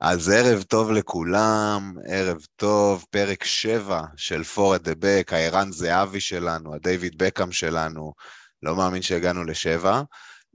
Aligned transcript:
אז 0.00 0.28
ערב 0.28 0.62
טוב 0.62 0.90
לכולם, 0.90 1.94
ערב 2.08 2.38
טוב, 2.56 3.04
פרק 3.10 3.44
7 3.44 4.02
של 4.16 4.44
four 4.44 4.69
at 4.69 4.82
the 4.82 4.92
back, 4.98 5.32
הערן 5.32 5.72
זהבי 5.72 6.20
שלנו, 6.20 6.74
הדייוויד 6.74 7.18
בקהאם 7.18 7.52
שלנו, 7.52 8.12
לא 8.62 8.76
מאמין 8.76 9.02
שהגענו 9.02 9.44
לשבע. 9.44 10.02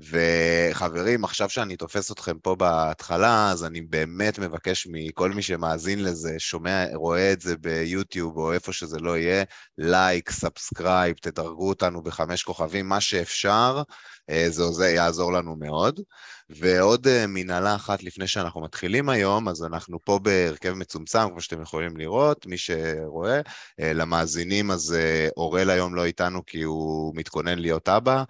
וחברים, 0.10 1.24
עכשיו 1.24 1.50
שאני 1.50 1.76
תופס 1.76 2.12
אתכם 2.12 2.40
פה 2.40 2.56
בהתחלה, 2.56 3.52
אז 3.52 3.66
אני 3.66 3.82
באמת 3.82 4.40
מבקש 4.40 4.88
מכל 4.92 5.32
מי 5.32 5.42
שמאזין 5.42 6.04
לזה, 6.04 6.36
שומע, 6.40 6.86
רואה 6.94 7.34
את 7.34 7.42
זה 7.42 7.58
ביוטיוב 7.58 8.38
או 8.38 8.54
איפה 8.54 8.74
שזה 8.74 9.00
לא 9.00 9.18
יהיה, 9.18 9.44
לייק, 9.78 10.32
subscribe, 10.32 11.16
תדרגו 11.22 11.70
אותנו 11.70 12.04
בחמש 12.04 12.44
כוכבים, 12.44 12.90
מה 12.90 13.02
שאפשר, 13.02 13.82
אה, 14.30 14.46
זה, 14.50 14.64
זה 14.72 14.90
יעזור 14.90 15.34
לנו 15.34 15.56
מאוד. 15.56 16.00
ועוד 16.50 17.08
אה, 17.08 17.26
מנהלה 17.28 17.76
אחת 17.76 18.04
לפני 18.04 18.28
שאנחנו 18.28 18.62
מתחילים 18.62 19.10
היום, 19.10 19.50
אז 19.50 19.64
אנחנו 19.64 20.00
פה 20.06 20.20
בהרכב 20.20 20.74
מצומצם, 20.74 21.30
כמו 21.30 21.42
שאתם 21.42 21.62
יכולים 21.62 21.98
לראות, 21.98 22.46
מי 22.46 22.58
שרואה. 22.58 23.42
אה, 23.80 23.94
למאזינים, 23.94 24.72
אז 24.72 24.96
אורל 25.38 25.70
היום 25.70 25.96
לא 25.96 26.06
איתנו 26.06 26.46
כי 26.46 26.62
הוא 26.62 27.14
מתכונן 27.16 27.60
להיות 27.60 27.90
אבא, 27.90 28.24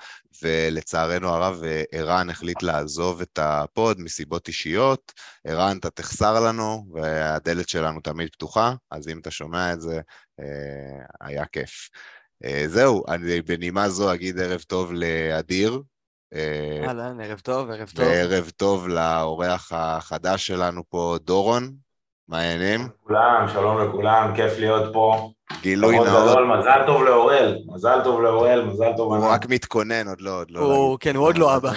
ולצערנו 0.44 1.30
הרב, 1.30 1.62
ערן 1.91 2.30
החליט 2.30 2.63
לעזוב 2.63 3.22
את 3.22 3.39
הפוד 3.41 3.99
מסיבות 3.99 4.48
אישיות. 4.48 5.12
ערן, 5.48 5.77
אתה 5.77 5.89
תחסר 5.89 6.39
לנו, 6.39 6.85
והדלת 6.94 7.70
שלנו 7.70 7.99
תמיד 7.99 8.30
פתוחה, 8.30 8.73
אז 8.91 9.08
אם 9.08 9.20
אתה 9.20 9.31
שומע 9.31 9.73
את 9.73 9.81
זה, 9.81 10.02
היה 11.22 11.45
כיף. 11.45 11.89
זהו, 12.67 13.03
אני 13.08 13.41
בנימה 13.41 13.89
זו 13.89 14.13
אגיד 14.13 14.39
ערב 14.39 14.62
טוב 14.62 14.91
לאדיר, 14.94 15.81
אהלן, 16.88 17.22
ערב 17.22 17.39
טוב, 17.39 17.70
ערב 17.70 17.89
טוב. 17.89 18.05
וערב 18.05 18.50
טוב 18.50 18.88
לאורח 18.88 19.72
החדש 19.72 20.48
שלנו 20.48 20.84
פה, 20.89 21.17
דורון, 21.23 21.75
מה 22.31 22.40
העניינים? 22.40 22.88
כולם, 23.03 23.45
שלום 23.53 23.88
לכולם, 23.88 24.36
כיף 24.36 24.58
להיות 24.58 24.94
פה. 24.94 25.31
גילוי 25.61 26.00
נאות. 26.00 26.38
מזל 26.59 26.83
טוב 26.86 27.03
לאורל, 27.03 27.58
מזל 27.67 28.00
טוב 28.03 28.22
לאורל, 28.22 28.64
מזל 28.64 28.92
טוב 28.97 29.14
הוא 29.14 29.25
רק 29.25 29.45
מתכונן, 29.50 30.08
עוד 30.08 30.22
לא, 30.22 30.39
עוד 30.39 30.52
לא. 30.52 30.59
הוא, 30.59 30.97
כן, 31.00 31.16
הוא 31.16 31.25
עוד 31.25 31.38
לא 31.38 31.55
אבא. 31.55 31.72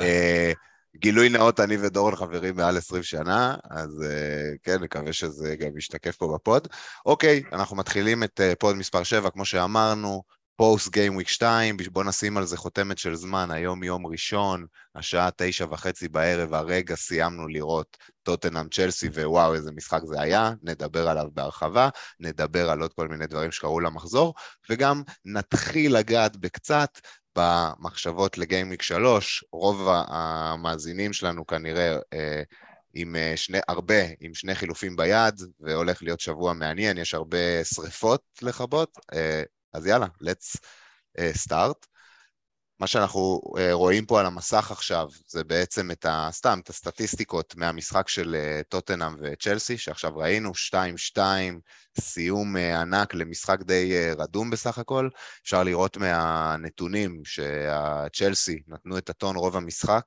אה, 0.00 0.52
גילוי 0.96 1.28
נאות, 1.28 1.60
אני 1.60 1.76
ודורון 1.80 2.16
חברים 2.16 2.56
מעל 2.56 2.76
20 2.76 3.02
שנה, 3.02 3.54
אז 3.70 4.02
uh, 4.02 4.58
כן, 4.62 4.82
נקווה 4.82 5.12
שזה 5.12 5.56
גם 5.56 5.78
ישתקף 5.78 6.16
פה 6.16 6.32
בפוד. 6.34 6.68
אוקיי, 7.06 7.42
אנחנו 7.52 7.76
מתחילים 7.76 8.22
את 8.22 8.40
uh, 8.40 8.56
פוד 8.58 8.76
מספר 8.76 9.02
7, 9.02 9.30
כמו 9.30 9.44
שאמרנו, 9.44 10.22
פוסט 10.62 10.92
גיים 10.92 11.14
וויק 11.14 11.28
2, 11.28 11.76
בוא 11.92 12.04
נשים 12.04 12.36
על 12.36 12.44
זה 12.44 12.56
חותמת 12.56 12.98
של 12.98 13.14
זמן, 13.14 13.50
היום 13.50 13.82
יום 13.82 14.06
ראשון, 14.06 14.66
השעה 14.94 15.28
תשע 15.36 15.66
וחצי 15.70 16.08
בערב, 16.08 16.54
הרגע 16.54 16.94
סיימנו 16.94 17.48
לראות 17.48 17.96
טוטנאם 18.22 18.68
צ'לסי, 18.68 19.08
ווואו, 19.08 19.54
איזה 19.54 19.72
משחק 19.72 20.00
זה 20.04 20.20
היה, 20.20 20.52
נדבר 20.62 21.08
עליו 21.08 21.26
בהרחבה, 21.32 21.88
נדבר 22.20 22.70
על 22.70 22.82
עוד 22.82 22.92
כל 22.92 23.08
מיני 23.08 23.26
דברים 23.26 23.52
שקרו 23.52 23.80
למחזור, 23.80 24.34
וגם 24.70 25.02
נתחיל 25.24 25.96
לגעת 25.96 26.36
בקצת 26.36 27.00
במחשבות 27.36 28.38
לגיים 28.38 28.68
וויק 28.68 28.82
3, 28.82 29.44
רוב 29.52 29.88
המאזינים 30.08 31.12
שלנו 31.12 31.46
כנראה... 31.46 31.96
אה, 32.12 32.42
עם 32.94 33.16
אה, 33.16 33.32
שני, 33.36 33.58
הרבה, 33.68 34.02
עם 34.20 34.34
שני 34.34 34.54
חילופים 34.54 34.96
ביד, 34.96 35.40
והולך 35.60 36.02
להיות 36.02 36.20
שבוע 36.20 36.52
מעניין, 36.52 36.98
יש 36.98 37.14
הרבה 37.14 37.64
שריפות 37.64 38.22
לכבות. 38.42 38.98
אה, 39.74 39.78
אז 39.78 39.86
יאללה, 39.86 40.06
let's 40.22 40.56
uh, 41.18 41.48
start. 41.48 41.86
מה 42.80 42.86
שאנחנו 42.86 43.40
uh, 43.46 43.60
רואים 43.72 44.06
פה 44.06 44.20
על 44.20 44.26
המסך 44.26 44.70
עכשיו 44.70 45.08
זה 45.26 45.44
בעצם 45.44 45.90
את 45.90 46.04
ה... 46.04 46.28
סתם, 46.32 46.58
את 46.62 46.68
הסטטיסטיקות 46.68 47.56
מהמשחק 47.56 48.08
של 48.08 48.36
uh, 48.38 48.64
טוטנאם 48.68 49.16
וצ'לסי, 49.20 49.78
שעכשיו 49.78 50.16
ראינו, 50.16 50.52
2-2, 51.16 51.18
סיום 52.00 52.56
ענק 52.56 53.14
למשחק 53.14 53.62
די 53.62 54.12
רדום 54.18 54.50
בסך 54.50 54.78
הכל. 54.78 55.08
אפשר 55.42 55.62
לראות 55.62 55.96
מהנתונים 55.96 57.22
שהצ'לסי 57.24 58.62
נתנו 58.68 58.98
את 58.98 59.10
הטון 59.10 59.36
רוב 59.36 59.56
המשחק 59.56 60.04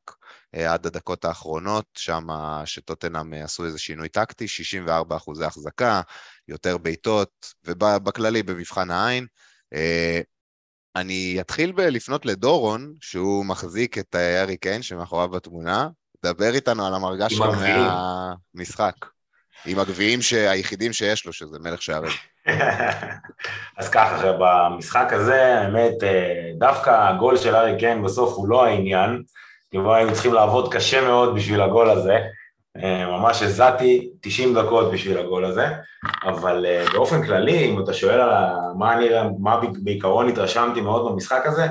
עד 0.53 0.85
הדקות 0.85 1.25
האחרונות, 1.25 1.85
שם 1.97 2.27
שטוטנאם 2.65 3.33
עשו 3.33 3.65
איזה 3.65 3.79
שינוי 3.79 4.09
טקטי, 4.09 4.47
64 4.47 5.15
אחוזי 5.15 5.45
החזקה, 5.45 6.01
יותר 6.47 6.77
בעיטות, 6.77 7.53
ובכללי 7.65 8.43
במבחן 8.43 8.91
העין. 8.91 9.27
אה, 9.75 10.21
אני 10.95 11.37
אתחיל 11.39 11.71
בלפנות 11.71 12.25
לדורון, 12.25 12.93
שהוא 13.01 13.45
מחזיק 13.45 13.97
את 13.97 14.15
הארי 14.15 14.57
קיין 14.57 14.81
שמאחוריו 14.81 15.29
בתמונה. 15.29 15.89
דבר 16.25 16.53
איתנו 16.53 16.87
על 16.87 16.93
המרגש 16.93 17.33
שלו 17.33 17.53
מהמשחק. 17.53 18.95
עם 19.65 19.79
הגביעים 19.79 20.19
היחידים 20.49 20.93
שיש 20.93 21.25
לו, 21.25 21.33
שזה 21.33 21.59
מלך 21.59 21.81
שערים. 21.81 22.11
אז 23.77 23.89
ככה, 23.89 24.31
במשחק 24.39 25.07
הזה, 25.11 25.59
האמת, 25.59 26.03
אה, 26.03 26.51
דווקא 26.57 27.09
הגול 27.09 27.37
של 27.37 27.55
ארי 27.55 27.79
קיין 27.79 28.03
בסוף 28.03 28.33
הוא 28.33 28.47
לא 28.47 28.65
העניין, 28.65 29.23
כי 29.71 29.77
היו 29.77 30.13
צריכים 30.13 30.33
לעבוד 30.33 30.73
קשה 30.73 31.01
מאוד 31.01 31.35
בשביל 31.35 31.61
הגול 31.61 31.89
הזה. 31.89 32.19
אה, 32.83 33.05
ממש 33.17 33.41
הזעתי 33.41 34.09
90 34.21 34.53
דקות 34.53 34.91
בשביל 34.91 35.17
הגול 35.17 35.45
הזה, 35.45 35.67
אבל 36.23 36.65
אה, 36.65 36.85
באופן 36.93 37.25
כללי, 37.25 37.65
אם 37.65 37.83
אתה 37.83 37.93
שואל 37.93 38.19
על 38.19 38.33
מה, 38.77 38.93
אני, 38.93 39.09
מה 39.39 39.61
בעיקרון 39.83 40.29
התרשמתי 40.29 40.81
מאוד 40.81 41.11
במשחק 41.11 41.41
הזה, 41.45 41.67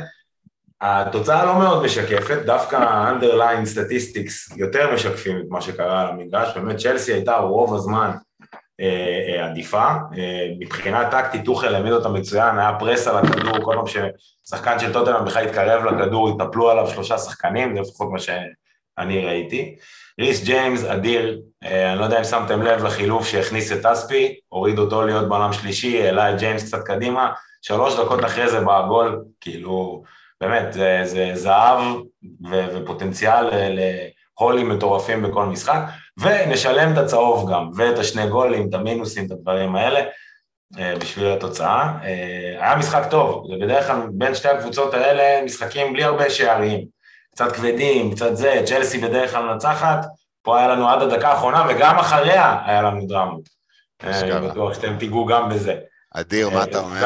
התוצאה 0.80 1.44
לא 1.44 1.58
מאוד 1.58 1.84
משקפת, 1.84 2.38
דווקא 2.46 2.76
ה-underline 2.76 3.66
statistics 3.74 4.56
יותר 4.56 4.94
משקפים 4.94 5.36
את 5.36 5.44
מה 5.48 5.60
שקרה 5.60 6.00
על 6.00 6.08
המגרש, 6.08 6.56
באמת 6.56 6.76
צ'לסי 6.76 7.12
הייתה 7.12 7.36
רוב 7.36 7.74
הזמן 7.74 8.10
אה, 8.80 9.46
עדיפה, 9.50 9.86
מבחינה 10.58 11.10
טקטית 11.10 11.44
טוחל 11.44 11.74
העמיד 11.74 11.92
אותה 11.92 12.08
מצוין, 12.08 12.58
היה 12.58 12.76
פרס 12.78 13.06
על 13.06 13.16
הכדור, 13.16 13.64
כל 13.64 13.74
פעם 13.76 13.86
ששחקן 13.86 14.78
של 14.78 14.92
טוטנאם 14.92 15.24
בכלל 15.24 15.44
התקרב 15.44 15.84
לכדור, 15.84 16.28
התנפלו 16.28 16.70
עליו 16.70 16.86
שלושה 16.88 17.18
שחקנים, 17.18 17.74
זה 17.74 17.80
לפחות 17.80 18.08
מה 18.12 18.18
שאני 19.00 19.24
ראיתי. 19.26 19.76
ריס 20.20 20.44
ג'יימס, 20.44 20.84
אדיר, 20.84 21.40
אה, 21.64 21.92
אני 21.92 21.98
לא 21.98 22.04
יודע 22.04 22.18
אם 22.18 22.24
שמתם 22.24 22.62
לב 22.62 22.84
לחילוף 22.84 23.26
שהכניס 23.26 23.72
את 23.72 23.86
אספי, 23.86 24.34
הוריד 24.48 24.78
אותו 24.78 25.02
להיות 25.02 25.28
בלם 25.28 25.52
שלישי, 25.52 26.02
העלה 26.02 26.32
את 26.32 26.38
ג'יימס 26.38 26.64
קצת 26.64 26.84
קדימה, 26.84 27.32
שלוש 27.62 27.94
דקות 28.00 28.24
אחרי 28.24 28.48
זה 28.48 28.60
בא 28.60 28.78
הגול, 28.78 29.24
כאילו, 29.40 30.02
באמת, 30.40 30.72
זה, 30.72 31.00
זה 31.04 31.30
זהב 31.34 31.80
ו, 32.50 32.64
ופוטנציאל 32.74 33.50
להולים 33.50 34.68
מטורפים 34.68 35.22
בכל 35.22 35.46
משחק, 35.46 35.80
ונשלם 36.20 36.92
את 36.92 36.98
הצהוב 36.98 37.50
גם, 37.52 37.70
ואת 37.76 37.98
השני 37.98 38.28
גולים, 38.28 38.68
את 38.68 38.74
המינוסים, 38.74 39.26
את 39.26 39.30
הדברים 39.30 39.76
האלה, 39.76 40.00
אה, 40.78 40.94
בשביל 41.00 41.26
התוצאה. 41.26 41.92
אה, 42.04 42.66
היה 42.66 42.76
משחק 42.76 43.10
טוב, 43.10 43.46
זה 43.50 43.64
בדרך 43.64 43.86
כלל 43.86 44.00
בין 44.12 44.34
שתי 44.34 44.48
הקבוצות 44.48 44.94
האלה 44.94 45.44
משחקים 45.44 45.92
בלי 45.92 46.04
הרבה 46.04 46.30
שערים. 46.30 46.94
קצת 47.34 47.52
כבדים, 47.52 48.14
קצת 48.14 48.36
זה, 48.36 48.62
צ'לסי 48.66 48.98
בדרך 48.98 49.30
כלל 49.30 49.52
מנצחת, 49.52 50.06
פה 50.42 50.58
היה 50.58 50.68
לנו 50.68 50.88
עד 50.88 51.02
הדקה 51.02 51.28
האחרונה, 51.28 51.66
וגם 51.68 51.98
אחריה 51.98 52.62
היה 52.66 52.82
לנו 52.82 53.06
דרמות. 53.06 53.48
אני 54.02 54.32
אה, 54.32 54.40
בטוח 54.40 54.74
שאתם 54.74 54.98
תיגעו 54.98 55.26
גם 55.26 55.48
בזה. 55.48 55.74
אדיר, 56.14 56.50
מה 56.50 56.64
אתה 56.64 56.78
אומר? 56.78 57.00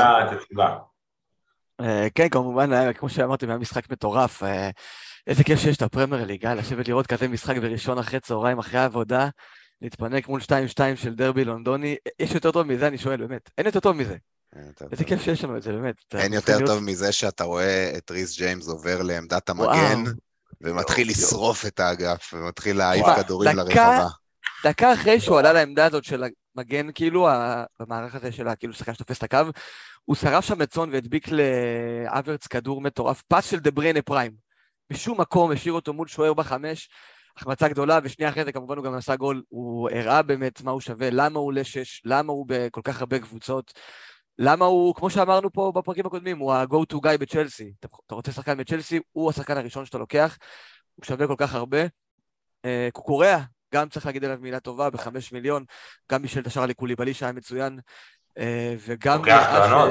אה, 1.81 2.07
כן, 2.15 2.29
כמובן, 2.29 2.93
כמו 2.93 3.09
שאמרתי, 3.09 3.47
היה 3.47 3.59
משחק 3.59 3.91
מטורף. 3.91 4.43
אה, 4.43 4.71
איזה 5.27 5.45
כיף 5.45 5.61
שיש 5.61 5.77
את 5.77 5.83
הפרמייר 5.83 6.25
ליגה, 6.25 6.55
לשבת 6.55 6.89
לראות 6.89 7.07
כזה 7.07 7.29
משחק 7.29 7.57
בראשון 7.57 7.99
אחרי 7.99 8.21
צהריים, 8.21 8.59
אחרי 8.59 8.81
העבודה, 8.81 9.29
להתפנק 9.83 10.29
מול 10.29 10.41
2-2 10.41 10.47
של 10.97 11.15
דרבי 11.15 11.45
לונדוני. 11.45 11.97
יש 12.19 12.35
יותר 12.35 12.51
טוב 12.51 12.63
מזה, 12.63 12.87
אני 12.87 12.99
שואל, 12.99 13.27
באמת. 13.27 13.51
אין 13.59 13.67
יותר 13.67 13.81
טוב 13.81 13.97
מזה. 13.97 14.17
איזה 14.93 15.05
כיף 15.05 15.23
שיש 15.23 15.45
לנו 15.45 15.57
את 15.57 15.63
זה, 15.63 15.73
באמת. 15.73 15.95
אין 16.15 16.33
יותר 16.33 16.67
טוב 16.67 16.79
מזה 16.79 17.13
שאתה 17.13 17.45
רואה 17.45 17.93
את 17.97 18.11
ריס 18.11 18.39
ג'יימס 18.39 18.69
עובר 18.69 19.03
לעמדת 19.03 19.49
המגן, 19.49 20.05
ומתחיל 20.61 21.09
לשרוף 21.09 21.67
את 21.67 21.81
האגף, 21.81 22.35
ומתחיל 22.35 22.77
להעיף 22.77 23.07
כדורים 23.17 23.57
לרחבה. 23.57 24.07
דקה 24.65 24.93
אחרי 24.93 25.21
שהוא 25.21 25.39
עלה 25.39 25.53
לעמדה 25.53 25.87
הזאת 25.87 26.05
של 26.05 26.25
המגן, 26.57 26.93
כאילו, 26.95 27.29
במערך 27.81 28.15
הזה 28.15 28.33
של 28.33 28.55
כאילו 28.59 28.73
שחקן 28.73 28.95
שתופס 28.95 29.19
את 29.19 29.23
הקו, 29.23 29.39
הוא 30.05 30.17
שרף 30.17 30.45
שם 30.45 30.63
את 30.63 30.71
צאן 30.71 30.91
והדביק 30.93 31.29
לאברץ 31.29 32.47
כדור 32.47 32.81
מטורף, 32.81 33.23
פס 33.29 33.51
של 33.51 33.59
דה 33.59 33.71
בריינה 33.71 34.03
פריים. 34.03 34.33
בשום 34.93 35.21
מקום 35.21 35.51
השאיר 35.51 35.73
אותו 35.73 35.93
מול 35.93 36.09
שוער 36.09 36.35
בחמש, 36.35 36.89
החמצה 37.37 37.69
גדולה, 37.69 37.99
ושנייה 38.03 38.31
אחרי 38.31 38.45
זה 38.45 38.53
כמובן 38.53 38.77
הוא 38.77 38.85
גם 38.85 38.95
עשה 38.95 39.17
גול, 39.17 39.43
הוא 39.49 39.91
הראה 39.91 40.23
באמת 40.23 40.63
מה 40.63 40.71
הוא 40.71 40.81
שווה, 40.81 41.11
למה 41.11 41.39
הוא 41.39 41.53
לשש, 41.53 42.03
למה 42.05 42.33
הוא 42.33 42.47
בכל 42.49 42.81
כך 42.85 43.01
הרבה 43.01 43.19
קבוצות. 43.19 43.73
למה 44.39 44.65
הוא, 44.65 44.95
כמו 44.95 45.11
שאמרנו 45.11 45.53
פה 45.53 45.73
בפרקים 45.75 46.07
הקודמים, 46.07 46.39
הוא 46.39 46.53
ה-go 46.53 46.95
to 46.95 46.97
guy 46.97 47.19
בצ'לסי. 47.21 47.73
אתה, 47.81 47.89
אתה 48.07 48.15
רוצה 48.15 48.33
שחקן 48.33 48.57
בצ'לסי, 48.59 49.01
הוא 49.13 49.31
השחקן 49.31 49.57
הראשון 49.57 49.85
שאתה 49.85 49.99
לוקח, 49.99 50.39
הוא 50.95 51.05
שווה 51.05 51.27
כל 51.27 51.35
כך 51.39 51.55
הרבה. 51.55 51.79
אה, 52.65 52.89
קוקוריאה, 52.93 53.39
גם 53.75 53.89
צריך 53.89 54.07
להגיד 54.07 54.25
עליו 54.25 54.39
מילה 54.41 54.61
טובה, 54.61 54.91
בחמש 54.91 55.33
מיליון, 55.33 55.65
גם 56.13 56.23
בשביל 56.23 56.43
את 56.43 56.47
השאר 56.47 56.63
הליקוליבלי 56.63 57.15
שהיה 57.15 57.33
מצוין, 57.33 57.79
אה, 58.39 58.75
וגם... 58.87 59.19
לוקח 59.19 59.47
קרנות, 59.53 59.91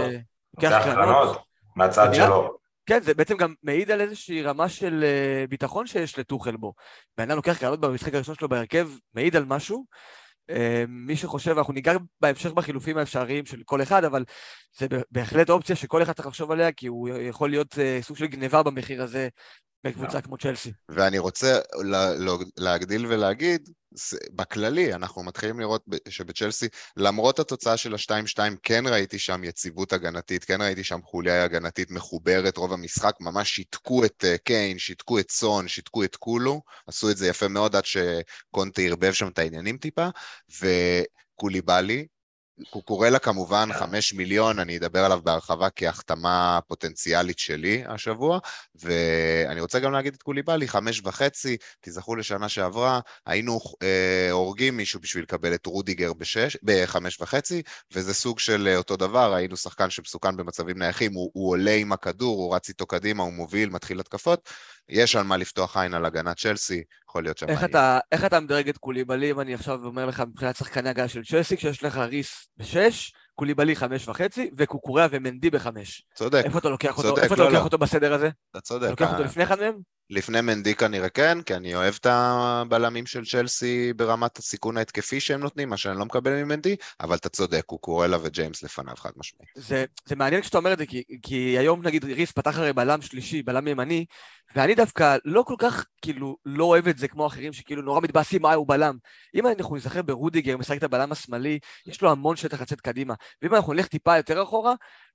לוקח 0.53 0.81
קרנות, 0.83 1.38
מהצד 1.75 2.13
שלו. 2.13 2.57
כן, 2.85 3.01
זה 3.01 3.13
בעצם 3.13 3.38
גם 3.38 3.53
מעיד 3.63 3.91
על 3.91 4.01
איזושהי 4.01 4.41
רמה 4.41 4.69
של 4.69 5.05
ביטחון 5.50 5.88
שיש 5.88 6.19
לטוחל 6.19 6.57
בו. 6.57 6.73
בן 7.17 7.23
אדם 7.23 7.35
לוקח 7.35 7.57
קרנות 7.57 7.79
במשחק 7.79 8.13
הראשון 8.13 8.35
שלו 8.35 8.50
בהרכב, 8.50 8.89
מעיד 9.13 9.35
על 9.35 9.45
משהו. 9.45 9.85
Uh, 10.51 10.55
מי 10.88 11.15
שחושב, 11.15 11.57
אנחנו 11.57 11.73
ניגע 11.73 11.94
בהמשך 12.21 12.51
בחילופים 12.51 12.97
האפשריים 12.97 13.45
של 13.45 13.61
כל 13.65 13.81
אחד, 13.81 14.03
אבל 14.03 14.23
זה 14.77 14.88
בהחלט 15.11 15.49
אופציה 15.49 15.75
שכל 15.75 16.03
אחד 16.03 16.13
צריך 16.13 16.27
לחשוב 16.27 16.51
עליה, 16.51 16.71
כי 16.71 16.88
הוא 16.88 17.09
יכול 17.09 17.49
להיות 17.49 17.73
uh, 17.73 18.03
סוג 18.03 18.17
של 18.17 18.25
גניבה 18.25 18.63
במחיר 18.63 19.03
הזה 19.03 19.29
בקבוצה 19.83 20.21
כמו 20.21 20.38
צ'לסי. 20.38 20.71
ואני 20.89 21.17
רוצה 21.17 21.59
להגדיל 22.57 23.05
ולהגיד, 23.05 23.69
בכללי, 24.31 24.94
אנחנו 24.94 25.24
מתחילים 25.24 25.60
לראות 25.60 25.86
שבצ'לסי, 26.10 26.68
למרות 26.98 27.39
התוצאה 27.39 27.78
של 27.78 27.94
ה-2-2, 27.94 28.39
כן 28.63 28.84
ראיתי 28.88 29.19
שם 29.19 29.44
יציבות 29.44 29.94
הגנתית, 29.94 30.44
כן 30.44 30.62
ראיתי 30.62 30.84
שם 30.84 31.00
חוליה 31.04 31.44
הגנתית 31.44 31.92
מחוברת, 31.92 32.57
רוב 32.57 32.74
המשחק 32.74 33.16
ממש 33.19 33.50
שיתקו 33.50 34.06
את 34.06 34.25
אה, 34.28 34.38
קיין, 34.38 34.80
שיתקו 34.80 35.19
את 35.19 35.31
סון, 35.31 35.68
שיתקו 35.68 36.04
את 36.04 36.16
כולו, 36.16 36.62
עשו 36.88 37.12
את 37.12 37.18
זה 37.18 37.28
יפה 37.28 37.48
מאוד 37.48 37.75
עד 37.75 37.84
שקונטה 37.86 38.81
ערבב 38.81 39.12
שם 39.12 39.28
את 39.28 39.39
העניינים 39.39 39.78
טיפה, 39.78 40.07
וקוליבאלי, 40.62 42.07
הוא 42.69 42.83
קורא 42.83 43.09
לה 43.09 43.19
כמובן 43.19 43.69
חמש 43.74 44.13
מיליון, 44.13 44.59
אני 44.59 44.77
אדבר 44.77 45.06
עליו 45.06 45.21
בהרחבה 45.24 45.69
כהחתמה 45.69 46.59
פוטנציאלית 46.68 47.39
שלי 47.39 47.83
השבוע, 47.88 48.39
ואני 48.75 49.62
רוצה 49.62 49.80
גם 49.80 49.92
להגיד 49.92 50.13
את 50.13 50.24
קוליבאלי, 50.24 50.68
חמש 50.68 51.01
וחצי, 51.04 51.57
תזכרו 51.81 52.15
לשנה 52.15 52.50
שעברה, 52.50 53.00
היינו 53.25 53.59
אה, 53.83 54.31
הורגים 54.31 54.77
מישהו 54.77 55.00
בשביל 55.00 55.24
לקבל 55.24 55.54
את 55.54 55.65
רודיגר 55.65 56.13
בשש, 56.13 56.57
בחמש 56.63 57.21
וחצי, 57.21 57.62
וזה 57.94 58.13
סוג 58.13 58.39
של 58.39 58.68
אה, 58.68 58.77
אותו 58.77 58.98
דבר, 58.98 59.33
היינו 59.33 59.57
שחקן 59.57 59.89
שמסוכן 59.89 60.38
במצבים 60.38 60.77
נייחים, 60.77 61.13
הוא, 61.13 61.31
הוא 61.33 61.50
עולה 61.50 61.74
עם 61.75 61.92
הכדור, 61.92 62.38
הוא 62.38 62.56
רץ 62.56 62.69
איתו 62.69 62.86
קדימה, 62.86 63.24
הוא 63.24 63.33
מוביל, 63.33 63.69
מתחיל 63.69 64.00
התקפות, 64.00 64.50
יש 64.89 65.15
על 65.15 65.24
מה 65.24 65.38
לפתוח 65.38 65.77
עין 65.77 65.94
על 65.94 66.06
הגנת 66.06 66.38
צ'לסי, 66.38 66.83
יכול 67.17 67.23
להיות 67.23 67.37
שם... 67.37 67.49
איך 67.49 67.63
אתה, 67.63 67.99
איך 68.11 68.25
אתה 68.25 68.39
מדרג 68.39 68.69
את 68.69 68.77
קוליבאלי, 68.77 69.31
אם 69.31 69.39
אני 69.39 69.53
עכשיו 69.53 69.85
אומר 69.85 70.05
לך 70.05 70.23
מבחינת 70.27 70.55
שחקני 70.55 70.89
הגנה 70.89 71.07
של 71.07 71.23
צ'לסי, 71.23 71.57
כשיש 71.57 71.83
לך 71.83 71.97
ריס 71.97 72.47
בשש, 72.57 73.11
קוליבאלי 73.35 73.75
חמש 73.75 74.07
וחצי, 74.07 74.49
וקוקוריה 74.57 75.07
ומנדי 75.11 75.49
בחמש. 75.49 76.05
צודק. 76.15 76.41
איפה 76.45 76.59
אתה 76.59 76.69
לוקח 76.69 76.97
אותו, 76.97 77.09
צודק, 77.09 77.23
איפה 77.23 77.35
לא, 77.35 77.41
אתה 77.41 77.43
לוקח 77.43 77.59
לא. 77.59 77.63
אותו 77.63 77.77
בסדר 77.77 78.13
הזה? 78.13 78.29
אתה 78.51 78.61
צודק. 78.61 78.83
אתה 78.83 78.91
לוקח 78.91 79.11
אותו 79.11 79.23
לפני 79.23 79.43
אחד 79.43 79.59
מהם? 79.59 79.75
לפני 80.09 80.41
מנדי 80.41 80.75
כנראה 80.75 81.09
כן, 81.09 81.41
כי 81.41 81.55
אני 81.55 81.75
אוהב 81.75 81.95
את 81.99 82.05
הבלמים 82.09 83.05
של 83.05 83.25
צ'לסי 83.25 83.93
ברמת 83.93 84.37
הסיכון 84.37 84.77
ההתקפי 84.77 85.19
שהם 85.19 85.39
נותנים, 85.39 85.69
מה 85.69 85.77
שאני 85.77 85.99
לא 85.99 86.05
מקבל 86.05 86.43
ממנדי, 86.43 86.75
אבל 87.01 87.15
אתה 87.15 87.29
צודק, 87.29 87.63
הוא 87.67 87.79
קורא 87.79 88.07
לה 88.07 88.17
וג'יימס 88.23 88.63
לפניו 88.63 88.95
חד 88.95 89.11
משמעית. 89.17 89.49
זה, 89.55 89.85
זה 90.05 90.15
מעניין 90.15 90.41
כשאתה 90.41 90.57
אומר 90.57 90.73
את 90.73 90.77
זה, 90.77 90.85
כי, 90.85 91.03
כי 91.21 91.57
היום 91.57 91.87
נגיד 91.87 92.05
ריס 92.05 92.31
פתח 92.31 92.57
הרי 92.57 92.73
בלם 92.73 93.01
שלישי, 93.01 93.43
בלם 93.43 93.67
ימני, 93.67 94.05
ואני 94.55 94.75
דווקא 94.75 95.17
לא 95.25 95.44
כל 95.44 95.55
כך, 95.59 95.85
כאילו, 96.01 96.38
לא 96.45 96.63
אוהב 96.63 96.88
את 96.88 96.97
זה 96.97 97.07
כמו 97.07 97.27
אחרים 97.27 97.53
שכאילו 97.53 97.81
נורא 97.81 98.01
מתבאסים 98.01 98.41
מה 98.41 98.53
הוא 98.53 98.67
בלם. 98.67 98.97
אם 99.35 99.47
אנחנו 99.47 99.75
נזכר 99.75 100.01
ברודיגר, 100.01 100.57
משחק 100.57 100.77
את 100.77 100.83
הבלם 100.83 101.11
השמאלי, 101.11 101.59
יש 101.85 102.01
לו 102.01 102.11
המון 102.11 102.35
שטח 102.35 102.61
לצאת 102.61 102.81
קדימה. 102.81 103.13
ואם 103.41 103.55
אנחנו 103.55 103.73
נלך 103.73 103.88
טיפה 103.88 104.17
יותר 104.17 104.44
אחורה, 104.44 104.73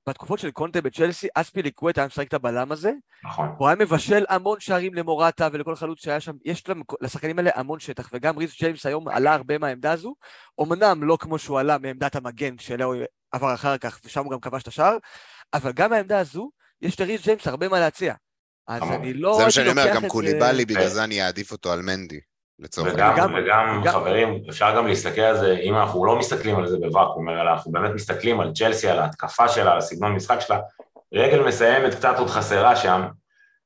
בתקופות 0.08 0.38
של 0.38 0.50
קונטה 0.50 0.80
בצ'לסי, 0.80 1.28
אספי 1.34 1.62
ליקווט 1.62 1.98
היה 1.98 2.06
משחק 2.06 2.28
את 2.28 2.34
הבלם 2.34 2.72
הזה. 2.72 2.92
נכון. 3.24 3.54
הוא 3.58 3.68
היה 3.68 3.76
מבשל 3.76 4.24
המון 4.28 4.60
שערים 4.60 4.94
למורטה 4.94 5.48
ולכל 5.52 5.76
חלוץ 5.76 6.04
שהיה 6.04 6.20
שם. 6.20 6.32
יש 6.44 6.64
לשחקנים 7.00 7.38
האלה 7.38 7.50
המון 7.54 7.80
שטח, 7.80 8.10
וגם 8.12 8.38
ריס 8.38 8.58
ג'יימס 8.58 8.86
היום 8.86 9.08
עלה 9.08 9.34
הרבה 9.34 9.58
מהעמדה 9.58 9.92
הזו. 9.92 10.14
אמנם 10.60 11.04
לא 11.04 11.16
כמו 11.20 11.38
שהוא 11.38 11.60
עלה 11.60 11.78
מעמדת 11.78 12.16
המגן, 12.16 12.58
שאליה 12.58 12.86
הוא 12.86 12.96
עבר 13.32 13.54
אחר 13.54 13.78
כך, 13.78 14.00
ושם 14.04 14.24
הוא 14.24 14.32
גם 14.32 14.40
כבש 14.40 14.62
את 14.62 14.68
השער, 14.68 14.96
אבל 15.54 15.72
גם 15.72 15.90
מהעמדה 15.90 16.18
הזו, 16.18 16.50
יש 16.82 17.00
לריס 17.00 17.24
ג'יימס 17.24 17.46
הרבה 17.46 17.68
מה 17.68 17.80
להציע. 17.80 18.14
אז 18.68 18.82
אני 18.82 19.14
לא... 19.14 19.36
זה 19.38 19.44
מה 19.44 19.50
שאני 19.50 19.70
אומר, 19.70 19.94
גם 19.94 20.08
קוליבאלי, 20.08 20.64
בגלל 20.64 20.88
זה 20.88 21.04
אני 21.04 21.22
אעדיף 21.22 21.52
אותו 21.52 21.72
על 21.72 21.82
מנדי. 21.82 22.20
לצורך 22.58 22.94
וגם, 22.94 23.14
וגם, 23.14 23.80
וגם 23.80 23.92
חברים, 23.92 24.42
אפשר 24.48 24.76
גם 24.76 24.86
להסתכל 24.86 25.20
על 25.20 25.38
זה, 25.38 25.58
אם 25.62 25.76
אנחנו 25.76 26.04
לא 26.04 26.18
מסתכלים 26.18 26.56
על 26.56 26.66
זה 26.66 26.76
בוואקום, 26.80 27.28
אלא 27.28 27.52
אנחנו 27.52 27.72
באמת 27.72 27.90
מסתכלים 27.94 28.40
על 28.40 28.52
צ'לסי, 28.52 28.88
על 28.88 28.98
ההתקפה 28.98 29.48
שלה, 29.48 29.72
על 29.72 29.78
הסגנון 29.78 30.12
משחק 30.12 30.40
שלה, 30.40 30.58
רגל 31.14 31.42
מסיימת 31.42 31.94
קצת 31.94 32.18
עוד 32.18 32.28
חסרה 32.30 32.76
שם, 32.76 33.02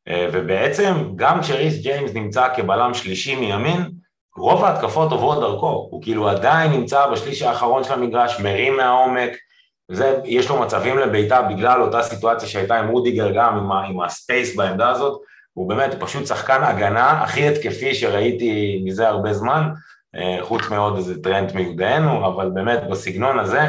אה, 0.08 0.28
ובעצם 0.32 0.92
גם 1.16 1.40
כשריס 1.40 1.82
ג'יימס 1.82 2.10
נמצא 2.14 2.48
כבלם 2.56 2.94
שלישי 2.94 3.36
מימין, 3.36 3.90
רוב 4.36 4.64
ההתקפות 4.64 5.12
עוברות 5.12 5.40
דרכו, 5.40 5.88
הוא 5.90 6.02
כאילו 6.02 6.28
עדיין 6.28 6.72
נמצא 6.72 7.06
בשליש 7.06 7.42
האחרון 7.42 7.84
של 7.84 7.92
המגרש, 7.92 8.40
מרים 8.40 8.76
מהעומק, 8.76 9.30
וזה, 9.90 10.18
יש 10.24 10.48
לו 10.48 10.60
מצבים 10.60 10.98
לבעיטה 10.98 11.42
בגלל 11.42 11.82
אותה 11.82 12.02
סיטואציה 12.02 12.48
שהייתה 12.48 12.78
עם 12.78 12.88
רודיגר 12.88 13.30
גם, 13.34 13.56
עם, 13.56 13.72
עם 13.72 14.00
ה 14.00 14.09
space 14.09 14.56
בעמדה 14.56 14.90
הזאת, 14.90 15.20
הוא 15.52 15.68
באמת 15.68 15.94
פשוט 15.98 16.26
שחקן 16.26 16.62
הגנה 16.62 17.22
הכי 17.22 17.48
התקפי 17.48 17.94
שראיתי 17.94 18.82
מזה 18.84 19.08
הרבה 19.08 19.32
זמן, 19.32 19.68
אה, 20.16 20.38
חוץ 20.42 20.62
מעוד 20.70 20.96
איזה 20.96 21.22
טרנד 21.22 21.54
מיודענו, 21.54 22.26
אבל 22.26 22.50
באמת 22.50 22.80
בסגנון 22.90 23.38
הזה 23.38 23.60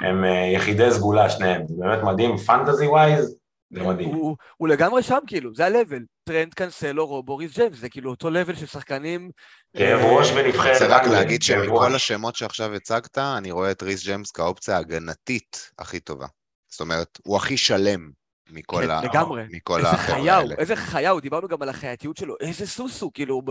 הם 0.00 0.24
אה, 0.24 0.50
יחידי 0.54 0.90
סגולה 0.90 1.30
שניהם, 1.30 1.62
זה 1.66 1.74
באמת 1.78 2.02
מדהים, 2.02 2.36
fantasy 2.36 2.86
wise, 2.86 3.36
זה 3.74 3.82
מדהים. 3.82 4.08
הוא, 4.08 4.36
הוא 4.56 4.68
לגמרי 4.68 5.02
שם 5.02 5.18
כאילו, 5.26 5.54
זה 5.54 5.66
ה-level, 5.66 6.02
טרנט, 6.24 6.54
קנסלו, 6.54 7.06
ריס 7.06 7.54
ג'יימס, 7.54 7.78
זה 7.78 7.88
כאילו 7.88 8.10
אותו 8.10 8.28
level 8.28 8.56
של 8.56 8.66
שחקנים... 8.66 9.30
כאב 9.76 10.00
אה, 10.00 10.16
ראש 10.16 10.30
לנבחרת. 10.30 10.66
אני 10.66 10.72
רוצה 10.72 10.96
רק 10.96 11.06
להגיד 11.06 11.42
שמכל 11.42 11.94
השמות 11.94 12.36
שעכשיו 12.36 12.74
הצגת, 12.74 13.18
אני 13.18 13.50
רואה 13.50 13.70
את 13.70 13.82
ריס 13.82 14.04
ג'יימס 14.04 14.30
כאופציה 14.30 14.76
ההגנתית 14.76 15.70
הכי 15.78 16.00
טובה. 16.00 16.26
זאת 16.70 16.80
אומרת, 16.80 17.18
הוא 17.24 17.36
הכי 17.36 17.56
שלם 17.56 18.10
מכל, 18.50 18.82
כן, 18.82 18.90
ה... 18.90 19.00
לגמרי. 19.02 19.42
מכל 19.50 19.78
איזה 19.78 19.96
חיה 19.96 20.36
הוא, 20.36 20.52
איזה 20.58 20.76
חיה 20.76 21.10
הוא, 21.10 21.20
דיברנו 21.20 21.48
גם 21.48 21.62
על 21.62 21.68
החייתיות 21.68 22.16
שלו, 22.16 22.34
איזה 22.40 22.66
סוס 22.66 23.02
הוא, 23.02 23.10
כאילו, 23.14 23.42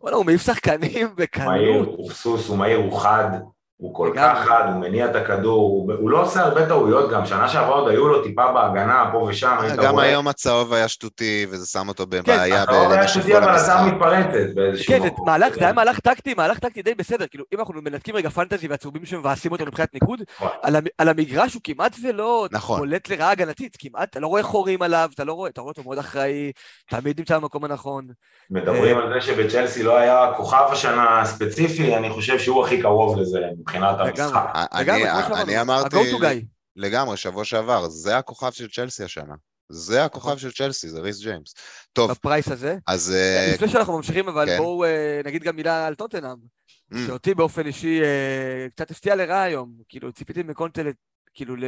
וואלה, 0.00 0.16
הוא 0.16 0.26
מעיף 0.26 0.46
שחקנים 0.46 1.08
בקלות. 1.16 1.46
מהיר, 1.46 1.84
הוא 1.86 2.10
סוס, 2.10 2.48
הוא 2.48 2.58
מהיר, 2.58 2.78
הוא 2.78 3.00
חד, 3.00 3.30
הוא 3.76 3.94
כל 3.94 4.12
כך 4.16 4.38
חד, 4.48 4.62
הוא 4.72 4.80
מניע 4.80 5.10
את 5.10 5.16
הכדור, 5.16 5.62
הוא, 5.62 5.92
הוא 6.00 6.10
לא 6.10 6.22
עושה 6.22 6.40
הרבה 6.40 6.66
טעויות 6.66 7.10
גם, 7.10 7.26
שנה 7.26 7.48
שעברה 7.48 7.74
עוד 7.74 7.88
היו 7.88 8.08
לו 8.08 8.22
טיפה 8.22 8.52
בהגנה, 8.52 9.08
פה 9.12 9.18
ושם. 9.18 9.56
גם 9.76 9.98
היום 9.98 10.28
הצהוב 10.28 10.72
היה 10.72 10.88
שטותי, 10.88 11.46
וזה 11.50 11.66
שם 11.66 11.88
אותו 11.88 12.04
כן, 12.10 12.10
בבעיה 12.10 12.56
כן, 12.56 12.62
הצהוב 12.62 12.92
היה 12.92 13.08
שטותי, 13.08 13.38
אבל 13.38 13.48
הצעה 13.48 13.86
מתפרצת 13.86 14.54
באיזשהו 14.54 14.94
כן, 14.94 15.02
מקום. 15.02 15.26
מהלך, 15.26 15.54
זה 15.54 15.64
היה 15.64 15.72
מהלך 15.72 16.00
טקטי, 16.00 16.34
מהלך 16.34 16.58
טקטי 16.58 16.82
די 16.82 16.94
בסדר, 16.94 17.26
כאילו, 17.26 17.44
אם 17.54 17.58
אנחנו 17.58 17.74
מנתקים 17.82 18.16
רגע 18.16 18.28
פנטזי 18.28 18.68
והצהובים 18.68 19.04
שמבאסים 19.04 19.52
אותו 19.52 19.66
מבחינת 19.66 19.94
ניקוד, 19.94 20.22
נכון. 20.36 20.50
על 20.98 21.08
המגרש 21.08 21.54
הוא 21.54 21.62
כמעט 21.64 21.96
ולא 22.02 22.48
נכון. 22.52 22.78
בולט 22.78 23.08
לרעה 23.08 23.30
הגנתית, 23.30 23.76
כמעט, 23.78 24.10
אתה 24.10 24.20
לא 24.20 24.26
רואה 24.26 24.42
חורים 24.42 24.82
עליו, 24.82 25.10
אתה 25.14 25.24
לא 25.24 25.32
רואה, 25.32 25.50
אתה 25.50 25.60
רואה 25.60 25.70
אותו 25.70 25.82
מאוד 25.82 25.98
אחראי, 25.98 26.52
תמיד 26.90 27.18
נמצא 27.18 27.38
במקום 27.38 27.64
הנכון. 27.64 28.06
מדברים 28.50 28.98
על 28.98 29.12
זה 29.14 29.20
שבצ'לסי 29.20 29.82
לא 29.82 29.96
היה 29.96 30.32
כוכב 30.36 30.64
השנה 30.72 31.22
ספציפי, 31.24 31.96
אני 31.96 32.10
חושב 32.10 32.38
שהוא 32.38 32.64
הכי 32.64 32.82
קרוב 32.82 33.20
לזה 33.20 33.40
מבחינת 33.66 33.96
המשחק. 34.00 34.52
אני 35.42 35.60
אמרתי 35.60 35.96
לגמרי, 36.76 37.16
שבוע 37.16 37.44
שעבר, 37.44 37.88
זה 37.88 38.18
הכוכב 38.18 38.52
של 38.52 38.68
צ'לסי 38.68 39.04
השנה. 39.04 39.34
זה 39.68 40.04
הכוכב 40.04 40.26
נכון. 40.26 40.38
של 40.38 40.52
צ'לסי, 40.52 40.88
זה 40.88 41.00
ריס 41.00 41.20
ג'יימס. 41.20 41.54
טוב. 41.92 42.10
בפרייס 42.10 42.48
הזה? 42.48 42.76
אז... 42.86 43.14
אה, 43.16 43.50
לפני 43.54 43.68
שאנחנו 43.68 43.96
ממשיכים, 43.96 44.28
אבל 44.28 44.46
כן. 44.46 44.58
בואו 44.58 44.84
אה, 44.84 45.20
נגיד 45.24 45.42
גם 45.42 45.56
מילה 45.56 45.86
על 45.86 45.94
טוטנאם. 45.94 46.36
Mm. 46.94 46.96
שאותי 47.06 47.34
באופן 47.34 47.66
אישי 47.66 48.02
אה, 48.02 48.66
קצת 48.70 48.90
הפתיע 48.90 49.14
לרעה 49.14 49.42
היום. 49.42 49.72
כאילו, 49.88 50.12
ציפיתי 50.12 50.42
מקונטל, 50.42 50.86
כאילו, 51.34 51.56
ל... 51.56 51.64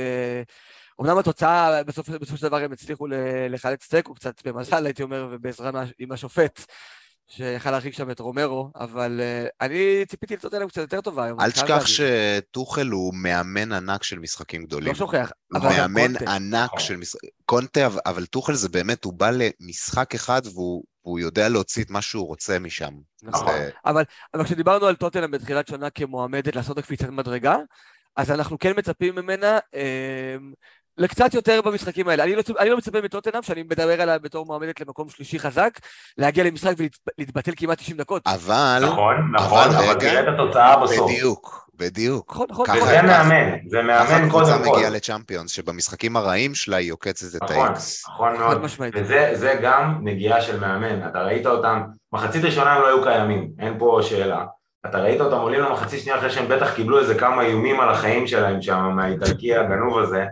אמנם 1.01 1.19
התוצאה, 1.19 1.85
בסופו 1.85 2.37
של 2.37 2.43
דבר 2.43 2.57
הם 2.57 2.73
הצליחו 2.73 3.07
לחלץ 3.51 3.89
תיקו 3.89 4.15
קצת 4.15 4.47
במזל, 4.47 4.87
הייתי 4.87 5.03
אומר, 5.03 5.29
ובעזרה 5.33 5.85
עם 5.99 6.13
השופט. 6.13 6.65
שיכל 7.29 7.71
להרחיק 7.71 7.95
שם 7.95 8.11
את 8.11 8.21
רומרו, 8.21 8.71
אבל 8.77 9.21
uh, 9.21 9.49
אני 9.61 10.07
ציפיתי 10.09 10.37
לצאת 10.37 10.55
אליהם 10.55 10.69
קצת 10.69 10.81
יותר 10.81 11.01
טובה 11.01 11.25
היום. 11.25 11.41
אל 11.41 11.51
תשכח 11.51 11.85
שטוחל 11.87 12.87
הוא 12.87 13.15
מאמן 13.15 13.73
ענק 13.73 14.03
של 14.03 14.19
משחקים 14.19 14.65
גדולים. 14.65 14.89
לא 14.89 14.95
שוכח, 14.95 15.33
אבל 15.55 15.67
הוא 15.67 15.77
מאמן 15.77 16.19
קונטה. 16.19 16.35
ענק 16.35 16.79
של 16.79 16.97
משחקים. 16.97 17.31
קונטה, 17.45 17.89
אבל 18.07 18.27
טוחל 18.27 18.55
זה 18.55 18.69
באמת, 18.69 19.05
הוא 19.05 19.13
בא 19.13 19.31
למשחק 19.31 20.15
אחד 20.15 20.43
והוא, 20.45 20.85
והוא 21.05 21.19
יודע 21.19 21.49
להוציא 21.49 21.85
את 21.85 21.91
מה 21.91 22.03
שהוא 22.03 22.27
רוצה 22.27 22.59
משם. 22.59 22.95
נכון, 23.23 23.53
זה... 23.53 23.71
אבל, 23.87 24.03
אבל 24.35 24.45
כשדיברנו 24.45 24.87
על 24.87 24.95
טוטלם 24.95 25.31
בתחילת 25.31 25.69
שנה 25.69 25.91
כמועמדת 25.91 26.57
לעשות 26.57 26.79
הקפיצת 26.79 27.09
מדרגה, 27.09 27.57
אז 28.17 28.31
אנחנו 28.31 28.59
כן 28.59 28.73
מצפים 28.77 29.15
ממנה 29.15 29.59
אה, 29.75 30.37
לקצת 30.99 31.35
יותר 31.35 31.61
במשחקים 31.63 32.09
האלה. 32.09 32.25
אני 32.25 32.37
לא, 32.37 32.43
אני 32.59 32.71
לא 32.71 32.77
מצפה 32.77 33.01
מטוטנאם, 33.01 33.43
שאני 33.43 33.63
מדבר 33.63 34.03
עליה 34.03 34.19
בתור 34.19 34.47
מועמדת 34.47 34.81
למקום 34.81 35.09
שלישי 35.09 35.39
חזק, 35.39 35.79
להגיע 36.19 36.45
למשחק 36.45 36.75
ולהתבטל 37.19 37.53
כמעט 37.57 37.79
90 37.79 37.97
דקות. 37.97 38.23
אבל... 38.27 38.83
נכון, 38.83 39.15
נכון, 39.33 39.71
אבל, 39.71 39.85
אבל 39.85 40.01
תראה 40.01 40.21
את 40.21 40.29
התוצאה 40.35 40.83
בסוף. 40.83 41.11
בדיוק, 41.11 41.71
בדיוק. 41.75 42.33
נכון, 42.33 42.47
נכון. 42.51 42.67
וזה 42.71 43.03
מאמן, 43.03 43.57
זה 43.69 43.83
מאמן 43.83 44.31
קודם 44.31 44.31
כל. 44.31 44.45
ככה 44.45 44.59
קבוצה 44.59 44.71
מגיעה 44.73 44.91
לצ'אמפיונס, 44.91 45.51
שבמשחקים 45.51 46.17
הרעים 46.17 46.55
שלה 46.55 46.77
היא 46.77 46.93
עוקצת 46.93 47.37
את 47.37 47.43
נכון, 47.43 47.67
האיקס. 47.67 48.05
נכון 48.09 48.37
מאוד, 48.39 48.65
וזה 48.95 49.55
גם 49.63 49.99
נגיעה 50.03 50.41
של 50.41 50.61
מאמן. 50.61 51.09
אתה 51.09 51.23
ראית 51.23 51.47
אותם, 51.47 51.83
מחצית 52.13 52.45
ראשונה 52.45 52.73
הם 52.73 52.83
לא 52.83 52.87
היו 52.87 53.03
קיימים, 53.03 53.51
אין 53.59 53.79
פה 53.79 54.01
שאלה. 54.03 54.45
אתה 54.87 54.99
ראית 54.99 55.21
אותם 55.21 55.37
עולים 55.37 55.61
למחצית 55.61 56.01
שנייה 56.01 56.19
אחרי 56.19 56.31
שהם 56.31 56.49
בטח 56.49 56.75
קיבלו 56.75 56.99
איזה 56.99 57.15
כמה 57.15 57.43
איומים 57.43 57.81
על 57.81 57.89
החיים 57.89 58.27
שלהם 58.27 58.63
שם, 58.63 58.93
מהאיטלקי 58.97 59.57
הגנוב 59.57 59.99
הזה. 59.99 60.25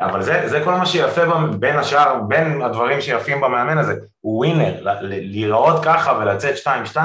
אבל 0.00 0.22
זה, 0.22 0.48
זה 0.48 0.60
כל 0.64 0.74
מה 0.74 0.86
שיפה 0.86 1.22
בין 1.58 1.78
השאר, 1.78 2.20
בין 2.28 2.62
הדברים 2.62 3.00
שיפים 3.00 3.40
במאמן 3.40 3.78
הזה, 3.78 3.94
הוא 4.20 4.38
ווינר, 4.38 4.84
להיראות 5.02 5.84
ככה 5.84 6.18
ולצאת 6.20 6.54
2-2 6.94 6.96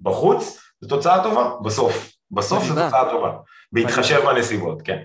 בחוץ, 0.00 0.60
זו 0.80 0.88
תוצאה 0.88 1.22
טובה, 1.22 1.50
בסוף. 1.64 2.12
בסוף 2.30 2.64
זו 2.64 2.74
תוצאה 2.74 3.10
טובה, 3.10 3.30
בהתחשב 3.72 4.20
בנסיבות, 4.26 4.82
כן. 4.84 4.98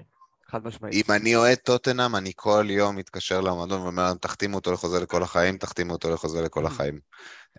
חד 0.51 0.67
משמעית. 0.67 0.93
אם 0.95 1.15
אני 1.15 1.35
אוהד 1.35 1.57
טוטנאם, 1.57 2.15
אני 2.15 2.31
כל 2.35 2.65
יום 2.69 2.95
מתקשר 2.95 3.41
למועדון 3.41 3.81
ואומר 3.81 4.03
להם, 4.03 4.17
תחתימו 4.17 4.55
אותו 4.55 4.71
לחוזה 4.71 4.99
לכל 4.99 5.23
החיים, 5.23 5.57
תחתימו 5.57 5.93
אותו 5.93 6.09
לחוזה 6.13 6.41
לכל 6.41 6.65
החיים. 6.65 6.99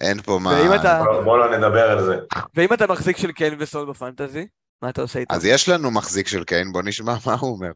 אין 0.00 0.22
פה 0.22 0.38
מה... 0.42 0.76
אתה... 0.76 1.02
בוא 1.24 1.38
לא 1.38 1.58
נדבר 1.58 1.90
על 1.90 2.04
זה. 2.04 2.16
ואם 2.54 2.72
אתה 2.72 2.86
מחזיק 2.86 3.16
של 3.16 3.32
קיין 3.32 3.56
וסול 3.58 3.90
בפנטזי, 3.90 4.46
מה 4.82 4.88
אתה 4.88 5.02
עושה 5.02 5.18
איתו? 5.18 5.34
אז 5.34 5.44
יש 5.44 5.68
לנו 5.68 5.90
מחזיק 5.90 6.28
של 6.28 6.44
קיין, 6.44 6.72
בוא 6.72 6.82
נשמע 6.82 7.14
מה 7.26 7.34
הוא 7.34 7.54
אומר. 7.56 7.70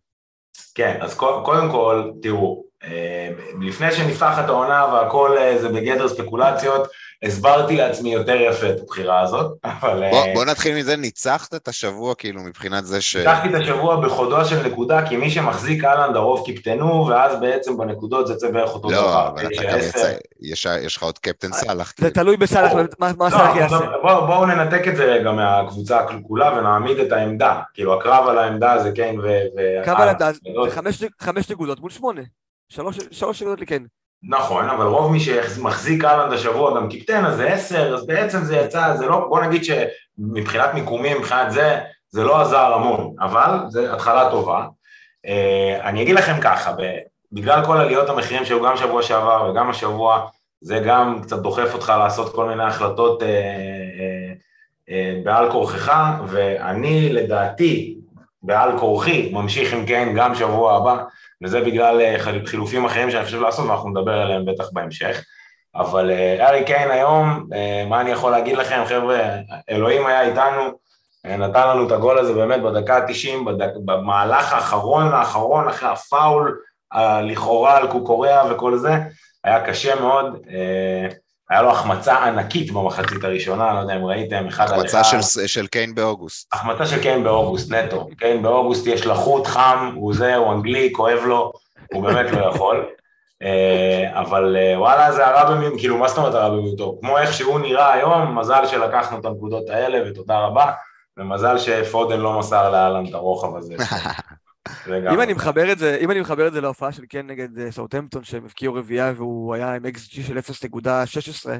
כן, 0.75 0.99
אז 1.00 1.14
קודם 1.14 1.71
כל, 1.71 2.11
תראו, 2.23 2.64
אה, 2.85 3.30
לפני 3.61 3.92
שנפתח 3.92 4.38
את 4.45 4.49
העונה 4.49 4.87
והכל 4.92 5.38
אה, 5.38 5.59
זה 5.59 5.69
בגדר 5.69 6.09
ספקולציות, 6.09 6.88
הסברתי 7.23 7.77
לעצמי 7.77 8.12
יותר 8.12 8.37
יפה 8.37 8.71
את 8.71 8.81
הבחירה 8.81 9.21
הזאת, 9.21 9.59
אבל... 9.65 10.11
בוא, 10.11 10.27
אה, 10.27 10.35
בוא 10.35 10.45
נתחיל 10.45 10.77
מזה, 10.77 10.97
ניצחת 10.97 11.55
את 11.55 11.69
השבוע 11.69 12.15
כאילו 12.15 12.41
מבחינת 12.41 12.87
זה 12.87 13.00
ש... 13.00 13.17
ניצחתי 13.17 13.49
את 13.49 13.55
השבוע 13.55 14.00
בחודו 14.00 14.45
של 14.45 14.67
נקודה, 14.67 15.09
כי 15.09 15.17
מי 15.17 15.31
שמחזיק 15.31 15.85
אהלנד 15.85 16.17
הרוב 16.17 16.47
קיפטנו, 16.47 17.07
ואז 17.07 17.41
בעצם 17.41 17.77
בנקודות 17.77 18.27
זה 18.27 18.33
יוצא 18.33 18.50
בערך 18.50 18.75
אותו 18.75 18.91
לא, 18.91 18.97
דבר. 18.97 19.25
לא, 19.25 19.29
אבל 19.29 19.47
אתה 19.47 19.62
גם 19.73 19.79
יצא, 19.79 20.12
יש, 20.43 20.67
יש 20.83 20.97
לך 20.97 21.03
עוד 21.03 21.19
קפטן 21.19 21.53
סאלח. 21.53 21.93
זה 21.99 22.11
תלוי 22.11 22.37
בסאלח, 22.37 22.73
מה 22.99 23.12
לא, 23.21 23.31
סאלח 23.31 23.57
יעשה. 23.57 23.79
בואו 24.03 24.27
בוא 24.27 24.47
ננתק 24.47 24.89
את 24.89 24.97
זה 24.97 25.05
רגע 25.05 25.33
מהקבוצה 25.33 25.99
כולה 26.23 26.59
ונעמיד 26.59 26.99
את 26.99 27.12
העמדה, 27.12 27.61
כאילו 27.75 28.00
הקרב 28.00 28.29
על 28.29 28.39
העמדה 28.39 28.83
זה 28.83 28.93
כן 28.95 29.15
ו... 29.23 29.29
קרב 29.85 30.00
על 30.00 30.09
העמדה 30.09 30.33
זה 30.33 31.07
חמש 31.21 31.50
נקודות 31.50 31.81
מול 31.81 31.91
שמונה. 31.91 32.23
שלוש 33.11 33.43
נקודות 33.43 33.61
לי 33.61 33.67
כן. 33.67 33.83
נכון, 34.23 34.69
אבל 34.69 34.87
רוב 34.87 35.12
מי 35.12 35.21
שמחזיק 35.21 36.05
אהלנד 36.05 36.33
השבוע 36.33 36.77
גם 36.77 36.89
קיפטן, 36.89 37.25
אז 37.25 37.37
זה 37.37 37.53
עשר, 37.53 37.95
אז 37.95 38.07
בעצם 38.07 38.45
זה 38.45 38.57
יצא, 38.57 38.97
זה 38.97 39.07
לא, 39.07 39.27
בוא 39.29 39.41
נגיד 39.41 39.62
שמבחינת 39.65 40.75
מיקומים, 40.75 41.19
מבחינת 41.19 41.53
זה, 41.53 41.79
זה 42.09 42.25
לא 42.25 42.41
עזר 42.41 42.73
המון, 42.75 43.15
אבל 43.21 43.59
זה 43.69 43.93
התחלה 43.93 44.31
טובה. 44.31 44.67
Uh, 45.27 45.83
אני 45.83 46.03
אגיד 46.03 46.15
לכם 46.15 46.41
ככה, 46.41 46.73
בגלל 47.33 47.65
כל 47.65 47.77
עליות 47.77 48.09
המחירים 48.09 48.45
שהיו 48.45 48.62
גם 48.62 48.77
שבוע 48.77 49.03
שעבר 49.03 49.50
וגם 49.50 49.71
השבוע, 49.71 50.27
זה 50.61 50.79
גם 50.79 51.21
קצת 51.23 51.39
דוחף 51.39 51.75
אותך 51.75 51.93
לעשות 51.99 52.35
כל 52.35 52.49
מיני 52.49 52.65
החלטות 52.65 53.23
uh, 53.23 53.25
uh, 53.25 54.89
uh, 54.89 55.25
בעל 55.25 55.50
כורכך, 55.50 56.15
ואני 56.27 57.12
לדעתי, 57.12 57.97
בעל 58.43 58.79
כורחי, 58.79 59.31
ממשיך 59.33 59.73
עם 59.73 59.87
קיין 59.87 60.15
גם 60.15 60.35
שבוע 60.35 60.77
הבא, 60.77 61.05
וזה 61.42 61.61
בגלל 61.61 62.00
אה, 62.00 62.16
חילופים 62.44 62.85
אחרים 62.85 63.11
שאני 63.11 63.25
חושב 63.25 63.40
לעשות, 63.40 63.66
ואנחנו 63.66 63.90
נדבר 63.90 64.12
עליהם 64.12 64.44
בטח 64.44 64.64
בהמשך. 64.73 65.25
אבל 65.75 66.11
אה, 66.11 66.49
ארי 66.49 66.64
קיין 66.64 66.90
היום, 66.90 67.47
אה, 67.54 67.85
מה 67.88 68.00
אני 68.00 68.11
יכול 68.11 68.30
להגיד 68.30 68.56
לכם, 68.56 68.82
חבר'ה, 68.87 69.20
אלוהים 69.70 70.06
היה 70.06 70.23
איתנו, 70.23 70.62
נתן 71.25 71.68
לנו 71.68 71.87
את 71.87 71.92
הגול 71.92 72.18
הזה 72.18 72.32
באמת 72.32 72.62
בדקה 72.62 72.97
ה-90, 72.97 73.44
בדק, 73.47 73.70
במהלך 73.85 74.52
האחרון 74.52 75.12
האחרון, 75.12 75.68
אחרי 75.68 75.88
הפאול, 75.88 76.61
לכאורה 77.23 77.76
על 77.76 77.87
קוקוריאה 77.90 78.54
וכל 78.54 78.76
זה, 78.76 78.92
היה 79.44 79.66
קשה 79.66 80.00
מאוד. 80.00 80.47
היה 81.50 81.62
לו 81.62 81.71
החמצה 81.71 82.25
ענקית 82.25 82.73
במחצית 82.73 83.25
הראשונה, 83.25 83.75
לא 83.75 83.78
יודע 83.78 83.97
אם 83.97 84.04
ראיתם, 84.04 84.47
אחד 84.49 84.64
על 84.64 84.87
אחד. 84.87 84.99
החמצה 84.99 85.04
של, 85.04 85.47
של 85.47 85.66
קיין 85.66 85.95
באוגוסט. 85.95 86.54
החמצה 86.54 86.87
של 86.87 87.02
קיין 87.02 87.25
באוגוסט, 87.25 87.73
נטו. 87.73 88.09
קיין 88.19 88.42
באוגוסט 88.42 88.87
יש 88.87 89.07
לחות, 89.07 89.47
חם, 89.47 89.92
הוא 89.95 90.14
זה, 90.14 90.37
הוא 90.37 90.52
אנגלי, 90.52 90.92
כואב 90.92 91.19
לו, 91.25 91.52
הוא 91.92 92.02
באמת 92.02 92.33
לא 92.33 92.47
יכול. 92.47 92.87
אה, 93.42 94.21
אבל 94.21 94.57
אה, 94.57 94.80
וואלה, 94.80 95.12
זה 95.12 95.26
הרע 95.26 95.50
במיעוטו, 95.50 95.78
כאילו, 95.78 95.99
מה 95.99 96.09
זאת 96.09 96.19
אומרת 96.19 96.35
הרע 96.35 96.49
במיעוטו? 96.50 96.99
כמו 97.00 97.19
איך 97.19 97.33
שהוא 97.33 97.61
נראה 97.61 97.92
היום, 97.92 98.38
מזל 98.38 98.66
שלקחנו 98.66 99.19
את 99.19 99.25
הנקודות 99.25 99.71
האלה, 99.71 100.11
ותודה 100.11 100.38
רבה, 100.38 100.73
ומזל 101.16 101.59
שפודן 101.59 102.21
לא 102.21 102.38
מסר 102.38 102.71
לאלן 102.71 103.07
את 103.07 103.14
הרוחב 103.14 103.57
הזה. 103.57 103.75
אם 104.88 105.21
אני 105.21 105.33
מחבר 105.33 105.73
את 105.73 105.79
זה, 105.79 105.97
אם 106.00 106.11
אני 106.11 106.21
מחבר 106.21 106.47
את 106.47 106.52
זה 106.52 106.61
להופעה 106.61 106.93
של 106.93 107.02
כן 107.09 107.26
נגד 107.26 107.59
אה, 107.59 107.73
סאוטהמפטון, 107.73 108.25
שהם 108.25 108.45
הבקיעו 108.45 108.75
רביעייה 108.75 109.12
והוא 109.17 109.55
היה 109.55 109.75
עם 109.75 109.87
XG 109.87 110.23
של 110.26 110.38
0.16. 110.38 111.50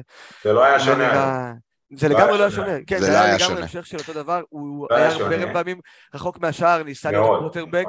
זה 0.43 0.53
לא 0.53 0.63
היה 0.63 0.79
שונה. 0.79 1.53
זה 1.95 2.09
לא 2.09 2.15
לגמרי 2.15 2.37
לא 2.37 2.43
היה 2.43 2.51
שונה, 2.51 2.77
כן, 2.87 2.99
זה 2.99 3.21
היה 3.21 3.35
לגמרי 3.37 3.61
המשך 3.61 3.85
של 3.85 3.97
אותו 3.97 4.13
דבר, 4.13 4.41
הוא 4.49 4.87
לא 4.91 4.95
היה 4.95 5.09
הרבה 5.11 5.53
פעמים 5.53 5.79
רחוק 6.13 6.39
מהשער, 6.39 6.83
ניסה 6.83 7.11
להיות 7.11 7.39
קווטרבק, 7.39 7.87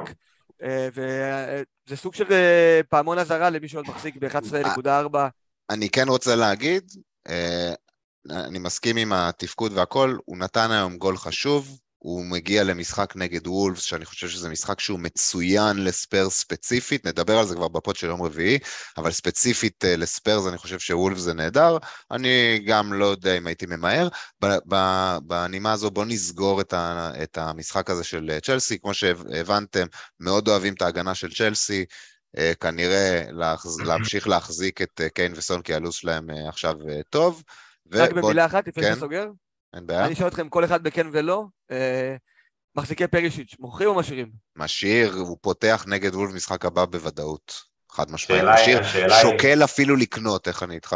אה, 0.63 0.87
וזה 0.93 1.97
סוג 1.97 2.13
של 2.13 2.33
אה, 2.33 2.81
פעמון 2.89 3.17
אזהרה 3.17 3.49
למי 3.49 3.67
שעוד 3.67 3.85
מחזיק 3.87 4.15
ב-11.4. 4.19 5.17
אני 5.69 5.89
כן 5.89 6.07
רוצה 6.07 6.35
להגיד, 6.35 6.91
אני 8.29 8.59
מסכים 8.59 8.97
עם 8.97 9.13
התפקוד 9.13 9.73
והכל, 9.73 10.17
הוא 10.25 10.37
נתן 10.37 10.71
היום 10.71 10.97
גול 10.97 11.17
חשוב, 11.17 11.79
הוא 12.03 12.25
מגיע 12.25 12.63
למשחק 12.63 13.13
נגד 13.15 13.47
וולפס, 13.47 13.83
שאני 13.83 14.05
חושב 14.05 14.27
שזה 14.27 14.49
משחק 14.49 14.79
שהוא 14.79 14.99
מצוין 14.99 15.83
לספיירס 15.83 16.39
ספציפית, 16.39 17.07
נדבר 17.07 17.37
על 17.37 17.45
זה 17.45 17.55
כבר 17.55 17.67
בפוד 17.67 17.95
של 17.95 18.07
יום 18.07 18.21
רביעי, 18.21 18.59
אבל 18.97 19.11
ספציפית 19.11 19.85
אה, 19.85 19.95
לספיירס 19.95 20.47
אני 20.47 20.57
חושב 20.57 20.79
שוולפס 20.79 21.21
זה 21.21 21.33
נהדר, 21.33 21.77
אני 22.11 22.59
גם 22.65 22.93
לא 22.93 23.05
יודע 23.05 23.37
אם 23.37 23.47
הייתי 23.47 23.65
ממהר. 23.65 24.07
בנימה 25.23 25.71
הזו 25.71 25.91
בואו 25.91 26.05
נסגור 26.05 26.61
את, 26.61 26.73
ה, 26.73 27.11
את 27.23 27.37
המשחק 27.37 27.89
הזה 27.89 28.03
של 28.03 28.29
אה, 28.33 28.39
צ'לסי, 28.39 28.79
כמו 28.79 28.93
שהבנתם, 28.93 29.85
מאוד 30.19 30.47
אוהבים 30.47 30.73
את 30.73 30.81
ההגנה 30.81 31.15
של 31.15 31.33
צ'לסי, 31.33 31.85
אה, 32.37 32.51
כנראה 32.59 33.23
להמשיך 33.87 34.27
להחזיק 34.27 34.81
את 34.81 35.01
קיין 35.13 35.33
וסון 35.35 35.61
כי 35.61 35.73
הלו"ז 35.73 35.93
שלהם 35.93 36.29
עכשיו 36.47 36.75
טוב. 37.09 37.43
רק 37.91 38.11
במילה 38.11 38.45
אחת, 38.45 38.67
לפני 38.67 38.83
שאתה 38.83 38.95
כן. 38.95 38.99
סוגר? 38.99 39.25
אין 39.73 39.87
בעיה. 39.87 40.05
אני 40.05 40.13
אשאל 40.13 40.27
אתכם 40.27 40.49
כל 40.49 40.65
אחד 40.65 40.83
בכן 40.83 41.07
ולא, 41.11 41.45
מחזיקי 42.75 43.07
פרישיץ', 43.07 43.55
מוכרים 43.59 43.89
או 43.89 43.95
משאירים? 43.95 44.31
משאיר, 44.55 45.13
הוא 45.13 45.37
פותח 45.41 45.85
נגד 45.87 46.15
וולף 46.15 46.33
משחק 46.33 46.65
הבא 46.65 46.85
בוודאות, 46.85 47.53
חד 47.91 48.11
משמעית. 48.11 48.43
משאיר, 48.43 48.81
שוקל. 49.21 49.63
אפילו 49.63 49.95
לקנות, 49.95 50.47
איך 50.47 50.63
אני 50.63 50.75
איתך? 50.75 50.95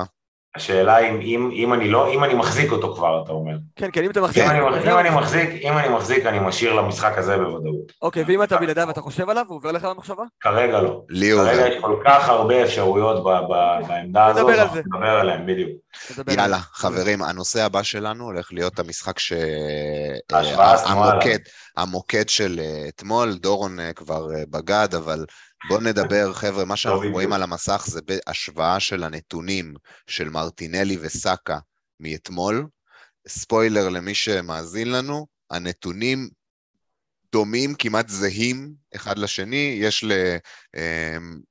השאלה 0.57 0.97
אם, 0.99 1.19
אם, 1.21 1.49
אם 1.53 1.73
אני 1.73 1.89
לא, 1.89 2.13
אם 2.13 2.23
אני 2.23 2.33
מחזיק 2.33 2.71
אותו 2.71 2.95
כבר, 2.95 3.23
אתה 3.23 3.31
אומר. 3.31 3.55
כן, 3.75 3.89
כן, 3.93 4.03
אם 4.03 4.11
אתה 4.11 4.21
מחזיק. 4.21 4.43
אם, 4.43 4.49
אני, 4.49 4.91
אם, 4.91 4.97
אני 4.97 5.09
מחזיק 5.09 5.49
אם 5.61 5.77
אני 5.77 5.89
מחזיק, 5.89 6.25
אני 6.25 6.39
משאיר 6.39 6.73
למשחק 6.73 7.17
הזה 7.17 7.37
בוודאות. 7.37 7.91
אוקיי, 8.01 8.23
ואם 8.27 8.43
אתה 8.43 8.57
בלעדיו 8.57 8.85
ואתה 8.87 9.01
חושב 9.01 9.29
עליו, 9.29 9.45
הוא 9.47 9.55
עובר 9.55 9.71
לך 9.71 9.85
במחשבה? 9.85 10.23
כרגע 10.39 10.81
לא. 10.81 11.01
לי 11.09 11.31
הוא 11.31 11.43
כרגע 11.43 11.67
יש 11.67 11.81
כל 11.81 11.95
כך 12.05 12.29
הרבה 12.29 12.63
אפשרויות 12.63 13.23
ב, 13.23 13.27
ב, 13.27 13.87
בעמדה 13.87 14.25
הזאת, 14.25 14.49
נדבר 14.49 14.61
על 14.61 14.67
זה. 14.73 14.81
נדבר 14.85 15.07
עליהם, 15.07 15.45
בדיוק. 15.45 15.69
יאללה, 16.37 16.57
חברים, 16.57 17.21
הנושא 17.21 17.63
הבא 17.63 17.83
שלנו 17.83 18.23
הולך 18.23 18.49
להיות 18.53 18.79
המשחק 18.79 19.19
ש... 19.19 19.33
המוקד, 20.85 21.39
המוקד 21.77 22.29
של 22.29 22.59
אה, 22.59 22.87
אתמול, 22.87 23.33
דורון 23.33 23.79
אה, 23.79 23.93
כבר 23.93 24.27
אה, 24.35 24.43
בגד, 24.49 24.87
אבל 24.97 25.25
בואו 25.67 25.81
נדבר, 25.81 26.33
חבר'ה, 26.33 26.65
מה 26.65 26.75
שאנחנו 26.75 27.11
רואים 27.11 27.33
על 27.33 27.43
המסך 27.43 27.85
זה 27.87 28.01
בהשוואה 28.01 28.79
של 28.79 29.03
הנתונים 29.03 29.73
של 30.07 30.29
מרטינלי 30.29 30.97
וסאקה 31.01 31.59
מאתמול. 31.99 32.67
ספוילר 33.27 33.89
למי 33.89 34.15
שמאזין 34.15 34.91
לנו, 34.91 35.27
הנתונים 35.49 36.29
דומים, 37.31 37.75
כמעט 37.75 38.09
זהים 38.09 38.73
אחד 38.95 39.17
לשני, 39.17 39.77
יש 39.81 40.05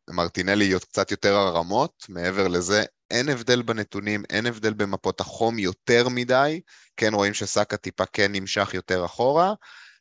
למרטינלי 0.09 0.75
אמ, 0.75 0.79
קצת 0.79 1.11
יותר 1.11 1.35
הרמות, 1.35 2.07
מעבר 2.09 2.49
לזה 2.49 2.85
אין 3.11 3.29
הבדל 3.29 3.63
בנתונים, 3.63 4.23
אין 4.31 4.47
הבדל 4.47 4.73
במפות 4.73 5.21
החום 5.21 5.59
יותר 5.59 6.09
מדי, 6.09 6.61
כן 6.97 7.15
רואים 7.15 7.35
שסאקה 7.35 7.77
טיפה 7.77 8.05
כן 8.07 8.33
נמשך 8.33 8.75
יותר 8.75 9.05
אחורה, 9.05 9.55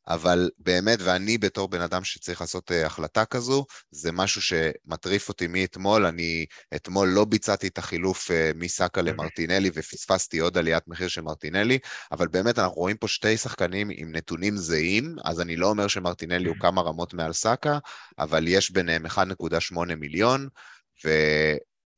אבל 0.07 0.49
באמת, 0.57 0.99
ואני 1.01 1.37
בתור 1.37 1.67
בן 1.67 1.81
אדם 1.81 2.03
שצריך 2.03 2.41
לעשות 2.41 2.71
uh, 2.71 2.85
החלטה 2.85 3.25
כזו, 3.25 3.65
זה 3.91 4.11
משהו 4.11 4.41
שמטריף 4.41 5.29
אותי 5.29 5.47
מאתמול, 5.47 6.05
אני 6.05 6.45
אתמול 6.75 7.07
לא 7.07 7.25
ביצעתי 7.25 7.67
את 7.67 7.77
החילוף 7.77 8.31
uh, 8.31 8.33
מסאקה. 8.55 9.01
למרטינלי 9.01 9.71
ופספסתי 9.73 10.39
עוד 10.39 10.57
עליית 10.57 10.83
מחיר 10.87 11.07
של 11.07 11.21
מרטינלי, 11.21 11.79
אבל 12.11 12.27
באמת 12.27 12.59
אנחנו 12.59 12.75
רואים 12.75 12.97
פה 12.97 13.07
שתי 13.07 13.37
שחקנים 13.37 13.89
עם 13.93 14.15
נתונים 14.15 14.57
זהים, 14.57 15.15
אז 15.23 15.41
אני 15.41 15.55
לא 15.55 15.69
אומר 15.69 15.87
שמרטינלי 15.87 16.49
הוא 16.49 16.55
כמה 16.59 16.81
רמות 16.81 17.13
מעל 17.13 17.33
סאקה, 17.33 17.77
אבל 18.19 18.47
יש 18.47 18.71
ביניהם 18.71 19.05
1.8 19.05 19.95
מיליון, 19.95 20.47
ו... 21.05 21.09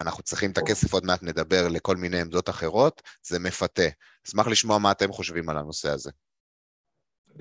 אנחנו 0.02 0.24
צריכים 0.24 0.52
את 0.52 0.58
הכסף, 0.58 0.94
עוד 0.94 1.06
מעט 1.06 1.24
נדבר 1.24 1.68
לכל 1.68 1.96
מיני 1.96 2.22
עמדות 2.22 2.50
אחרות, 2.50 3.02
זה 3.28 3.40
מפתה. 3.40 3.88
אשמח 4.28 4.48
לשמוע 4.48 4.78
מה 4.78 4.92
אתם 4.92 5.12
חושבים 5.12 5.50
על 5.50 5.58
הנושא 5.58 5.90
הזה. 5.90 6.12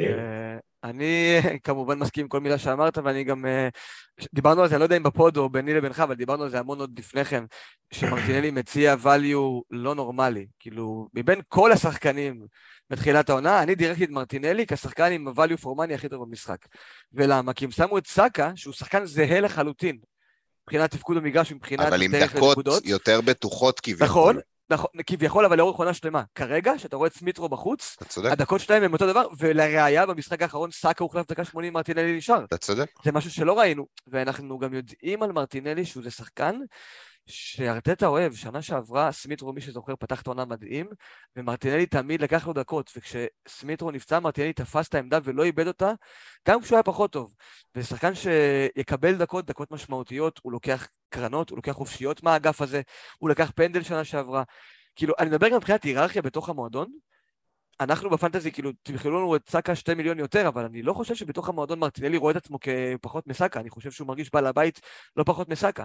אה, 0.00 0.58
אני 0.84 1.38
כמובן 1.64 1.98
מסכים 1.98 2.24
עם 2.24 2.28
כל 2.28 2.40
מילה 2.40 2.58
שאמרת, 2.58 2.98
ואני 2.98 3.24
גם... 3.24 3.46
אה, 3.46 3.68
דיברנו 4.34 4.62
על 4.62 4.68
זה, 4.68 4.74
אני 4.74 4.80
לא 4.80 4.84
יודע 4.84 4.96
אם 4.96 5.02
בפוד 5.02 5.36
או 5.36 5.48
ביני 5.48 5.74
לבינך, 5.74 6.00
אבל 6.00 6.14
דיברנו 6.14 6.42
על 6.42 6.50
זה 6.50 6.58
המון 6.58 6.80
עוד 6.80 6.98
לפני 6.98 7.24
כן, 7.24 7.44
שמרטינלי 7.92 8.50
מציע 8.50 8.94
value 9.04 9.62
לא 9.70 9.94
נורמלי. 9.94 10.46
כאילו, 10.58 11.08
מבין 11.14 11.40
כל 11.48 11.72
השחקנים 11.72 12.46
בתחילת 12.90 13.30
העונה, 13.30 13.62
אני 13.62 13.74
דירקתי 13.74 14.04
את 14.04 14.10
מרטינלי 14.10 14.66
כשחקן 14.66 15.12
עם 15.12 15.28
ה-value 15.28 15.62
for 15.62 15.66
money 15.66 15.94
הכי 15.94 16.08
טוב 16.08 16.24
במשחק. 16.24 16.58
ולמה? 17.12 17.52
כי 17.52 17.64
הם 17.64 17.70
שמו 17.70 17.98
את 17.98 18.06
סאקה, 18.06 18.52
שהוא 18.54 18.74
שחקן 18.74 19.04
זהה 19.04 19.40
לחלוטין 19.40 19.98
מבחינת 20.66 20.90
תפקוד 20.90 21.16
במגרש 21.16 21.52
ומבחינת 21.52 21.86
אבל 21.86 22.02
עם 22.02 22.12
דרך 22.12 22.36
דקות 22.36 22.56
לנקודות. 22.56 22.86
יותר 22.86 23.20
בטוחות 23.20 23.80
כביכול. 23.80 24.06
נכון, 24.06 24.36
נכון, 24.70 24.90
כביכול, 25.06 25.44
אבל 25.44 25.58
לאורך 25.58 25.76
עונה 25.76 25.94
שלמה. 25.94 26.22
כרגע, 26.34 26.78
שאתה 26.78 26.96
רואה 26.96 27.08
את 27.08 27.14
סמיטרו 27.14 27.48
בחוץ, 27.48 27.96
הדקות 28.24 28.60
שלהם 28.60 28.82
הם 28.82 28.92
אותו 28.92 29.06
דבר, 29.06 29.26
ולראיה, 29.38 30.06
במשחק 30.06 30.42
האחרון 30.42 30.70
סאקה 30.70 31.04
הוחלף 31.04 31.28
דקה 31.28 31.44
80, 31.44 31.72
מרטינלי 31.72 32.16
נשאר. 32.16 32.44
אתה 32.44 32.56
צודק. 32.56 32.90
זה 33.04 33.12
משהו 33.12 33.30
שלא 33.30 33.58
ראינו, 33.58 33.86
ואנחנו 34.06 34.58
גם 34.58 34.74
יודעים 34.74 35.22
על 35.22 35.32
מרטינלי 35.32 35.84
שהוא 35.84 36.02
זה 36.02 36.10
שחקן 36.10 36.56
שארטטה 37.26 38.06
אוהב. 38.06 38.34
שנה 38.34 38.62
שעברה, 38.62 39.12
סמיטרו, 39.12 39.52
מי 39.52 39.60
שזוכר, 39.60 39.96
פתח 39.96 40.22
את 40.22 40.26
העונה 40.26 40.44
מדהים, 40.44 40.86
ומרטינלי 41.36 41.86
תמיד 41.86 42.22
לקח 42.22 42.46
לו 42.46 42.52
דקות, 42.52 42.92
וכשסמיטרו 42.96 43.90
נפצע, 43.90 44.20
מרטינלי 44.20 44.52
תפס 44.52 44.88
את 44.88 44.94
העמדה 44.94 45.18
ולא 45.24 45.44
איבד 45.44 45.66
אותה, 45.66 45.92
גם 46.48 46.60
כשהוא 46.62 46.76
היה 46.76 46.82
פחות 46.82 47.12
טוב. 47.12 47.34
ושחקן 47.74 48.12
שיקבל 48.14 49.16
דקות, 49.16 49.46
דקות 49.46 49.70
משמעותיות, 49.70 50.40
הוא 50.42 50.52
לוקח 50.52 50.88
קרנות, 51.08 51.50
הוא 51.50 51.56
לוקח 51.56 51.72
חופשיות 51.72 52.22
מהאגף 52.22 52.62
הזה, 52.62 52.82
הוא 53.18 53.30
לקח 53.30 53.52
פנדל 53.54 53.82
שנה 53.82 54.04
שעברה. 54.04 54.42
כאילו, 54.96 55.14
אני 55.18 55.28
מדבר 55.28 55.48
גם 55.48 55.56
מבחינת 55.56 55.84
היררכיה 55.84 56.22
בתוך 56.22 56.48
המועדון, 56.48 56.92
אנחנו 57.80 58.10
בפנטזי, 58.10 58.52
כאילו, 58.52 58.70
תמכלו 58.82 59.18
לנו 59.18 59.36
את 59.36 59.48
סאקה 59.48 59.74
שתי 59.74 59.94
מיליון 59.94 60.18
יותר, 60.18 60.48
אבל 60.48 60.64
אני 60.64 60.82
לא 60.82 60.92
חושב 60.92 61.14
שבתוך 61.14 61.48
המועדון 61.48 61.78
מרטינלי 61.78 62.16
רואה 62.16 62.30
את 62.30 62.36
עצמו 62.36 62.58
כפחות 62.60 63.26
מסאקה, 63.26 63.60
אני 63.60 63.70
חושב 63.70 63.90
שהוא 63.90 64.08
מרגיש 64.08 64.30
בעל 64.32 64.46
הבית 64.46 64.80
לא 65.16 65.24
פחות 65.24 65.48
מסאקה. 65.48 65.84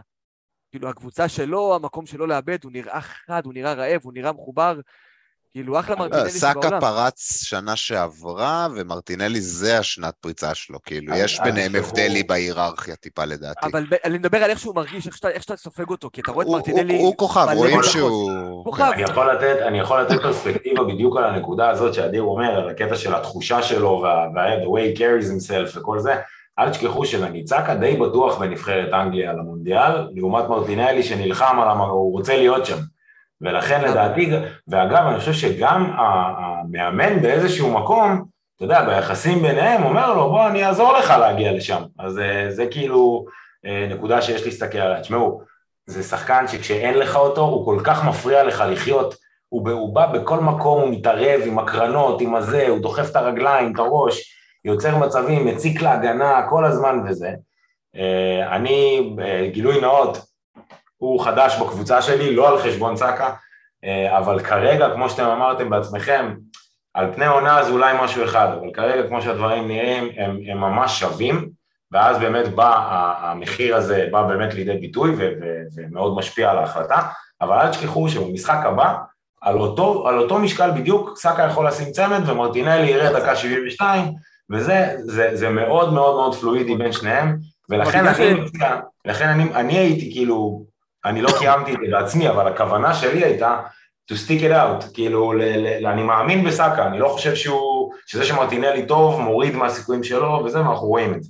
כאילו, 0.71 0.89
הקבוצה 0.89 1.27
שלו, 1.27 1.75
המקום 1.75 2.05
שלו 2.05 2.27
לאבד, 2.27 2.57
הוא 2.63 2.71
נראה 2.71 2.99
חד, 3.01 3.41
הוא 3.45 3.53
נראה 3.53 3.73
רעב, 3.73 4.01
הוא 4.03 4.13
נראה 4.13 4.31
מחובר. 4.31 4.79
כאילו, 5.53 5.79
אחלה 5.79 5.95
מרטינלי 5.95 6.23
לא, 6.23 6.29
שבעולם. 6.29 6.61
סאקה 6.61 6.79
פרץ 6.81 7.43
שנה 7.43 7.75
שעברה, 7.75 8.67
ומרטינלי 8.75 9.41
זה 9.41 9.77
השנת 9.79 10.13
פריצה 10.21 10.55
שלו. 10.55 10.79
כאילו, 10.85 11.13
אל- 11.13 11.17
יש 11.23 11.39
אל 11.39 11.45
ביניהם 11.45 11.75
הבדלי 11.75 12.23
בהיררכיה 12.23 12.95
טיפה 12.95 13.25
לדעתי. 13.25 13.67
אבל 13.71 13.85
אני 14.05 14.17
מדבר 14.17 14.37
על 14.43 14.49
איך 14.49 14.59
שהוא 14.59 14.75
מרגיש, 14.75 15.07
איך 15.07 15.41
שאתה, 15.43 15.57
סופג 15.57 15.89
אותו, 15.89 16.09
כי 16.13 16.21
אתה 16.21 16.31
רואה 16.31 16.43
את 16.43 16.47
הוא- 16.47 16.57
מרטינלי... 16.57 16.97
הוא- 16.97 17.17
כוכב, 17.17 17.47
רואים. 17.55 17.83
שהוא... 17.83 18.63
כוכב. 18.63 18.83
אני 18.93 19.01
יכול 19.01 19.31
לתת, 19.35 19.57
אני 19.67 19.79
יכול 19.79 20.01
לתת 20.01 20.21
פרספקטיבה 20.21 20.83
בדיוק 20.83 21.17
על 21.17 21.23
הנקודה 21.23 21.69
הזאת 21.69 21.93
שאדיר 21.93 22.21
אומר, 22.23 22.49
על 22.59 22.69
הקטע 22.69 22.95
של 22.95 23.15
התחושה 23.15 23.61
שלו 23.63 23.99
וה- 24.03 24.27
וה- 24.35 24.57
the 24.63 24.67
way 24.67 24.95
he 24.95 24.99
carries 24.99 25.27
himself 25.31 25.79
וכל 25.79 25.99
זה. 25.99 26.13
אל 26.61 26.69
תשכחו 26.69 27.03
סאקה 27.45 27.75
די 27.75 27.97
בטוח 27.97 28.37
בנבחרת 28.37 28.93
אנגליה 28.93 29.33
למונדיאל, 29.33 30.07
לעומת 30.15 30.49
מרטינלי 30.49 31.03
שנלחם 31.03 31.59
על 31.59 31.69
המ... 31.69 31.81
הוא 31.81 32.11
רוצה 32.11 32.37
להיות 32.37 32.65
שם. 32.65 32.77
ולכן 33.41 33.81
לדעתי, 33.83 34.31
ואגב, 34.67 35.07
אני 35.07 35.19
חושב 35.19 35.33
שגם 35.33 35.91
המאמן 35.97 37.21
באיזשהו 37.21 37.71
מקום, 37.71 38.25
אתה 38.55 38.65
יודע, 38.65 38.85
ביחסים 38.85 39.41
ביניהם, 39.41 39.83
אומר 39.83 40.13
לו, 40.13 40.29
בוא, 40.29 40.47
אני 40.47 40.65
אעזור 40.65 40.93
לך 40.93 41.09
להגיע 41.09 41.51
לשם. 41.51 41.83
אז 41.99 42.19
אה, 42.19 42.45
זה 42.49 42.65
כאילו 42.71 43.25
אה, 43.65 43.87
נקודה 43.89 44.21
שיש 44.21 44.45
להסתכל 44.45 44.77
עליה. 44.77 45.01
תשמעו, 45.01 45.41
זה 45.85 46.03
שחקן 46.03 46.47
שכשאין 46.47 46.97
לך 46.97 47.15
אותו, 47.15 47.41
הוא 47.41 47.65
כל 47.65 47.79
כך 47.83 48.05
מפריע 48.05 48.43
לך 48.43 48.63
לחיות. 48.69 49.15
הוא, 49.49 49.71
הוא 49.71 49.95
בא 49.95 50.05
בכל 50.05 50.39
מקום, 50.39 50.81
הוא 50.81 50.89
מתערב 50.89 51.41
עם 51.45 51.59
הקרנות, 51.59 52.21
עם 52.21 52.35
הזה, 52.35 52.67
הוא 52.67 52.79
דוחף 52.79 53.11
את 53.11 53.15
הרגליים, 53.15 53.73
את 53.73 53.79
הראש, 53.79 54.40
יוצר 54.65 54.97
מצבים, 54.97 55.45
מציק 55.45 55.81
להגנה 55.81 56.47
כל 56.49 56.65
הזמן 56.65 56.99
וזה. 57.05 57.31
אה, 57.95 58.55
אני, 58.55 59.13
אה, 59.21 59.47
גילוי 59.53 59.81
נאות, 59.81 60.17
הוא 60.97 61.23
חדש 61.23 61.55
בקבוצה 61.61 62.01
שלי, 62.01 62.35
לא 62.35 62.49
על 62.49 62.57
חשבון 62.57 62.95
סאקה, 62.95 63.33
אה, 63.83 64.17
אבל 64.17 64.39
כרגע, 64.39 64.89
כמו 64.93 65.09
שאתם 65.09 65.25
אמרתם 65.25 65.69
בעצמכם, 65.69 66.35
על 66.93 67.13
פני 67.13 67.25
עונה 67.25 67.63
זה 67.63 67.71
אולי 67.71 67.93
משהו 68.01 68.23
אחד, 68.23 68.47
אבל 68.59 68.71
כרגע, 68.73 69.07
כמו 69.07 69.21
שהדברים 69.21 69.67
נראים, 69.67 70.09
הם, 70.17 70.39
הם 70.51 70.57
ממש 70.57 70.99
שווים, 70.99 71.49
ואז 71.91 72.19
באמת 72.19 72.47
בא, 72.47 72.87
המחיר 73.21 73.75
הזה 73.75 74.07
בא 74.11 74.23
באמת 74.23 74.53
לידי 74.53 74.77
ביטוי 74.77 75.15
ומאוד 75.75 76.17
משפיע 76.17 76.51
על 76.51 76.57
ההחלטה, 76.57 77.01
אבל 77.41 77.57
אל 77.57 77.69
תשכחו 77.69 78.09
שבמשחק 78.09 78.59
הבא, 78.65 78.95
על 79.41 79.59
אותו, 79.59 80.07
על 80.07 80.17
אותו 80.17 80.39
משקל 80.39 80.71
בדיוק, 80.71 81.17
סאקה 81.17 81.43
יכול 81.43 81.67
לשים 81.67 81.91
צמד 81.91 82.29
ומרטינלי 82.29 82.87
יראה 82.87 83.19
דקה 83.19 83.35
72, 83.35 84.13
וזה 84.51 84.96
זה, 85.00 85.29
זה 85.34 85.50
מאוד 85.50 85.93
מאוד 85.93 86.15
מאוד 86.15 86.36
פלואידי 86.36 86.75
בין 86.75 86.91
שניהם, 86.91 87.38
ולכן 87.70 88.07
אני 88.07 88.33
מציע, 88.33 88.79
לכן 89.05 89.27
אני, 89.27 89.44
אני 89.44 89.77
הייתי 89.77 90.11
כאילו, 90.11 90.66
אני 91.05 91.22
לא 91.22 91.29
קיימתי 91.40 91.74
את 91.74 91.77
זה 91.81 91.92
בעצמי, 91.92 92.29
אבל 92.29 92.48
הכוונה 92.48 92.94
שלי 92.94 93.24
הייתה 93.24 93.59
to 94.11 94.14
stick 94.14 94.42
it 94.42 94.51
out, 94.51 94.94
כאילו, 94.94 95.33
ל, 95.33 95.42
ל, 95.42 95.87
אני 95.87 96.03
מאמין 96.03 96.44
בסאקה, 96.46 96.87
אני 96.87 97.00
לא 97.00 97.07
חושב 97.07 97.35
שהוא, 97.35 97.94
שזה 98.05 98.25
שמרטינלי 98.25 98.85
טוב, 98.85 99.22
מוריד 99.22 99.55
מהסיכויים 99.55 100.03
שלו, 100.03 100.44
וזה, 100.46 100.57
ואנחנו 100.61 100.87
רואים 100.87 101.14
את 101.14 101.24
זה. 101.24 101.29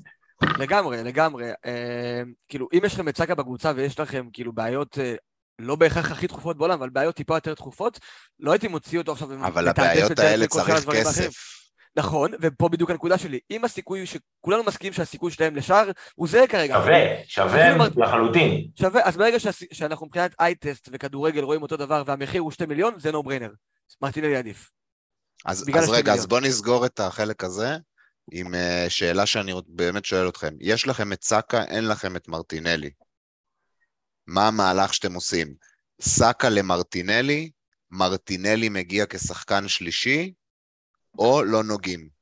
לגמרי, 0.57 1.03
לגמרי. 1.03 1.49
אה, 1.65 2.21
כאילו, 2.49 2.67
אם 2.73 2.79
יש 2.85 2.93
לכם 2.93 3.07
את 3.07 3.17
סאקה 3.17 3.35
בקבוצה 3.35 3.71
ויש 3.75 3.99
לכם 3.99 4.25
כאילו 4.33 4.53
בעיות, 4.53 4.97
אה, 4.99 5.15
לא 5.59 5.75
בהכרח 5.75 6.11
הכי 6.11 6.27
דחופות 6.27 6.57
בעולם, 6.57 6.79
אבל 6.79 6.89
בעיות 6.89 7.15
טיפה 7.15 7.35
יותר 7.35 7.53
דחופות, 7.53 7.99
לא 8.39 8.51
הייתי 8.51 8.67
מוציא 8.67 8.99
אותו 8.99 9.11
עכשיו 9.11 9.27
אבל 9.45 9.67
הבעיות 9.67 10.19
האלה 10.19 10.47
צריך. 10.47 10.89
כסף. 10.89 11.60
נכון, 11.95 12.31
ופה 12.41 12.69
בדיוק 12.69 12.89
הנקודה 12.89 13.17
שלי. 13.17 13.39
אם 13.51 13.65
הסיכוי, 13.65 14.05
שכולנו 14.05 14.63
מסכימים 14.63 14.93
שהסיכוי 14.93 15.31
שלהם 15.31 15.55
לשער, 15.55 15.91
הוא 16.15 16.27
זהה 16.27 16.47
כרגע. 16.47 16.73
שווה, 16.73 16.97
שווה 17.27 17.87
לחלוטין. 17.97 18.67
שווה, 18.79 19.01
אז 19.03 19.17
ברגע 19.17 19.39
שהס- 19.39 19.73
שאנחנו 19.73 20.05
מבחינת 20.05 20.35
אייטסט 20.39 20.89
וכדורגל 20.91 21.43
רואים 21.43 21.61
אותו 21.61 21.77
דבר 21.77 22.03
והמחיר 22.05 22.41
הוא 22.41 22.51
שתי 22.51 22.65
מיליון, 22.65 22.99
זה 22.99 23.11
נו 23.11 23.23
בריינר. 23.23 23.49
מרטינלי 24.01 24.35
עדיף. 24.35 24.69
אז, 25.45 25.61
אז 25.61 25.89
רגע, 25.89 26.13
אז 26.13 26.17
מיליון. 26.19 26.29
בואו 26.29 26.39
נסגור 26.41 26.85
את 26.85 26.99
החלק 26.99 27.43
הזה 27.43 27.77
עם 28.31 28.53
uh, 28.53 28.89
שאלה 28.89 29.25
שאני 29.25 29.53
באמת 29.67 30.05
שואל 30.05 30.29
אתכם. 30.29 30.53
יש 30.59 30.87
לכם 30.87 31.13
את 31.13 31.23
סאקה, 31.23 31.63
אין 31.63 31.87
לכם 31.87 32.15
את 32.15 32.27
מרטינלי. 32.27 32.89
מה 34.27 34.47
המהלך 34.47 34.93
שאתם 34.93 35.13
עושים? 35.13 35.53
סאקה 36.01 36.49
למרטינלי, 36.49 37.51
מרטינלי 37.91 38.69
מגיע 38.69 39.05
כשחקן 39.09 39.67
שלישי, 39.67 40.33
או 41.19 41.43
לא 41.43 41.63
נוגעים? 41.63 42.21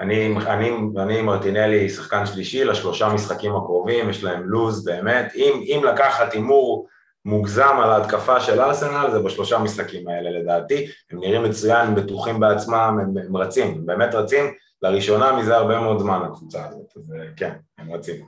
אני, 0.00 0.34
אני, 0.46 0.70
אני 0.98 1.22
מרטינלי 1.22 1.88
שחקן 1.88 2.26
שלישי 2.26 2.64
לשלושה 2.64 3.08
משחקים 3.08 3.56
הקרובים, 3.56 4.10
יש 4.10 4.24
להם 4.24 4.42
לוז 4.44 4.84
באמת. 4.84 5.32
אם, 5.34 5.52
אם 5.64 5.84
לקחת 5.84 6.32
הימור 6.32 6.86
מוגזם 7.24 7.76
על 7.82 7.90
ההתקפה 7.90 8.40
של 8.40 8.60
ארסנל, 8.60 9.08
זה 9.12 9.18
בשלושה 9.18 9.58
משחקים 9.58 10.08
האלה 10.08 10.30
לדעתי. 10.30 10.86
הם 11.10 11.20
נראים 11.20 11.42
מצוין, 11.42 11.94
בטוחים 11.94 12.40
בעצמם, 12.40 12.98
הם, 13.02 13.24
הם 13.26 13.36
רצים, 13.36 13.66
הם 13.66 13.86
באמת 13.86 14.14
רצים. 14.14 14.44
לראשונה 14.82 15.32
מזה 15.32 15.56
הרבה 15.56 15.80
מאוד 15.80 15.98
זמן 15.98 16.20
הקבוצה 16.24 16.66
הזאת, 16.66 16.96
אז 16.96 17.12
אה, 17.12 17.26
כן, 17.36 17.52
הם 17.78 17.92
רצים. 17.92 18.26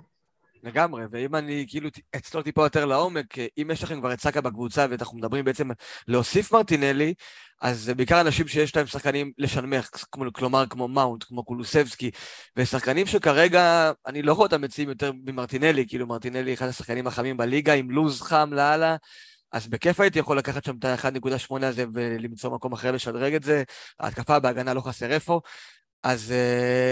לגמרי, 0.63 1.03
ואם 1.11 1.35
אני 1.37 1.67
כאילו 1.69 1.89
אצלול 2.17 2.43
טיפה 2.43 2.63
יותר 2.63 2.85
לעומק, 2.85 3.39
אה, 3.39 3.47
אם 3.59 3.71
יש 3.73 3.83
לכם 3.83 4.01
כבר 4.01 4.13
את 4.13 4.21
סאקה 4.21 4.41
בקבוצה 4.41 4.87
ואנחנו 4.91 5.19
מדברים 5.19 5.45
בעצם 5.45 5.69
להוסיף 6.09 6.53
מרטינלי, 6.53 7.15
אז 7.65 7.81
זה 7.81 7.95
בעיקר 7.95 8.21
אנשים 8.21 8.49
שיש 8.49 8.77
להם 8.77 8.87
שחקנים 8.87 9.33
לשנמך, 9.39 9.91
כלומר 10.33 10.67
כמו 10.67 10.89
מאונט, 10.89 11.25
כמו 11.25 11.45
קולוסבסקי, 11.45 12.11
ושחקנים 12.57 13.07
שכרגע 13.07 13.93
אני 14.07 14.23
לא 14.23 14.33
רואה 14.33 14.47
אותם 14.47 14.61
מציעים 14.61 14.89
יותר 14.89 15.13
ממרטינלי, 15.25 15.89
כאילו 15.89 16.07
מרטינלי 16.07 16.55
אחד 16.55 16.67
השחקנים 16.67 17.07
החמים 17.07 17.37
בליגה 17.37 17.75
עם 17.75 17.91
לוז 17.91 18.23
חם 18.23 18.51
לאללה, 18.53 18.97
אז 19.53 19.69
בכיף 19.69 20.01
הייתי 20.01 20.19
יכול 20.19 20.39
לקחת 20.39 20.65
שם 20.65 20.77
את 20.79 20.85
ה-1.8 20.85 21.67
הזה 21.67 21.85
ולמצוא 21.93 22.51
מקום 22.51 22.73
אחר 22.73 22.93
לשדרג 22.93 23.35
את 23.35 23.43
זה, 23.43 23.63
ההתקפה 24.01 24.39
בהגנה 24.39 24.75
לא 24.75 24.81
חסר 24.81 25.13
איפה, 25.13 25.41
אז 26.03 26.33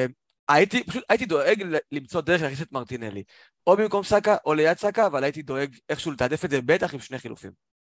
uh, 0.08 0.12
הייתי, 0.48 0.84
פשוט 0.84 1.04
הייתי 1.08 1.26
דואג 1.26 1.64
למצוא 1.92 2.20
דרך 2.20 2.42
להכניס 2.42 2.62
את 2.62 2.72
מרטינלי. 2.72 3.22
או 3.66 3.76
במקום 3.76 4.04
סאקה 4.04 4.36
או 4.46 4.54
ליד 4.54 4.78
סאקה, 4.78 5.06
אבל 5.06 5.24
הייתי 5.24 5.42
דואג 5.42 5.76
איכשהו 5.88 6.12
לתעדף 6.12 6.44
את 6.44 6.50
זה, 6.50 6.60
בטח 6.62 6.94
עם 6.94 7.00
שני 7.00 7.18
חילופים. 7.18 7.71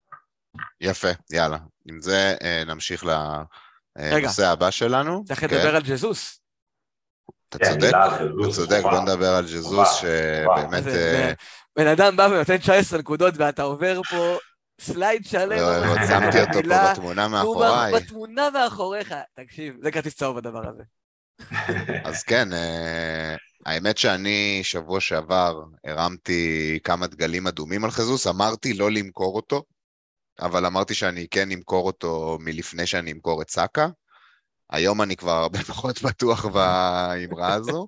יפה, 0.82 1.08
יאללה. 1.32 1.58
עם 1.86 2.02
זה 2.02 2.36
אה, 2.44 2.64
נמשיך. 2.68 3.06
לנושא 3.98 4.48
הבא 4.48 4.72
שלנו. 4.72 5.24
צריך 5.28 5.40
כן, 5.40 5.48
לדבר 5.48 5.76
על 5.76 5.84
ג'זוס. 5.84 6.42
אתה 7.50 7.60
כן, 7.60 7.72
צודק, 7.72 7.92
אתה 8.42 8.52
צודק. 8.52 8.82
בוא 8.82 9.02
נדבר 9.02 9.36
על 9.36 9.46
ג'זוס, 9.46 9.90
שבאמת... 9.94 10.88
אה, 10.88 11.34
בן 11.76 11.88
אדם 11.88 12.18
בא 12.18 12.28
ונותן 12.32 12.58
19 12.58 13.00
נקודות 13.00 13.34
ואתה 13.38 13.64
עובר 13.64 14.02
פה 14.04 14.38
סלייד 14.82 15.26
שלם. 15.26 15.52
לא, 15.52 15.86
ממש 15.86 16.08
שמתי 16.08 16.42
אותו 16.42 16.70
פה 16.70 16.92
בתמונה 16.92 17.28
מאחוריי. 17.28 17.94
בתמונה 17.94 18.50
מאחוריך. 18.50 19.16
תקשיב, 19.36 19.76
זה 19.82 19.92
כרטיס 19.92 20.16
צהוב 20.16 20.38
הדבר 20.38 20.70
הזה. 20.70 20.84
אז 22.10 22.24
כן, 22.24 22.54
אה, 22.54 23.36
האמת 23.66 23.98
שאני 23.98 24.60
שבוע 24.64 25.00
שעבר 25.00 25.64
הרמתי 25.86 26.80
כמה 26.84 27.08
דגלים 27.08 27.48
אדומים 27.48 27.84
על 27.84 27.92
חזוס, 27.92 28.28
אמרתי 28.28 28.74
לא 28.74 28.92
למכור 28.92 29.36
אותו, 29.36 29.64
אבל 30.42 30.66
אמרתי 30.66 30.94
שאני 30.94 31.28
כן 31.32 31.52
אמכור 31.52 31.86
אותו 31.88 32.38
מלפני 32.42 32.86
שאני 32.88 33.12
אמכור 33.12 33.42
את 33.42 33.50
סאקה. 33.50 33.88
היום 34.70 35.02
אני 35.02 35.16
כבר 35.16 35.32
הרבה 35.32 35.60
פחות 35.74 36.02
בטוח 36.02 36.46
באמרה 36.46 37.54
הזו. 37.54 37.88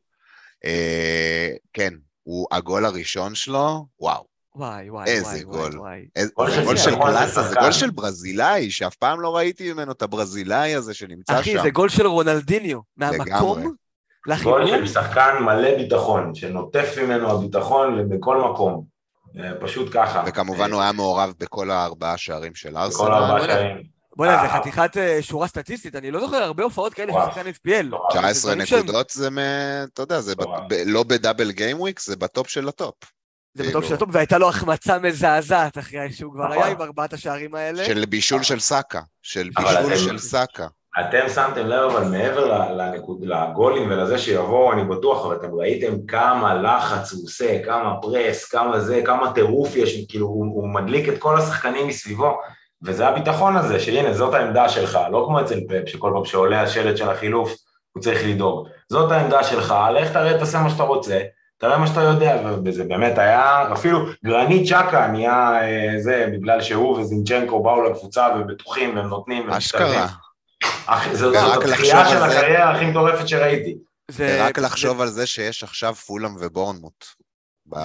אה, 0.66 1.50
כן, 1.74 1.94
הוא 2.24 2.48
הגול 2.52 2.86
הראשון 2.86 3.36
שלו, 3.36 3.86
וואו, 4.00 4.26
וואי, 4.56 4.90
וואי, 4.90 5.06
איזה 5.10 5.28
וואי, 5.30 5.44
גול. 5.44 5.60
וואי, 5.60 5.78
וואי. 5.78 6.08
איזה- 6.16 6.32
גול 6.66 6.78
של 6.78 6.96
גול 6.96 7.12
קלאסה, 7.12 7.44
זה. 7.44 7.56
גול 7.60 7.72
של 7.72 7.90
ברזילאי, 7.92 8.72
שאף 8.72 8.96
פעם 8.96 9.22
לא 9.22 9.36
ראיתי 9.36 9.74
ממנו 9.74 9.92
את 9.92 10.02
הברזילאי 10.02 10.76
הזה 10.76 10.94
שנמצא 10.94 11.40
אחי, 11.40 11.52
שם. 11.54 11.64
זה 11.64 11.70
גול 11.70 11.90
של 11.90 12.08
רונלדיניו. 12.08 12.80
מהמקום, 12.98 13.74
לחיבור. 14.28 14.60
גול 14.60 14.68
של 14.68 14.88
שחקן 14.88 15.38
מלא 15.42 15.78
ביטחון, 15.78 16.36
שנוטף 16.36 16.96
ממנו 17.04 17.32
הביטחון 17.32 18.10
בכל 18.10 18.42
מקום. 18.52 18.93
אה, 19.40 19.52
פשוט 19.62 19.90
ככה. 19.94 20.24
וכמובן 20.28 20.72
הוא 20.72 20.82
היה 20.82 20.92
מעורב 20.92 21.34
בכל 21.40 21.72
הארבעה 21.72 22.18
שערים 22.18 22.56
של 22.56 22.70
בכל 22.70 22.78
ארסנל. 22.80 23.06
ארבעה 23.06 23.28
בוא'נה. 23.38 23.54
שערים. 23.54 23.84
בוא'נה, 24.16 24.32
זה 24.38 24.48
אה. 24.54 24.60
חתיכת 24.60 24.98
אה, 24.98 25.18
שורה 25.22 25.48
סטטיסטית, 25.48 25.96
אני 25.96 26.12
לא 26.12 26.20
זוכר 26.20 26.44
הרבה 26.44 26.64
הופעות 26.64 26.94
כאלה 26.94 27.12
של. 27.14 27.32
שחקן 27.32 27.50
FPL. 27.50 27.96
19 28.10 28.34
זה 28.34 28.48
דברים 28.52 28.66
שהם- 28.66 28.80
נקודות 28.80 29.10
זה. 29.10 29.30
אתה 29.94 30.02
יודע, 30.02 30.22
זה 30.22 30.34
לא 30.86 31.04
ב 31.04 31.11
double 31.11 31.52
game 31.52 31.80
weeks, 31.80 32.08
זה 32.08 32.16
בטופ 32.16 32.50
של 32.50 32.68
הטופ. 32.68 32.96
זה 33.54 33.64
כאילו- 33.64 33.80
בטופ 33.80 33.90
של 33.90 33.96
הטופ, 33.96 34.10
והייתה 34.12 34.38
לו 34.38 34.50
החמצה 34.50 35.00
מזעזעת 35.00 35.78
אחרי 35.78 36.12
שהוא 36.12 36.34
כבר 36.34 36.44
נכון. 36.48 36.58
היה 36.58 36.68
עם 36.68 36.82
ארבעת 36.82 37.14
השערים 37.14 37.56
האלה. 37.56 37.86
של 37.86 38.06
בישול 38.10 38.44
של 38.44 38.60
סאקה. 38.60 39.02
של 39.22 39.50
בישול 39.58 39.98
של 39.98 40.18
סאקה. 40.18 40.68
אתם 41.00 41.30
שמתם 41.36 41.68
לב, 41.68 41.92
אבל 41.92 42.04
מעבר 42.04 42.72
לנקוד, 42.72 43.18
לגולים 43.22 43.92
ולזה 43.92 44.18
שיבואו, 44.18 44.74
אני 44.74 44.84
בטוח, 44.84 45.26
אבל 45.26 45.36
אתם 45.36 45.56
ראיתם 45.56 45.94
כמה 46.08 46.54
לחץ 46.54 47.14
הוא 47.14 47.24
עושה, 47.26 47.64
כמה 47.64 47.96
press, 48.02 48.46
כמה 48.46 48.80
זה, 48.80 49.02
כמה 49.06 49.34
טירוף 49.34 49.76
יש, 49.76 50.06
כאילו 50.10 50.28
הוא, 50.28 50.46
הוא 50.46 50.70
מדליק 50.70 51.10
את 51.10 51.18
כל 51.20 51.38
השחקנים 51.38 51.88
מסביבו, 51.88 52.38
וזה 52.84 53.08
הביטחון 53.08 53.56
הזה, 53.58 53.80
שהנה, 53.80 54.14
זאת 54.14 54.34
העמדה 54.34 54.70
שלך, 54.70 55.00
לא 55.12 55.24
כמו 55.28 55.42
אצל 55.42 55.60
פפ, 55.70 55.90
שכל 55.90 56.12
פעם 56.14 56.26
שעולה 56.26 56.62
השלט 56.62 56.98
של 56.98 57.10
החילוף, 57.10 57.56
הוא 57.92 58.04
צריך 58.04 58.22
לדאוג. 58.26 58.68
זאת 58.90 59.12
העמדה 59.12 59.44
שלך, 59.44 59.76
לך 59.94 60.12
תראה, 60.12 60.38
תעשה 60.38 60.60
מה 60.60 60.70
שאתה 60.70 60.84
רוצה, 60.84 61.20
תראה 61.58 61.78
מה 61.78 61.88
שאתה 61.88 62.02
יודע, 62.02 62.38
וזה 62.66 62.84
באמת 62.84 63.18
היה, 63.18 63.74
אפילו 63.74 64.00
גרנית 64.26 64.68
צ'קה 64.70 65.08
נהיה 65.08 65.62
אה, 65.62 65.94
זה, 65.98 66.28
בגלל 66.34 66.62
שהוא 66.62 67.00
וזינצ'נקו 67.00 67.64
באו 67.64 67.82
לקבוצה 67.82 68.28
ובטוחים, 68.40 68.96
והם 68.96 69.08
נותנים, 69.08 69.50
אשכרה. 69.50 70.08
זאת 71.14 71.36
התחייה 71.64 72.10
של 72.10 72.18
זה- 72.20 72.26
הקריירה 72.26 72.72
הכי 72.76 72.86
מטורפת 72.86 73.28
שראיתי. 73.28 73.76
זה- 74.12 74.46
רק 74.48 74.60
לחשוב 74.60 75.02
על 75.02 75.08
זה 75.08 75.26
שיש 75.26 75.64
עכשיו 75.64 75.96
פולאם 75.96 76.36
ובורנמוט. 76.40 77.06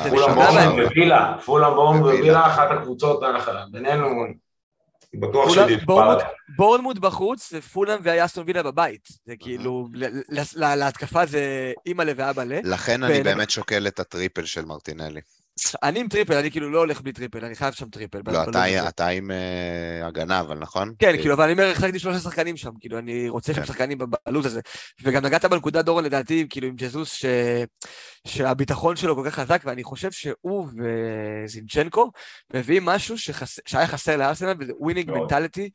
זה 0.03 0.11
פולאם 0.11 0.35
בורנמוט. 0.35 0.87
וילה, 0.87 1.35
פולאם 1.45 1.75
בורנמוט 1.75 2.15
וילה. 2.15 2.47
אחת 2.47 2.69
הקבוצות, 2.71 3.21
בינינו, 3.73 4.09
בטוח 5.15 5.49
פולאם-. 5.55 5.69
בורנמוט- 6.57 6.99
בחוץ, 6.99 7.53
ופולאם 7.53 7.99
ואסטון 8.03 8.45
וילה 8.47 8.63
בבית. 8.63 9.09
זה 9.27 9.35
כאילו, 9.41 9.89
להתקפה 10.57 11.27
זה 11.27 11.73
אימא'לה 11.87 12.13
ואבא'לה. 12.17 12.61
לכן 12.65 13.03
אני 13.03 13.23
באמת 13.23 13.51
שוקל 13.51 13.87
את 13.87 14.01
הטריפל 14.01 14.45
של 14.45 14.65
מרטינלי. 14.65 15.21
אני 15.83 16.01
עם 16.01 16.09
טריפל, 16.09 16.35
אני 16.35 16.51
כאילו 16.51 16.71
לא 16.71 16.79
הולך 16.79 17.01
בלי 17.01 17.13
טריפל, 17.13 17.45
אני 17.45 17.55
חייב 17.55 17.75
שם 17.75 17.89
טריפל. 17.89 18.19
לא, 18.19 18.45
בלוז 18.45 18.57
אתה- 18.89 19.09
עם 19.09 19.31
אה, 19.31 20.07
הגנה, 20.07 20.41
אבל 20.41 20.59
נכון? 20.59 20.95
כן, 20.99 21.17
כאילו, 21.21 21.35
אבל 21.35 21.45
אני 21.45 21.53
אומר, 21.53 21.71
החזקתי 21.71 21.99
שלושה 21.99 22.19
שחקנים 22.19 22.57
שם, 22.57 22.71
כאילו, 22.81 22.99
אני 22.99 23.29
רוצה 23.29 23.55
שם 23.55 23.61
כן. 23.61 23.67
שחקנים 23.67 23.99
ב- 23.99 24.05
בלוז 24.27 24.47
הזה. 24.47 24.61
וגם 25.03 25.25
נגעת 25.25 25.45
בנקודה, 25.45 25.83
דורון, 25.83 26.05
לדעתי, 26.05 26.47
כאילו, 26.51 26.67
עם 26.69 26.75
ז'סוס, 26.77 27.13
ש... 27.13 27.25
שהביטחון 28.27 28.97
שלו 28.97 29.17
כל 29.17 29.23
כך 29.31 29.35
חזק, 29.35 29.63
ואני 29.65 29.85
חושב 29.85 30.13
שהוא 30.13 30.69
וזינצ'נקו 31.45 32.11
מביאים 32.55 32.85
משהו 32.85 33.19
שחס... 33.19 33.59
שהיה 33.67 33.87
חסר 33.87 34.17
לארסנל, 34.17 34.55
וזה 34.61 34.73
winning. 34.79 35.11
mentality. 35.11 35.71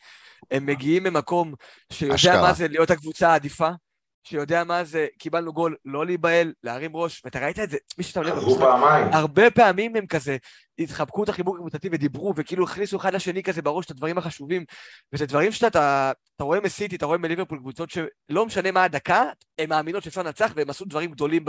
הם 0.52 0.66
מגיעים 0.66 1.04
ממקום 1.04 1.54
שיודע. 1.92 2.42
מה 2.42 2.54
זה 2.54 2.68
להיות 2.68 2.92
הקבוצה 2.92 3.30
העדיפה, 3.32 3.70
שיודע 4.24 4.64
מה 4.64 4.84
זה, 4.84 5.08
קיבלנו 5.20 5.54
גול, 5.54 5.76
לא 5.86 6.06
להיבהל, 6.06 6.54
להרים 6.64 6.96
ראש, 6.96 7.22
ואתה 7.26 7.40
ראית 7.40 7.60
את 7.60 7.70
זה, 7.70 7.78
מי 7.98 8.04
שאתה 8.04 8.20
הולך 8.20 8.34
חזרו 8.34 8.60
פעמיים. 8.60 9.08
הרבה 9.14 9.52
פעמים 9.52 9.96
הם 9.96 10.08
כזה 10.08 10.38
התחבקו 10.80 11.24
את 11.24 11.30
החיבור 11.30 11.56
הקבוצתי 11.56 11.90
ודיברו, 11.92 12.34
וכאילו 12.36 12.64
הכניסו 12.64 12.98
אחד 12.98 13.14
לשני 13.14 13.44
כזה 13.44 13.62
בראש 13.62 13.86
את 13.86 13.92
הדברים 13.92 14.18
החשובים, 14.18 14.66
וזה 15.14 15.26
דברים 15.26 15.52
שאתה 15.52 16.12
אתה, 16.36 16.44
רואה 16.44 16.60
מסיטי, 16.60 16.96
אתה 16.96 17.06
רואה 17.06 17.18
מליברפול, 17.18 17.60
קבוצות 17.60 17.90
שלא 17.90 18.46
משנה 18.46 18.72
מה 18.72 18.84
הדקה, 18.84 19.24
הן 19.60 19.70
מאמינות 19.70 20.04
שאפשר 20.04 20.22
לנצח, 20.22 20.52
והם 20.56 20.70
עשו 20.70 20.86
דברים 20.86 21.12
גדולים 21.12 21.46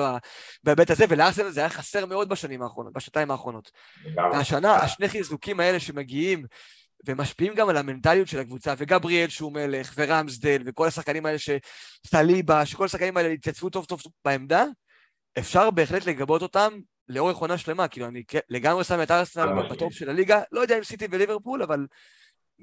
בהיבט 0.64 0.90
הזה, 0.90 1.04
ולארסנל 1.08 1.50
זה 1.50 1.60
היה 1.60 1.68
חסר 1.68 2.06
מאוד 2.06 2.28
בשנים 2.28 2.62
האחרונות, 2.62 2.92
בשנתיים 2.92 3.30
האחרונות. 3.30 3.70
והשנה, 4.16 4.76
השני 4.76 5.08
חיזוקים 5.08 5.60
האלה 5.60 5.80
שמגיעים, 5.80 6.44
ומשפיעים 7.07 7.55
גם 7.55 7.69
על 7.69 7.77
המנטליות 7.77 8.29
של 8.29 8.38
הקבוצה, 8.40 8.75
וגבריאל 8.79 9.29
שהוא 9.29 9.53
מלך, 9.53 9.95
ורמסדל, 9.97 10.62
וכל 10.67 10.87
השחקנים 10.87 11.27
האלה 11.27 11.38
שסליבה, 11.38 12.67
שכל 12.67 12.85
השחקנים 12.85 13.17
האלה 13.17 13.29
התייצבו 13.29 13.71
טוב 13.71 13.85
טוב 13.85 14.01
בעמדה, 14.25 14.64
אפשר 15.38 15.71
בהחלט 15.71 16.07
לגבות 16.07 16.43
אותם 16.43 16.73
לאורך 17.09 17.37
עונה 17.37 17.59
שלמה. 17.59 17.88
כאילו, 17.88 18.07
אני 18.07 18.23
לגמרי 18.51 18.85
שם 18.85 19.03
את 19.03 19.11
ארסנל. 19.11 19.47
בטופ 19.71 19.93
של 19.93 20.11
הליגה, 20.11 20.40
לא 20.53 20.61
יודע 20.61 20.79
אם 20.79 20.85
סיטי 20.85 21.07
וליברפול, 21.11 21.62
אבל 21.62 21.87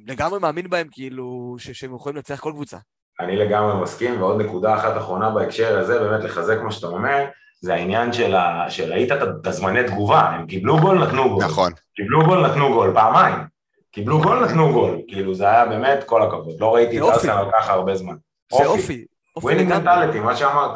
לגמרי 0.07 0.39
מאמין 0.39 0.69
בהם, 0.69 0.87
כאילו, 0.91 1.55
ש- 1.59 1.71
שהם 1.71 1.95
יכולים 1.95 2.15
לנצח 2.15 2.39
כל 2.39 2.51
קבוצה. 2.51 2.77
אני 3.19 3.37
לגמרי 3.37 3.81
מסכים, 3.81 4.21
ועוד 4.21 4.41
נקודה 4.41 4.75
אחת 4.75 4.97
אחרונה 4.97 5.29
בהקשר 5.29 5.79
הזה, 5.79 5.99
באמת 5.99 6.23
לחזק 6.23 6.57
מה 6.63 6.71
שאתה 6.71 6.87
אומר, 6.87 7.25
זה 7.61 7.73
העניין 7.73 8.13
של 8.13 8.35
ה... 8.35 8.65
שראית 8.69 9.11
את 9.11 9.47
הזמני 9.47 9.83
תגובה, 9.87 10.19
הם 10.21 10.47
קיבלו 10.47 10.79
גול, 10.79 11.03
נתנו 11.07 11.29
גול. 11.29 11.45
נכון. 11.45 11.71
קיבלו 11.95 12.25
גול, 12.25 12.47
נתנו 12.47 12.73
גול, 12.73 12.93
פעמיים. 12.93 13.50
קיבלו 13.91 14.21
גול, 14.21 14.45
נתנו 14.45 14.73
גול. 14.73 15.01
כאילו, 15.07 15.35
זה 15.35 15.49
היה 15.49 15.65
באמת 15.65 16.03
כל 16.05 16.21
הכבוד. 16.23 16.55
לא 16.59 16.75
ראיתי 16.75 16.99
את. 16.99 17.03
ארסנל 17.03 17.45
ככה 17.53 17.73
הרבה 17.73 17.95
זמן. 17.95 18.15
זה 18.57 18.65
אופי, 18.65 19.05
אופי 19.35 19.47
winning. 19.47 19.73
mentality, 19.73 20.19
מה 20.19 20.35
שאמרת. 20.35 20.71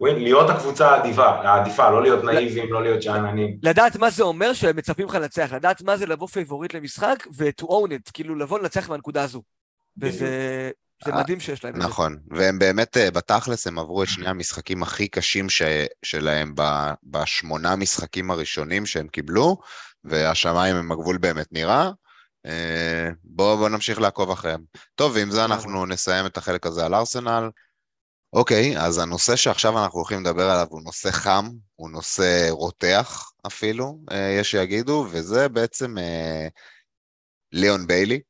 win- 0.00 0.22
להיות 0.22 0.50
הקבוצה 0.50 0.88
העדיפה, 0.90 1.26
העדיפה, 1.26 1.90
לא 1.90 2.02
להיות 2.02 2.24
נאיבים, 2.24 2.72
לא 2.72 2.82
להיות 2.82 3.02
שאננים. 3.02 3.56
לדעת 3.62 3.96
מה 3.96 4.10
זה 4.10 4.22
אומר 4.22 4.52
שהם 4.52 4.76
מצפים 4.76 5.06
לך 5.06 5.14
לנצח, 5.14 5.52
לדעת 5.52 5.82
מה 5.82 5.96
זה 5.96 6.06
לבוא 6.06 6.28
פייבוריט 6.28 6.74
למשחק 6.74 7.26
ו-to 7.36 7.64
own 7.64 7.90
it, 7.90 8.10
כאילו 8.12 8.34
לבוא 8.34 8.58
לנצח 8.58 8.88
מהנקודה 8.90 9.22
הזו. 9.22 9.42
וזה 10.00 10.18
זה 11.04 11.12
אה, 11.12 11.20
מדהים 11.20 11.40
שיש 11.40 11.64
להם 11.64 11.76
את 11.76 11.80
זה. 11.80 11.86
נכון, 11.88 12.16
והם 12.30 12.58
באמת, 12.58 12.96
אה, 12.96 13.10
בתכלס, 13.10 13.66
הם 13.66 13.78
עברו 13.78 14.02
את 14.02 14.08
שני 14.08 14.28
המשחקים 14.28 14.82
הכי 14.82 15.08
קשים 15.08 15.48
ש... 15.48 15.62
שלהם 16.02 16.52
ב... 16.56 16.62
בשמונה 17.04 17.76
משחקים 17.76 18.30
הראשונים 18.30 18.86
שהם 18.86 19.08
קיבלו, 19.08 19.56
והשמיים 20.04 20.76
הם 20.76 20.92
הגבול 20.92 21.18
באמת 21.18 21.46
נראה. 21.52 21.90
בואו 23.24 23.56
בוא 23.56 23.68
נמשיך 23.68 24.00
לעקוב 24.00 24.30
אחריהם. 24.30 24.60
טוב, 24.94 25.12
ועם 25.14 25.30
זה 25.30 25.44
אנחנו 25.44 25.86
נסיים 25.86 26.26
את 26.26 26.36
החלק 26.36 26.66
הזה 26.66 26.86
על 26.86 26.94
ארסנל. 26.94 27.50
אוקיי, 28.32 28.78
אז 28.78 28.98
הנושא 28.98 29.36
שעכשיו 29.36 29.84
אנחנו 29.84 29.98
הולכים 29.98 30.20
לדבר 30.20 30.50
עליו 30.50 30.66
הוא 30.70 30.82
נושא 30.82 31.10
חם, 31.10 31.48
הוא 31.74 31.90
נושא 31.90 32.46
רותח 32.50 33.30
אפילו, 33.46 33.98
אה, 34.10 34.36
יש 34.40 34.50
שיגידו, 34.50 35.06
וזה 35.10 35.48
בעצם 35.48 35.98
אה, 35.98 36.48
ליאון 37.52 37.86
ביילי. 37.86 38.20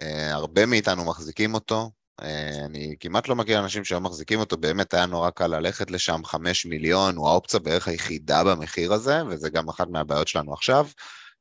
אה, 0.00 0.34
הרבה 0.34 0.66
מאיתנו 0.66 1.04
מחזיקים 1.04 1.54
אותו, 1.54 1.90
אה, 2.22 2.64
אני 2.64 2.96
כמעט 3.00 3.28
לא 3.28 3.36
מכיר 3.36 3.58
אנשים 3.58 3.84
שהיו 3.84 4.00
מחזיקים 4.00 4.40
אותו, 4.40 4.56
באמת 4.56 4.94
היה 4.94 5.06
נורא 5.06 5.30
קל 5.30 5.46
ללכת 5.46 5.90
לשם, 5.90 6.20
חמש 6.24 6.66
מיליון, 6.66 7.16
הוא 7.16 7.28
האופציה 7.28 7.60
בערך 7.60 7.88
היחידה 7.88 8.44
במחיר 8.44 8.92
הזה, 8.92 9.24
וזה 9.26 9.50
גם 9.50 9.68
אחת 9.68 9.88
מהבעיות 9.88 10.28
שלנו 10.28 10.52
עכשיו. 10.52 10.86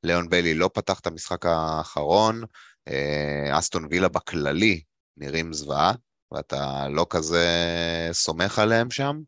ליאון 0.05 0.29
ביילי 0.29 0.53
לא 0.53 0.69
פתח 0.73 0.99
את 0.99 1.07
המשחק 1.07 1.45
האחרון, 1.45 2.43
אה, 2.87 3.59
אסטון 3.59 3.87
וילה 3.89 4.07
בכללי 4.07 4.81
נראים 5.17 5.53
זוועה, 5.53 5.93
ואתה 6.31 6.87
לא 6.89 7.05
כזה 7.09 7.47
סומך 8.11 8.59
עליהם 8.59 8.91
שם. 8.91 9.19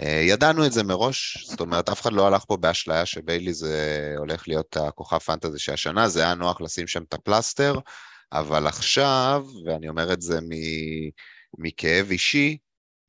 אה, 0.00 0.22
ידענו 0.24 0.66
את 0.66 0.72
זה 0.72 0.82
מראש, 0.82 1.46
זאת 1.48 1.60
אומרת, 1.60 1.88
אף 1.88 2.00
אחד 2.00 2.12
לא 2.12 2.26
הלך 2.26 2.44
פה 2.44 2.56
באשליה 2.56 3.06
שביילי 3.06 3.54
זה 3.54 4.14
הולך 4.18 4.48
להיות 4.48 4.76
הכוכב 4.76 5.18
פנטזי 5.18 5.58
של 5.58 5.72
השנה, 5.72 6.08
זה 6.08 6.22
היה 6.22 6.34
נוח 6.34 6.60
לשים 6.60 6.86
שם 6.86 7.02
את 7.02 7.14
הפלסטר, 7.14 7.78
אבל 8.32 8.66
עכשיו, 8.66 9.46
ואני 9.66 9.88
אומר 9.88 10.12
את 10.12 10.22
זה 10.22 10.40
מ- 10.40 11.10
מכאב 11.58 12.10
אישי, 12.10 12.58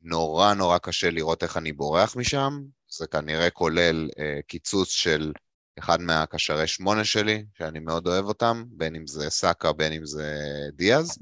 נורא 0.02 0.54
נורא 0.54 0.78
קשה 0.78 1.10
לראות 1.10 1.44
איך 1.44 1.58
אני 1.58 1.72
בורח 1.72 2.16
משם, 2.16 2.62
זה 2.90 3.08
כנראה 3.08 3.50
כולל 3.50 4.10
אה, 4.20 4.40
קיצוץ 4.48 4.90
של 4.90 5.32
אחד 5.80 6.02
מהקשרי 6.02 6.68
שמונה 6.68 7.04
שלי, 7.04 7.46
שאני 7.58 7.80
מאוד 7.80 8.08
אוהב 8.08 8.26
אותם, 8.26 8.64
בין 8.68 8.96
אם 8.96 9.08
זה 9.08 9.30
סאקה, 9.30 9.74
בין 9.74 9.94
אם 9.94 10.06
זה 10.06 10.36
דיאז. 10.74 11.18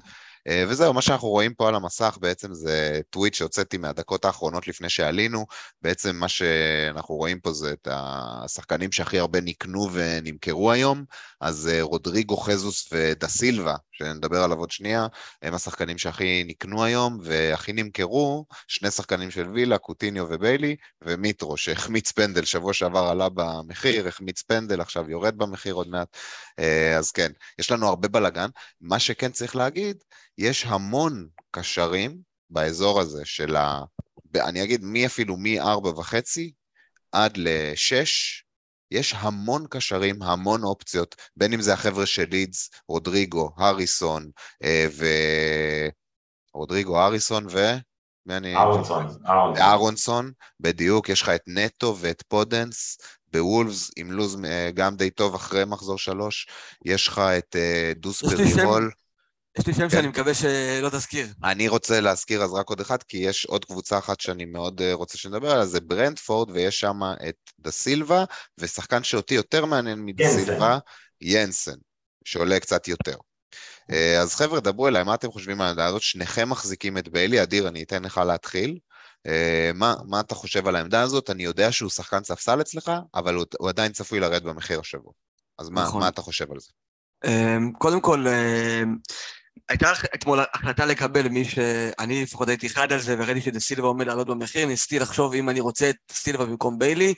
אה, 0.47 0.63
וזהו, 0.67 0.93
מה 0.93 1.01
שאנחנו 1.01 1.27
רואים 1.27 1.53
פה 1.53 1.67
על 1.67 1.75
המסך 1.75 2.17
בעצם 2.21 2.53
זה 2.53 3.01
טוויט 3.09 3.33
שהוצאתי 3.33 3.77
מהדקות 3.77 4.25
האחרונות 4.25 4.67
לפני 4.67 4.89
שעלינו, 4.89 5.45
בעצם 5.81 6.15
מה 6.15 6.27
שאנחנו 6.27 7.15
רואים 7.15 7.39
פה 7.39 7.53
זה 7.53 7.73
את 7.73 7.87
השחקנים 7.91 8.91
שהכי 8.91 9.19
הרבה 9.19 9.41
נקנו 9.41 9.89
ונמכרו 9.93 10.71
היום, 10.71 11.03
אז 11.41 11.67
אה, 11.67 11.81
רודריגו, 11.81 12.37
חזוס 12.37 12.89
ודה 12.91 13.27
סילבה, 13.27 13.75
שנדבר 13.99 14.43
עליו 14.43 14.57
עוד 14.57 14.71
שנייה, 14.71 15.07
הם 15.41 15.53
השחקנים 15.53 15.97
שהכי 15.97 16.43
נקנו 16.47 16.83
היום 16.83 17.19
והכי 17.23 17.73
נמכרו, 17.73 18.45
שני 18.67 18.91
שחקנים 18.91 19.31
של 19.31 19.49
וילה, 19.49 19.77
קוטיניו 19.77 20.25
וביילי, 20.29 20.75
ומיטרו, 21.01 21.57
שהחמיץ 21.57 22.11
פנדל, 22.11 22.45
שבוע 22.45 22.73
שעבר 22.73 22.99
עלה 22.99 23.29
במחיר, 23.29 24.07
החמיץ 24.07 24.41
פנדל, 24.41 24.81
עכשיו 24.81 25.09
יורד 25.09 25.37
במחיר 25.37 25.73
עוד 25.73 25.87
מעט, 25.87 26.17
אה, 26.59 26.97
אז 26.97 27.11
כן, 27.11 27.31
יש 27.59 27.71
לנו 27.71 27.87
הרבה 27.87 28.07
בלאגן. 28.07 28.49
מה 28.81 28.99
שכן 28.99 29.31
צריך 29.31 29.55
להגיד, 29.55 30.03
יש 30.37 30.65
המון 30.65 31.27
קשרים 31.51 32.17
באזור 32.49 32.99
הזה 32.99 33.25
של 33.25 33.55
ה... 33.55 33.83
אני 34.35 34.63
אגיד 34.63 34.83
מי 34.83 35.05
אפילו 35.05 35.37
מ-4 35.37 35.87
וחצי 35.87 36.51
עד 37.11 37.37
ל-6, 37.37 38.05
יש 38.91 39.15
המון 39.17 39.65
קשרים, 39.69 40.23
המון 40.23 40.63
אופציות, 40.63 41.15
בין 41.35 41.53
אם 41.53 41.61
זה 41.61 41.73
החבר'ה 41.73 42.05
של 42.05 42.25
לידס, 42.31 42.69
רודריגו, 42.87 43.51
הריסון, 43.57 44.29
אה, 44.63 44.87
ו... 44.91 45.05
רודריגו, 46.53 46.99
הריסון 46.99 47.47
ו... 47.49 47.57
אהרונסון. 48.31 49.07
אהרונסון. 49.57 50.31
בדיוק, 50.59 51.09
יש 51.09 51.21
לך 51.21 51.29
את 51.29 51.41
נטו 51.47 51.97
ואת 51.99 52.23
פודנס, 52.27 52.97
בוולפס 53.31 53.91
עם 53.97 54.11
לוז 54.11 54.37
אה, 54.45 54.71
גם 54.73 54.95
די 54.95 55.09
טוב 55.09 55.35
אחרי 55.35 55.65
מחזור 55.65 55.97
שלוש, 55.97 56.47
יש 56.85 57.07
לך 57.07 57.19
את 57.19 57.55
אה, 57.55 57.91
דוס. 57.95 58.21
פרימול. 58.23 58.91
יש 59.59 59.67
לי 59.67 59.73
שם 59.73 59.81
כן. 59.81 59.89
שאני 59.89 60.07
מקווה 60.07 60.33
שלא 60.33 60.89
תזכיר. 60.89 61.27
אני 61.43 61.67
רוצה 61.67 61.99
להזכיר 61.99 62.43
אז 62.43 62.53
רק 62.53 62.69
עוד 62.69 62.81
אחד, 62.81 63.03
כי 63.03 63.17
יש 63.17 63.45
עוד 63.45 63.65
קבוצה 63.65 63.97
אחת 63.97 64.19
שאני 64.19 64.45
מאוד 64.45 64.81
אה, 64.81 64.93
רוצה 64.93 65.17
שנדבר 65.17 65.51
עליה, 65.51 65.65
זה 65.65 65.79
ברנדפורד, 65.81 66.49
ויש 66.49 66.79
שם 66.79 66.99
את 67.29 67.35
דה 67.59 67.71
סילבה, 67.71 68.23
ושחקן 68.57 69.03
שאותי 69.03 69.35
יותר 69.35 69.65
מעניין 69.65 70.05
מדה 70.05 70.23
ינסן. 70.23 70.45
סילבה, 70.45 70.77
ינסן, 71.21 71.75
שעולה 72.25 72.59
קצת 72.59 72.87
יותר. 72.87 73.15
אה, 73.91 74.21
אז 74.21 74.35
חבר'ה, 74.35 74.59
דברו 74.59 74.87
אליי, 74.87 75.03
מה 75.03 75.13
אתם 75.13 75.31
חושבים 75.31 75.61
על 75.61 75.67
העמדה 75.67 75.85
הזאת? 75.85 76.01
שניכם 76.01 76.49
מחזיקים 76.49 76.97
את 76.97 77.09
ביילי, 77.09 77.43
אדיר, 77.43 77.67
אני 77.67 77.83
אתן 77.83 78.03
לך 78.03 78.17
להתחיל. 78.17 78.77
אה, 79.27 79.71
מה, 79.73 79.95
מה 80.07 80.19
אתה 80.19 80.35
חושב 80.35 80.67
על 80.67 80.75
העמדה 80.75 81.01
הזאת? 81.01 81.29
אני 81.29 81.43
יודע 81.43 81.71
שהוא 81.71 81.89
שחקן 81.89 82.23
ספסל 82.23 82.61
אצלך, 82.61 82.91
אבל 83.15 83.35
הוא, 83.35 83.45
הוא 83.59 83.69
עדיין 83.69 83.91
צפוי 83.91 84.19
לרדת 84.19 84.43
במחיר 84.43 84.79
השבוע. 84.79 85.13
אז 85.57 85.69
מה, 85.69 85.83
נכון. 85.83 86.01
מה 86.01 86.07
אתה 86.07 86.21
חושב 86.21 86.51
על 86.51 86.59
זה? 86.59 86.69
אמ, 87.25 87.71
קודם 87.77 88.01
כל, 88.01 88.25
אמ, 88.27 88.97
הייתה 89.69 89.91
אתמול 90.15 90.39
החלטה 90.53 90.85
לקבל 90.85 91.27
מי 91.27 91.45
שאני 91.45 92.23
לפחות 92.23 92.47
הייתי 92.47 92.69
חד 92.69 92.93
על 92.93 92.99
זה 92.99 93.15
וראיתי 93.19 93.41
שדה 93.41 93.59
סילבה 93.59 93.87
עומד 93.87 94.07
לעלות 94.07 94.27
במחיר, 94.27 94.67
ניסיתי 94.67 94.99
לחשוב 94.99 95.33
אם 95.33 95.49
אני 95.49 95.59
רוצה 95.59 95.89
את 95.89 95.95
סילבה 96.11 96.45
במקום 96.45 96.79
ביילי, 96.79 97.13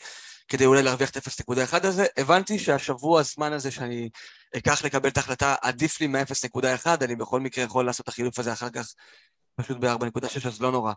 כדי 0.48 0.66
אולי 0.66 0.84
להרוויח 0.84 1.10
את 1.10 1.18
0.1 1.18 1.88
הזה. 1.88 2.06
הבנתי 2.18 2.60
שהשבוע 2.60 3.20
הזמן 3.20 3.54
הזה 3.54 3.72
שאני 3.72 4.10
אקח 4.58 4.86
לקבל 4.86 5.10
את 5.10 5.18
ההחלטה 5.18 5.56
עדיף 5.62 6.02
לי 6.02 6.08
מה-0.1, 6.08 6.88
אני 7.02 7.16
בכל 7.16 7.40
מקרה 7.40 7.64
יכול 7.64 7.86
לעשות 7.86 8.04
את 8.04 8.08
החילוף 8.08 8.40
הזה 8.40 8.54
אחר 8.54 8.70
כך 8.70 8.88
פשוט 9.56 9.78
ב-4.6, 9.78 10.48
אז 10.48 10.62
לא 10.62 10.72
נורא. 10.72 10.94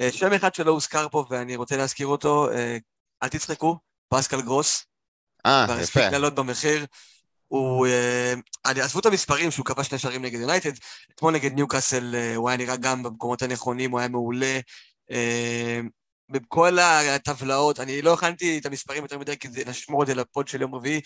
אה, 0.00 0.12
שם 0.12 0.32
אחד 0.32 0.54
שלא 0.54 0.70
הוזכר 0.70 1.08
פה 1.08 1.24
ואני 1.30 1.56
רוצה 1.56 1.76
להזכיר 1.76 2.06
אותו, 2.06 2.50
אה, 2.50 2.76
אל 3.22 3.28
תצחקו, 3.28 3.78
פסקל 4.08 4.42
גרוס, 4.42 4.86
אה, 5.46 5.64
כבר 5.66 5.78
הספיק 5.78 6.02
יפה. 6.02 6.10
לעלות 6.10 6.34
במחיר. 6.34 6.86
הוא... 7.48 7.86
אה, 7.86 8.34
אני- 8.66 8.80
עזבו 8.80 9.00
את 9.00 9.06
המספרים 9.06 9.50
שהוא 9.50 9.66
כבש 9.66 9.86
שני 9.86 9.98
שערים 9.98 10.22
נגד 10.22 10.40
יונייטד, 10.40 10.72
אתמול 11.14 11.32
נגד 11.34 11.52
ניוקאסל 11.52 12.14
אה, 12.14 12.36
הוא 12.36 12.48
היה 12.48 12.58
נראה 12.58 12.76
גם 12.76 13.02
במקומות 13.02 13.42
הנכונים, 13.42 13.90
הוא 13.90 13.98
היה 14.00 14.08
מעולה. 14.08 14.58
אה, 15.10 15.80
בכל 16.28 16.78
הטבלאות, 16.78 17.80
אני 17.80 18.02
לא 18.02 18.14
הכנתי 18.14 18.58
את 18.58 18.66
המספרים 18.66 19.02
יותר 19.02 19.18
מדי 19.18 19.36
כדי 19.36 19.64
לשמור 19.64 20.02
את 20.02 20.06
זה 20.06 20.14
לפוד 20.14 20.48
של 20.48 20.60
יום 20.60 20.74
רביעי, 20.74 21.00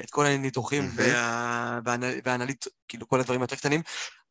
את 0.00 0.10
כל 0.10 0.26
הניתוחים. 0.26 0.90
וה- 0.96 1.78
והאנ- 1.84 2.20
והאנליט, 2.24 2.66
כאילו 2.88 3.08
כל 3.08 3.20
הדברים 3.20 3.40
היותר 3.40 3.56
קטנים, 3.56 3.82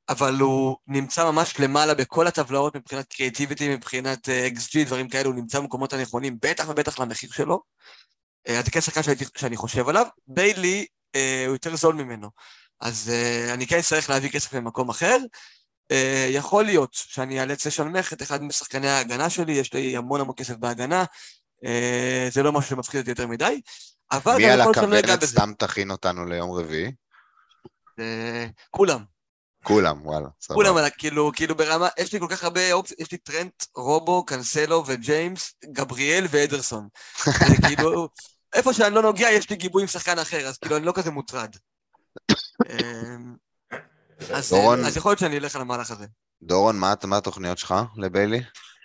אבל 0.10 0.36
הוא 0.40 0.78
נמצא 0.88 1.32
ממש 1.32 1.60
למעלה 1.60 1.94
בכל 1.94 2.28
הטבלאות 2.28 2.76
מבחינת 2.76 3.14
קריאטיביטי, 3.14 3.76
מבחינת 3.76 4.30
XG, 4.58 4.86
דברים 4.86 5.10
כאלה, 5.10 5.28
הוא 5.28 5.36
נמצא 5.36 5.60
במקומות 5.60 5.94
הנכונים, 5.94 6.38
בטח 6.42 6.66
ובטח 6.70 7.00
למחיר 7.00 7.32
שלו. 7.32 7.62
אז 8.48 8.66
זה 8.66 8.72
כן 8.72 8.82
שחקן 8.82 9.02
שאני 9.38 9.58
חושב 9.58 9.90
עליו. 9.90 10.06
ביילי 10.28 10.86
הוא 11.48 11.56
יותר 11.56 11.76
זול 11.76 11.96
ממנו, 11.96 12.30
אז 12.82 13.10
אה, 13.14 13.54
אני 13.54 13.68
כן 13.68 13.80
אצטרך 13.80 14.10
להביא 14.10 14.30
כסף 14.30 14.54
ממקום 14.54 14.90
אחר. 14.90 15.18
אה, 15.92 16.28
יכול 16.30 16.66
להיות 16.66 16.94
שאני 16.94 17.42
אאלץ 17.42 17.68
לשנמך 17.68 18.14
את 18.14 18.22
אחד 18.22 18.44
משחקני 18.44 18.90
ההגנה 18.90 19.30
שלי, 19.30 19.52
יש 19.52 19.74
לי 19.74 19.98
המון 19.98 20.22
המון 20.22 20.36
כסף 20.38 20.56
בהגנה, 20.56 21.06
אה, 21.66 22.28
זה 22.32 22.44
לא 22.44 22.52
משהו 22.52 22.70
שמפחיד 22.70 23.00
אותי 23.00 23.12
יותר 23.12 23.28
מדי, 23.28 23.62
אבל 24.12 24.38
מי 24.38 24.44
גם 24.44 24.50
על 24.50 24.60
יכול 24.60 24.72
להיות 24.72 24.76
שאני 24.76 24.92
לא 24.92 25.00
אגע 25.00 25.14
הכוונת 25.14 25.20
בזה. 25.20 25.32
סתם 25.32 25.54
תכין 25.58 25.92
אותנו 25.92 26.26
ליום 26.26 26.52
רביעי? 26.52 26.92
אה, 28.00 28.46
כולם, 28.70 29.04
כולם, 29.64 30.06
וואלה. 30.06 30.28
סבבה. 30.42 30.56
כולם, 30.56 30.78
ה- 30.78 30.90
כאילו, 30.90 31.32
כאילו 31.36 31.56
ברמה, 31.56 31.88
יש 32.00 32.14
לי 32.14 32.20
כל 32.20 32.28
כך 32.30 32.44
הרבה 32.44 32.74
אופציות, 32.74 33.00
יש 33.00 33.12
לי 33.12 33.18
טרנט, 33.18 33.64
רובו, 33.76 34.26
קנסלו 34.26 34.84
וג'יימס, 34.88 35.54
גבריאל 35.66 36.28
ואדרסון. 36.30 36.88
זה 37.50 37.56
כאילו, 37.68 38.10
איפה 38.54 38.74
שאני 38.74 38.96
לא 38.96 39.02
נוגע, 39.02 39.30
יש 39.30 39.50
לי 39.50 39.56
גיבוי 39.56 39.82
עם 39.82 39.88
שחקן 39.88 40.20
אחר, 40.20 40.48
אז 40.48 40.58
כאילו, 40.58 40.78
אני 40.78 40.86
לא 40.86 40.92
כזה 40.96 41.12
מוטרד. 41.12 41.56
אמ, 42.70 43.36
אז, 44.34 44.50
דורון? 44.50 44.80
אז 44.80 44.98
יכול 44.98 45.10
להיות 45.10 45.20
שאני 45.20 45.38
אלך 45.38 45.56
על 45.56 45.62
המהלך 45.62 45.92
הזה. 45.92 46.06
דורון, 46.44 46.80
מה, 46.80 46.94
מה 47.04 47.18
התוכניות 47.18 47.58
שלך 47.58 47.76
לביילי? 47.98 48.42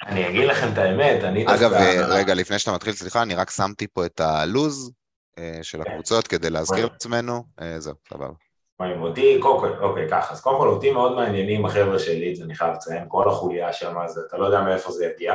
אני 0.07 0.29
אגיד 0.29 0.45
לכם 0.49 0.73
את 0.73 0.79
האמת, 0.79 1.25
אני 1.25 1.45
דווקא... 1.45 1.61
אגב, 1.61 1.73
אה, 1.73 2.07
רגע, 2.07 2.35
לפני 2.35 2.59
שאתה 2.59 2.73
מתחיל, 2.73 2.93
סליחה, 2.93 3.23
אני 3.23 3.35
רק 3.35 3.51
שמתי 3.51 3.87
פה 3.87 4.07
את 4.07 4.21
הלוז 4.21 4.93
אה, 5.39 5.59
של 5.63 5.81
הקבוצות 5.81 6.29
כדי 6.29 6.51
להזכיר. 6.51 6.87
לעצמנו. 6.93 7.45
אה, 7.61 7.81
זהו, 7.81 7.95
סבבה. 8.09 8.35
אותי, 8.81 9.39
קודם 9.43 9.61
כל, 9.61 9.85
אוקיי, 9.85 10.09
ככה, 10.11 10.33
אז 10.33 10.41
קודם 10.41 10.59
כל 10.59 10.69
אותי 10.69 10.91
מאוד 10.91 11.15
מעניינים 11.15 11.67
החבר'ה 11.67 11.99
שלי, 11.99 12.37
זה 12.37 12.45
אני 12.45 12.55
חייב 12.55 12.75
לציין, 12.75 13.05
כל 13.09 13.29
החוליה 13.29 13.73
שם, 13.73 13.99
אז 13.99 14.19
אתה 14.29 14.37
לא 14.37 14.47
יודע 14.47 14.61
מאיפה 14.61 14.91
זה 14.93 15.07
יגיע. 15.07 15.35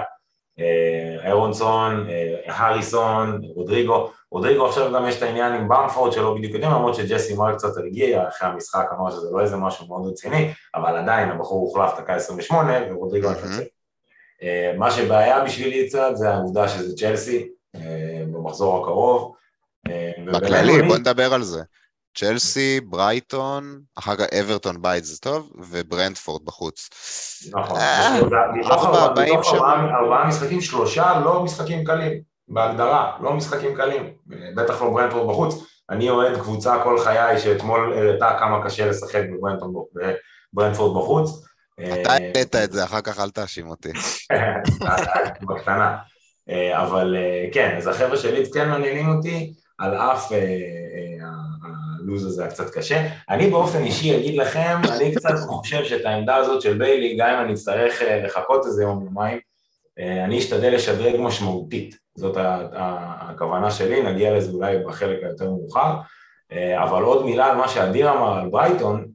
אה, 0.60 1.28
אירונסון, 1.28 2.08
אה, 2.10 2.56
הריסון, 2.56 3.42
רודריגו, 3.56 4.12
רודריגו 4.32 4.68
עכשיו 4.68 4.94
גם 4.94 5.08
יש 5.08 5.18
את 5.18 5.22
העניין 5.24 5.54
עם 5.54 5.70
במפורד 5.70 6.12
שלא 6.12 6.34
בדיוק 6.36 6.54
יודעים, 6.54 6.72
למרות 6.72 6.96
שג'סי 6.96 7.36
מרק 7.36 7.56
קצת 7.56 7.78
הגיע 7.86 8.28
אחרי 8.28 8.50
המשחק, 8.50 8.86
אמר 9.00 9.12
שזה 9.12 9.28
לא 9.32 9.42
איזה 9.42 9.58
משהו 9.58 9.88
מאוד 9.88 10.12
רציני, 10.12 10.54
אבל 10.76 10.98
עדיין 10.98 11.30
הבחור 11.30 11.62
הוחלף 11.62 12.00
דקה 12.00 12.16
28 12.16 12.74
ורודריגו. 12.90 13.32
מפצל. 13.32 13.64
אה, 14.44 14.74
מה 14.78 14.92
שבעיה 14.92 15.44
בשבילי 15.44 15.88
קצת 15.88 16.12
זה 16.14 16.30
העובדה 16.30 16.68
שזה 16.68 16.98
צ'לסי 16.98 17.48
במחזור 18.32 18.82
הקרוב. 18.82 19.36
בכללי, 20.34 20.82
בוא 20.82 20.98
נדבר 20.98 21.34
על 21.34 21.44
זה. 21.44 21.62
צ'לסי, 22.18 22.80
ברייטון, 22.82 23.80
אחר 23.96 24.16
כך 24.16 24.26
אברטון 24.40 24.82
בית 24.82 25.06
זה 25.06 25.18
טוב, 25.20 25.52
וברנדפורד 25.72 26.46
בחוץ. 26.46 26.90
נכון, 27.54 27.78
אה, 27.80 28.20
מתוך 28.54 28.72
ארבע 28.72 29.04
ארבעה- 30.00 30.28
משחקים, 30.28 30.62
שלושה 30.62 31.20
לא 31.26 31.44
משחקים 31.44 31.84
קלים, 31.84 32.22
בהגדרה, 32.48 33.18
לא 33.22 33.34
משחקים 33.34 33.76
קלים, 33.76 34.14
בטח 34.56 34.82
לא 34.82 34.90
ברנדפורד 34.90 35.30
בחוץ. 35.30 35.56
אני 35.90 36.10
אוהד 36.10 36.38
קבוצה 36.40 36.84
כל 36.84 37.00
חיי 37.00 37.40
שאתמול 37.40 37.94
הראתה 37.94 38.36
כמה 38.40 38.64
קשה 38.66 38.86
לשחק 38.90 39.22
בברנדפורד- 40.54 40.98
בחוץ. 40.98 41.46
אתה 42.02 42.12
העלית 42.14 42.56
את 42.56 42.72
זה, 42.72 42.84
אחר 42.84 43.02
כך 43.02 43.20
אל 43.20 43.30
תאשים 43.30 43.68
אותי. 43.70 43.90
בקטנה. 45.48 45.98
אה, 46.50 46.84
אבל 46.84 47.16
אה, 47.18 47.50
כן, 47.54 47.76
אז 47.78 47.88
החבר'ה 47.88 48.18
שלי 48.18 48.44
כן 48.54 48.70
מעניינים 48.70 49.10
אותי, 49.16 49.54
על 49.80 49.96
אף 49.96 50.32
הלו"ז 52.02 52.26
הזה 52.26 52.46
הקצת 52.46 52.70
קשה. 52.70 53.08
אני 53.30 53.50
באופן 53.50 53.84
אישי 53.84 54.18
אגיד 54.18 54.38
לכם, 54.38 54.78
אני 54.92 55.16
קצת 55.16 55.34
חושב 55.48 55.84
שאת 55.84 56.06
העמדה 56.06 56.36
הזאת 56.36 56.62
של 56.62 56.78
ביילי, 56.78 57.16
גם 57.18 57.30
אם 57.30 57.46
אני 57.46 57.54
אצטרך 57.54 58.02
אה, 58.02 58.24
לחכות 58.24 58.66
איזה 58.66 58.84
יום 58.84 59.06
יומיים, 59.06 59.40
אה, 60.00 60.26
אני 60.26 60.40
אשתדל 60.40 60.76
לשדרג 60.76 61.16
משמעותית. 61.20 61.98
זאת 62.16 62.38
הכוונה 62.74 63.72
שלי, 63.72 64.04
נגיע 64.04 64.38
לזה 64.38 64.52
אולי 64.52 64.78
בחלק 64.78 65.24
היותר 65.24 65.50
מאוחר. 65.50 65.94
אה, 66.52 66.84
אבל 66.84 67.04
עוד 67.04 67.26
מילה 67.26 67.52
על 67.52 67.58
מה 67.58 67.68
שאדיר 67.68 68.12
אמר 68.12 68.40
על 68.40 68.50
ברייטון, 68.50 69.08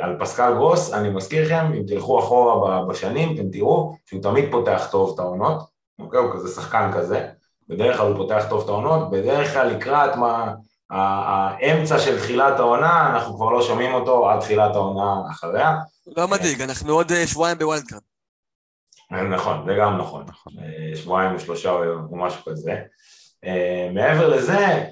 על 0.00 0.16
פסקל 0.20 0.54
גרוס, 0.54 0.92
אני 0.92 1.08
מזכיר 1.08 1.44
לכם, 1.44 1.72
אם 1.72 1.82
תלכו 1.86 2.18
אחורה 2.18 2.84
בשנים, 2.84 3.34
אתם 3.34 3.50
תראו 3.50 3.96
שהוא 4.06 4.22
תמיד 4.22 4.44
פותח 4.50 4.88
טוב 4.90 5.12
את 5.14 5.18
העונות, 5.18 5.58
אוקיי? 5.98 6.20
הוא 6.20 6.32
כזה 6.32 6.48
שחקן 6.54 6.90
כזה, 6.94 7.28
בדרך 7.68 7.96
כלל 7.96 8.06
הוא 8.06 8.16
פותח 8.16 8.46
טוב 8.50 8.62
את 8.62 8.68
העונות, 8.68 9.10
בדרך 9.10 9.52
כלל 9.52 9.66
לקראת 9.66 10.16
מה, 10.16 10.52
האמצע 10.92 11.98
של 11.98 12.18
תחילת 12.18 12.58
העונה, 12.58 13.10
אנחנו 13.14 13.36
כבר 13.36 13.50
לא 13.50 13.62
שומעים 13.62 13.94
אותו 13.94 14.30
עד 14.30 14.40
תחילת 14.40 14.74
העונה 14.74 15.30
אחריה. 15.30 15.74
לא 16.16 16.28
מדאיג, 16.28 16.62
אנחנו 16.62 16.92
עוד 16.92 17.12
אה, 17.12 17.26
שבועיים 17.26 17.58
ב 17.58 17.63
wild 17.63 17.82
card. 17.84 18.00
נכון, 19.22 19.64
זה 19.66 19.74
גם 19.80 19.98
נכון, 19.98 20.24
נכון. 20.28 20.52
אה, 20.58 20.96
שבועיים 20.96 21.34
או 21.34 21.40
שלושה 21.40 21.70
או 21.70 22.16
משהו 22.16 22.44
כזה. 22.44 22.74
אה, 23.44 23.90
מעבר 23.94 24.28
לזה, 24.28 24.84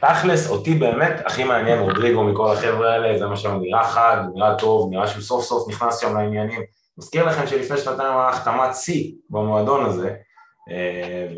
תכלס, 0.00 0.50
אותי 0.50 0.74
באמת 0.74 1.12
הכי 1.26 1.44
מעניין 1.44 1.78
רודריגו 1.78 2.24
מכל 2.24 2.52
החבר'ה 2.52 2.92
האלה, 2.92 3.18
זה 3.18 3.26
מה 3.26 3.36
שם 3.36 3.58
נראה 3.60 3.84
חד, 3.84 4.16
נראה 4.34 4.54
טוב, 4.58 4.90
נראה 4.90 5.06
שהוא 5.06 5.22
סוף 5.22 5.44
סוף 5.44 5.68
נכנס 5.68 5.98
שם 5.98 6.16
לעניינים. 6.16 6.62
מזכיר 6.98 7.26
לכם 7.26 7.46
שלפני 7.46 7.78
שנתיים 7.78 8.16
היה 8.16 8.28
החתמת 8.28 8.74
שיא 8.74 9.12
במועדון 9.30 9.84
הזה, 9.84 10.08
אה, 10.08 10.14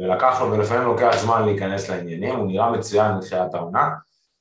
ולקח 0.01 0.41
לו, 0.41 0.53
ולפעמים 0.53 0.89
לוקח 0.89 1.17
זמן 1.17 1.45
להיכנס 1.45 1.91
לעניינים, 1.91 2.37
הוא 2.37 2.47
נראה 2.47 2.71
מצוין 2.71 3.13
מתחילת 3.13 3.55
העונה. 3.55 3.89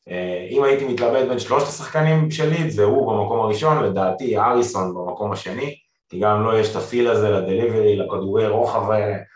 אה, 0.10 0.48
אם 0.50 0.64
הייתי 0.64 0.86
מתלבט 0.86 1.28
בין 1.28 1.40
שלושת 1.40 1.68
השחקנים 1.68 2.32
שלי, 2.32 2.72
זה 2.72 2.84
הוא 2.84 3.14
במקום 3.14 3.40
הראשון, 3.40 3.84
לדעתי 3.84 4.38
אריסון 4.38 4.94
במקום 4.94 5.32
השני, 5.32 5.76
כי 6.10 6.20
גם 6.20 6.44
לו 6.44 6.58
יש 6.58 6.72
את 6.72 6.76
הפיל 6.76 7.08
הזה 7.08 7.30
לדליברי, 7.30 7.96
לכדורי 7.96 8.48
רוחב 8.48 8.84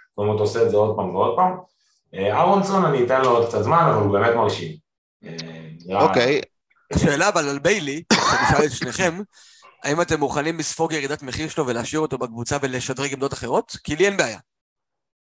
זאת 0.10 0.18
אומרת 0.18 0.40
עושה 0.40 0.64
את 0.64 0.70
זה 0.70 0.78
עוד 0.78 0.96
פעם 0.96 1.16
ועוד 1.16 1.36
פעם. 1.36 1.58
אה, 2.14 2.34
אהרונסון 2.34 2.86
אני 2.86 3.04
אתן 3.04 3.22
לו 3.22 3.30
עוד 3.30 3.48
קצת 3.48 3.62
זמן, 3.62 3.90
אבל 3.94 4.04
הוא 4.04 4.14
באמת 4.14 4.36
מרשים. 4.36 4.72
אה, 5.26 6.02
אוקיי, 6.02 6.42
השאלה 6.94 7.30
אבל 7.30 7.50
על 7.50 7.60
ביילי, 7.60 8.04
שאני 8.14 8.50
אשאל 8.50 8.66
את 8.66 8.72
שניכם, 8.72 9.20
האם 9.84 10.02
אתם 10.02 10.20
מוכנים 10.20 10.60
לספוג 10.60 10.94
ירידת 10.94 11.24
מחיר 11.24 11.50
שלו 11.50 11.68
ולהשאיר 11.68 12.02
אותו 12.02 12.18
בקבוצה 12.18 12.58
ולשדרג 12.62 13.14
עמדות 13.14 13.34
אחרות? 13.34 13.78
כי 13.84 13.96
לי 13.96 14.06
אין 14.06 14.18
בעיה. 14.18 14.40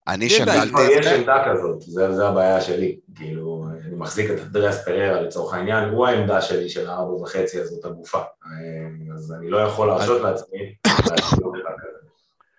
אני. 0.08 0.30
שקלתי 0.30 0.98
את 0.98 1.00
יש. 1.00 1.06
עמדה 1.06 1.44
כזאת, 1.50 1.82
זה, 1.82 2.14
זה 2.14 2.28
הבעיה 2.28 2.60
שלי. 2.60 2.98
כאילו, 3.14 3.66
אני 3.88 3.96
מחזיק 3.96 4.30
את 4.30 4.38
אנדריאס 4.38 4.84
פררה 4.84 5.20
לצורך 5.20 5.54
העניין, 5.54 5.88
הוא 5.88 6.06
העמדה 6.06 6.42
שלי 6.42 6.68
של 6.68 6.90
הארבע 6.90 7.14
וחצי 7.14 7.60
הזאת 7.60 7.84
הגופה. 7.84 8.18
אה, 8.18 9.14
אז 9.14 9.32
אני 9.32 9.50
לא 9.50 9.58
יכול 9.58 9.88
להרשות 9.88 10.22
לעצמי. 10.22 10.74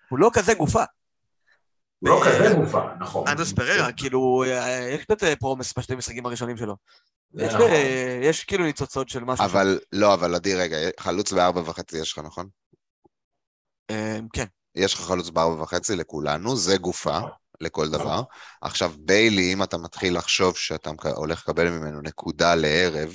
הוא 0.08 0.18
לא 0.18 0.30
כזה 0.32 0.54
גופה. 0.54 0.84
הוא 1.98 2.08
לא 2.08 2.20
כזה 2.26 2.54
גופה, 2.54 2.82
נכון. 3.00 3.28
אנדרס 3.28 3.52
פררה, 3.52 3.92
כאילו, 3.92 4.44
אה, 4.46 4.88
יש 4.90 5.04
קצת 5.04 5.24
אה, 5.24 5.36
פרומס 5.36 5.78
בשתי 5.78 5.94
משחקים 5.94 6.26
הראשונים 6.26 6.56
שלו. 6.56 6.76
יש, 7.34 7.54
נכון. 7.54 7.70
יש 8.22 8.44
כאילו 8.44 8.64
ניצוצות 8.64 9.08
של 9.08 9.24
משהו. 9.24 9.44
אבל, 9.44 9.78
לא, 9.92 10.14
אבל 10.14 10.34
עדי, 10.34 10.54
רגע, 10.54 10.76
חלוץ 11.00 11.32
בארבע 11.32 11.60
וחצי 11.60 11.98
יש 11.98 12.12
לך, 12.12 12.18
נכון? 12.18 12.48
כן. 14.32 14.44
יש 14.74 14.94
לך 14.94 15.00
חלוץ 15.00 15.30
בארבע 15.30 15.62
וחצי 15.62 15.96
לכולנו, 15.96 16.56
זה 16.56 16.76
גופה 16.76 17.20
לכל 17.60 17.88
דבר. 17.88 18.22
עכשיו, 18.62 18.92
ביילי, 18.98 19.52
אם 19.52 19.62
אתה 19.62 19.78
מתחיל 19.78 20.16
לחשוב 20.16 20.56
שאתה 20.56 20.90
הולך 21.14 21.42
לקבל 21.48 21.68
ממנו 21.70 22.00
נקודה 22.00 22.54
לערב, 22.54 23.12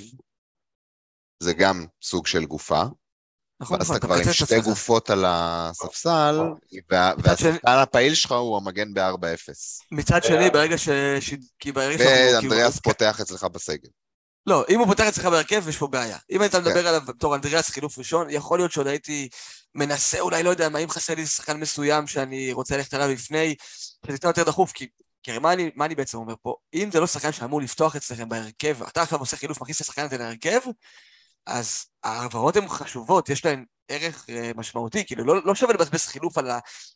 זה 1.42 1.52
גם 1.54 1.86
סוג 2.02 2.26
של 2.26 2.44
גופה, 2.44 2.82
נכון, 3.60 3.76
ואז 3.78 3.86
נכון, 3.86 3.96
אתה 3.96 4.06
כבר 4.06 4.14
עם 4.16 4.32
שתי. 4.32 4.60
גופות 4.60 5.10
על 5.10 5.24
הספסל, 5.28 6.40
וה- 6.90 7.12
מצד 7.18 7.38
שני- 7.38 7.48
והשחקן 7.50 7.68
הפעיל 7.82 8.14
שלך 8.14 8.32
הוא 8.32 8.56
המגן 8.56 8.94
ב-4-0. 8.94 9.52
מצד 9.92 10.24
שני, 10.24 10.50
ברגע 10.50 10.78
ש... 10.78 10.88
ש- 11.20 11.34
כי 11.58 11.72
ברגע 11.72 11.98
שאנחנו... 11.98 12.48
ואנדריאס 12.50 12.80
פותח 12.80 13.20
אצלך 13.20 13.44
בסגל. 13.44 13.88
לא, 14.46 14.64
אם 14.68 14.78
הוא 14.78 14.86
פותח 14.86 15.04
אצלך 15.08 15.24
בהרכב, 15.26 15.68
יש 15.68 15.76
פה 15.78 15.86
בעיה. 15.86 16.18
אם 16.30 16.40
היית 16.40 16.52
כן. 16.52 16.60
מדבר 16.60 16.88
עליו 16.88 17.02
בתור 17.06 17.34
אנדריאס 17.34 17.70
חילוף 17.70 17.98
ראשון, 17.98 18.30
יכול 18.30 18.58
להיות 18.58 18.72
שעוד 18.72 18.86
הייתי 18.86 19.28
מנסה, 19.76 20.20
אולי, 20.20 20.42
לא 20.42 20.50
יודע, 20.50 20.68
מה 20.68 20.78
אם 20.78 20.88
חסר 20.88 21.14
לי 21.14 21.26
שחקן 21.26 21.60
מסוים 21.60 22.06
שאני 22.06 22.52
רוצה 22.52 22.76
ללכת 22.76 22.94
עליו 22.94 23.08
לפני, 23.08 23.54
שזה 24.06 24.18
קצת 24.18 24.28
יותר 24.28 24.44
דחוף, 24.44 24.72
כי... 24.72 24.88
כי 25.22 25.38
מה 25.38 25.52
אני, 25.52 25.70
מה 25.74 25.84
אני 25.84 25.94
בעצם 25.94 26.18
אומר 26.18 26.34
פה? 26.42 26.54
אם 26.74 26.88
זה 26.92 27.00
לא 27.00 27.06
שחקן 27.06 27.32
שאמור 27.32 27.60
לפתוח 27.60 27.96
אצלכם 27.96 28.28
בהרכב, 28.28 28.82
אתה 28.82 29.02
עכשיו 29.02 29.18
עושה 29.18 29.36
חילוף, 29.36 29.60
מכניס 29.60 29.76
את 29.76 29.80
השחקן 29.80 30.04
הזה 30.04 30.18
להרכב, 30.18 30.60
אז 31.46 31.84
ההעברות 32.04 32.56
הן 32.56 32.68
חשובות, 32.68 33.28
יש 33.28 33.44
להן 33.44 33.64
ערך 33.88 34.26
אה, 34.30 34.50
משמעותי, 34.56 35.06
כאילו 35.06 35.24
לא, 35.24 35.44
לא 35.44 35.54
שווה 35.54 35.74
לבזבז 35.74 36.06
חילוף 36.06 36.38
על 36.38 36.50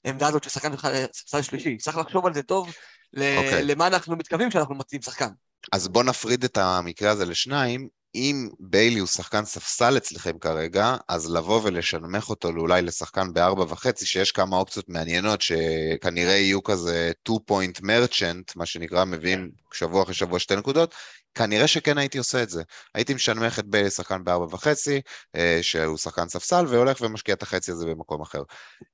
העמדה 0.05 0.29
הזאת 0.29 0.45
של 0.45 0.51
שחקן 0.51 0.73
שלך 0.73 0.89
לספסל 0.93 1.43
שלישי, 1.43 1.77
צריך 1.77 1.97
לחשוב 1.97 2.27
על 2.27 2.35
זה 2.35 2.43
טוב, 2.43 2.73
ל- 3.13 3.37
אוקיי. 3.37 3.65
למה 3.65 3.87
אנחנו 3.87 4.17
מתכוונים 4.17 4.51
כשאנחנו 4.51 4.75
מציעים 4.75 5.03
שחקן. 5.03 5.29
אז 5.73 5.89
בוא 5.89 6.05
נפריד 6.05 6.45
את 6.45 6.57
המקרה 6.59 7.11
הזה 7.11 7.25
לשניים. 7.25 7.89
אם 8.15 8.49
ביילי 8.61 8.99
הוא 8.99 9.09
שחקן 9.09 9.45
ספסל 9.45 9.97
אצלכם 9.97 10.39
כרגע, 10.39 10.97
אז 11.09 11.31
לבוא 11.31 11.61
ולשנמך 11.65 12.31
אותו 12.31 12.49
אולי 12.49 12.83
לשחקן 12.83 13.33
בארבע 13.33 13.63
וחצי, 13.63 14.07
שיש 14.07 14.33
כמה 14.33 14.57
אופציות 14.57 14.89
מעניינות 14.89 15.41
שכנראה 15.41 16.33
יהיו 16.35 16.63
כזה 16.63 17.13
2-point 17.29 17.81
merchant, 17.81 18.53
מה 18.57 18.67
שנקרא, 18.67 19.05
מביאים 19.05 19.51
שבוע 19.73 20.03
אחרי 20.03 20.15
שבוע 20.15 20.39
שתי 20.39 20.57
נקודות, 20.57 20.95
כנראה 21.35 21.67
שכן 21.67 21.99
הייתי 21.99 22.19
עושה 22.19 22.43
את 22.43 22.51
זה. 22.51 22.63
הייתי 22.95 23.15
משנמך 23.15 23.59
את 23.59 23.67
ביילי 23.67 23.87
לשחקן 23.87 24.25
בארבע 24.25 24.55
וחצי, 24.55 25.01
אה, 25.37 25.59
שהוא 25.63 25.97
שחקן 25.97 26.29
ספסל, 26.29 26.65
והולך 26.69 27.01
ומשקיע 27.01 27.35
את 27.35 27.43
החצי 27.43 27.73
הזה 27.73 27.87
במקום 27.87 28.23
אחר. 28.23 28.43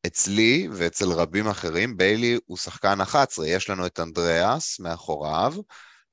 אצלי 0.07 0.69
ואצל 0.73 1.13
רבים 1.13 1.49
אחרים, 1.49 1.97
ביילי 1.97 2.39
הוא 2.47 2.59
שחקן 2.59 3.01
11, 3.01 3.49
יש 3.49 3.71
לנו 3.71 3.87
את 3.87 4.01
אנדריאס 4.01 4.81
מאחוריו, 4.81 5.55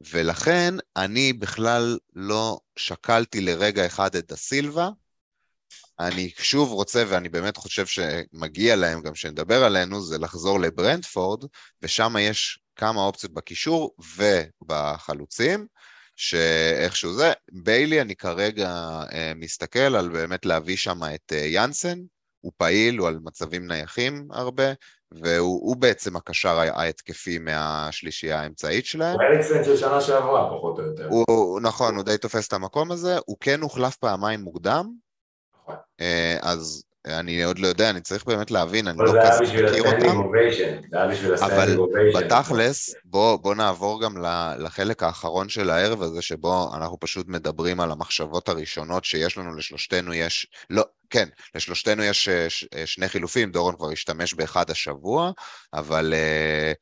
ולכן 0.09 0.73
אני 0.97 1.33
בכלל 1.33 1.97
לא 2.15 2.59
שקלתי 2.75 3.41
לרגע 3.41 3.85
אחד 3.85 4.15
את 4.15 4.27
דה 4.27 4.35
סילבה. 4.35 4.89
אני 5.99 6.31
שוב 6.37 6.71
רוצה, 6.71 7.03
ואני 7.07 7.29
באמת 7.29 7.57
חושב 7.57 7.85
שמגיע 7.85 8.75
להם 8.75 9.01
גם 9.01 9.15
שנדבר 9.15 9.63
עלינו, 9.63 10.01
זה 10.01 10.17
לחזור 10.17 10.59
לברנדפורד, 10.59 11.43
ושם 11.81 12.15
יש 12.19 12.59
כמה 12.75 13.01
אופציות 13.01 13.33
בקישור 13.33 13.95
ובחלוצים, 14.61 15.67
שאיכשהו 16.15 17.13
זה. 17.13 17.33
ביילי, 17.51 18.01
אני 18.01 18.15
כרגע 18.15 18.69
אה, 19.13 19.33
מסתכל 19.35 19.79
על 19.79 20.09
באמת 20.09 20.45
להביא 20.45 20.77
שם 20.77 20.99
את 21.15 21.33
אה, 21.33 21.37
יאנסן, 21.37 21.99
הוא 22.39 22.51
פעיל, 22.57 22.97
הוא 22.97 23.07
על 23.07 23.19
מצבים 23.23 23.67
נייחים 23.67 24.27
הרבה, 24.31 24.73
והוא 25.21 25.59
הוא 25.67 25.75
בעצם 25.75 26.15
הקשר 26.15 26.59
ההתקפי 26.59 27.39
מהשלישייה 27.39 28.39
האמצעית 28.41 28.85
שלהם. 28.85 29.13
הוא 29.15 29.21
אריקסן 29.23 29.63
של 29.63 29.77
שנה 29.77 30.01
שעברה, 30.01 30.49
פחות 30.57 30.79
או 30.79 30.83
יותר. 30.83 31.07
הוא, 31.09 31.25
הוא- 31.29 31.61
נכון, 31.61 31.95
הוא 31.95 32.03
די 32.03 32.17
תופס 32.17 32.47
את 32.47 32.53
המקום 32.53 32.91
הזה, 32.91 33.17
הוא 33.25 33.37
כן 33.39 33.61
הוחלף 33.61 33.95
פעמיים 33.95 34.39
מוקדם, 34.41 34.91
נכון. 35.63 35.75
אה, 36.01 36.37
אז 36.41 36.83
אני 37.07 37.43
עוד 37.43 37.59
לא 37.59 37.67
יודע, 37.67 37.89
אני 37.89 38.01
צריך 38.01 38.25
באמת 38.25 38.51
להבין, 38.51 38.87
אני 38.87 38.97
לא 38.97 39.13
כזה 39.23 39.43
מכיר 39.43 39.93
אותם, 39.93 40.21
אבל. 41.45 41.77
בתכלס, 42.15 42.95
בוא, 43.05 43.35
בוא 43.35 43.55
נעבור 43.55 44.01
גם 44.03 44.17
לחלק 44.59 45.03
האחרון 45.03 45.49
של 45.49 45.69
הערב 45.69 46.01
הזה, 46.01 46.21
שבו 46.21 46.71
אנחנו 46.75 46.99
פשוט 46.99 47.27
מדברים 47.27 47.79
על 47.79 47.91
המחשבות 47.91 48.49
הראשונות 48.49 49.05
שיש 49.05 49.37
לנו, 49.37 49.55
לשלושתנו 49.55 50.13
יש, 50.13 50.47
לא, 50.69 50.83
כן, 51.09 51.29
לשלושתנו 51.55 52.03
יש 52.03 52.29
אה, 52.29 52.47
אה, 52.75 52.85
שני 52.85 53.09
חילופים, 53.09 53.51
דורון 53.51 53.75
כבר 53.75 53.89
השתמש 53.89 54.33
באחד 54.33 54.69
השבוע, 54.69 55.31
אבל 55.73 56.13
אה, 56.13 56.73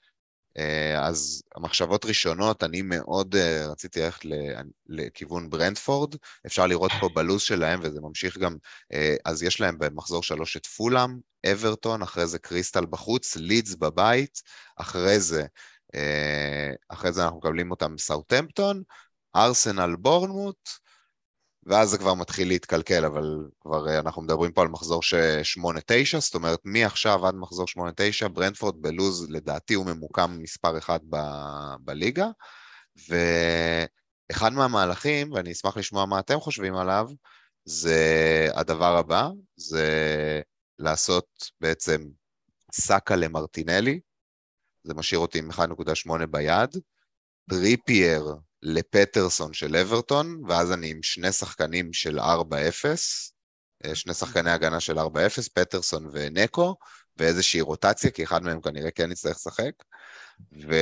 אז 1.00 1.44
המחשבות 1.56 2.06
ראשונות, 2.06 2.64
אני 2.64 2.82
מאוד 2.82 3.36
אה, 3.36 3.68
רציתי 3.68 4.00
ללכת 4.02 4.26
לכיוון 4.88 5.50
ברנדפורד, 5.50 6.16
אפשר 6.46 6.68
לראות 6.68 6.92
פה 7.00 7.10
בלוז 7.16 7.42
שלהם, 7.42 7.80
וזה 7.84 8.02
ממשיך 8.02 8.38
גם, 8.38 8.56
אה, 8.94 9.16
אז 9.26 9.44
יש 9.44 9.62
להם 9.62 9.78
במחזור 9.80 10.24
שלוש 10.24 10.58
את 10.58 10.66
פולאם, 10.66 11.18
אברטון, 11.52 12.02
אחרי 12.02 12.28
זה 12.28 12.40
קריסטל 12.40 12.86
בחוץ, 12.86 13.36
לידס 13.36 13.76
בבית, 13.76 14.42
אחרי 14.76 15.20
זה, 15.20 15.46
אה, 15.96 16.72
אחרי 16.90 17.14
זה 17.14 17.24
אנחנו 17.24 17.38
מקבלים 17.38 17.72
אותם 17.72 17.98
סאוטהמפטון, 17.98 18.84
ארסנל 19.36 19.96
בורנמוט, 19.96 20.70
ואז 21.65 21.89
זה 21.89 21.97
כבר 21.97 22.13
מתחיל 22.13 22.47
להתקלקל, 22.47 23.06
אבל 23.06 23.50
כבר 23.62 23.89
אה, 23.89 24.00
אנחנו 24.00 24.21
מדברים 24.21 24.52
פה 24.52 24.62
על 24.62 24.67
מחזור 24.67 25.04
ש- 25.04 25.13
8-9, 25.58 26.19
זאת 26.19 26.36
אומרת 26.36 26.60
מעכשיו 26.63 27.28
עד 27.28 27.36
מחזור 27.36 27.65
8-9, 28.24 28.28
ברנדפורד 28.28 28.82
בלוז 28.82 29.30
לדעתי 29.30 29.74
הוא 29.74 29.86
ממוקם 29.86 30.38
מספר 30.39 30.78
אחד 30.78 31.00
ב- 31.10 31.76
בליגה, 31.80 32.28
ואחד 33.10 34.54
מהמהלכים, 34.54 35.32
ואני 35.32 35.52
אשמח 35.52 35.78
לשמוע 35.78 36.06
מה 36.06 36.19
אתם 36.19 36.39
חושבים 36.39 36.76
עליו, 36.76 37.10
זה 37.65 38.47
הדבר 38.54 38.97
הבא, 38.97 39.30
זה 39.56 39.88
לעשות 40.80 41.28
בעצם 41.60 42.02
סאקה 42.74 43.15
למרטינלי, 43.15 44.00
זה 44.84 44.93
משאיר 44.93 45.19
אותי 45.19 45.39
עם 45.39 45.52
1.8 45.52 46.26
ביד, 46.26 46.78
טריפייר 47.50 48.36
לפטרסון 48.63 49.54
של 49.54 49.76
אברטון, 49.76 50.41
ואז 50.47 50.71
אני 50.71 50.89
עם 50.89 51.04
שני 51.04 51.32
שחקנים 51.32 51.93
של 51.93 52.19
4-0, 52.19 52.24
אה, 53.86 53.95
שני 53.95 54.13
שחקני 54.13 54.52
הגנה 54.52 54.80
של 54.80 55.00
4-0, 55.00 55.04
פטרסון 55.54 56.10
ונקו, 56.12 56.76
ואיזושהי 57.17 57.62
רוטציה, 57.62 58.12
כי 58.12 58.24
אחד 58.24 58.43
מהם 58.43 58.62
כנראה 58.62 58.91
כן 58.91 59.12
יצטרך 59.12 59.36
לשחק. 59.36 59.71
ו... 60.67 60.76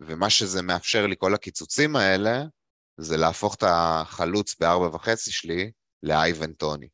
ומה 0.00 0.30
שזה 0.30 0.62
מאפשר 0.62 1.06
לי, 1.06 1.14
כל 1.18 1.34
הקיצוצים 1.34 1.96
האלה, 1.96 2.42
זה 2.96 3.16
להפוך 3.16 3.54
את 3.54 3.64
החלוץ 3.66 4.54
בארבע 4.60 4.96
וחצי 4.96 5.32
שלי 5.32 5.70
לאייבן 6.02 6.52
טוני, 6.52 6.88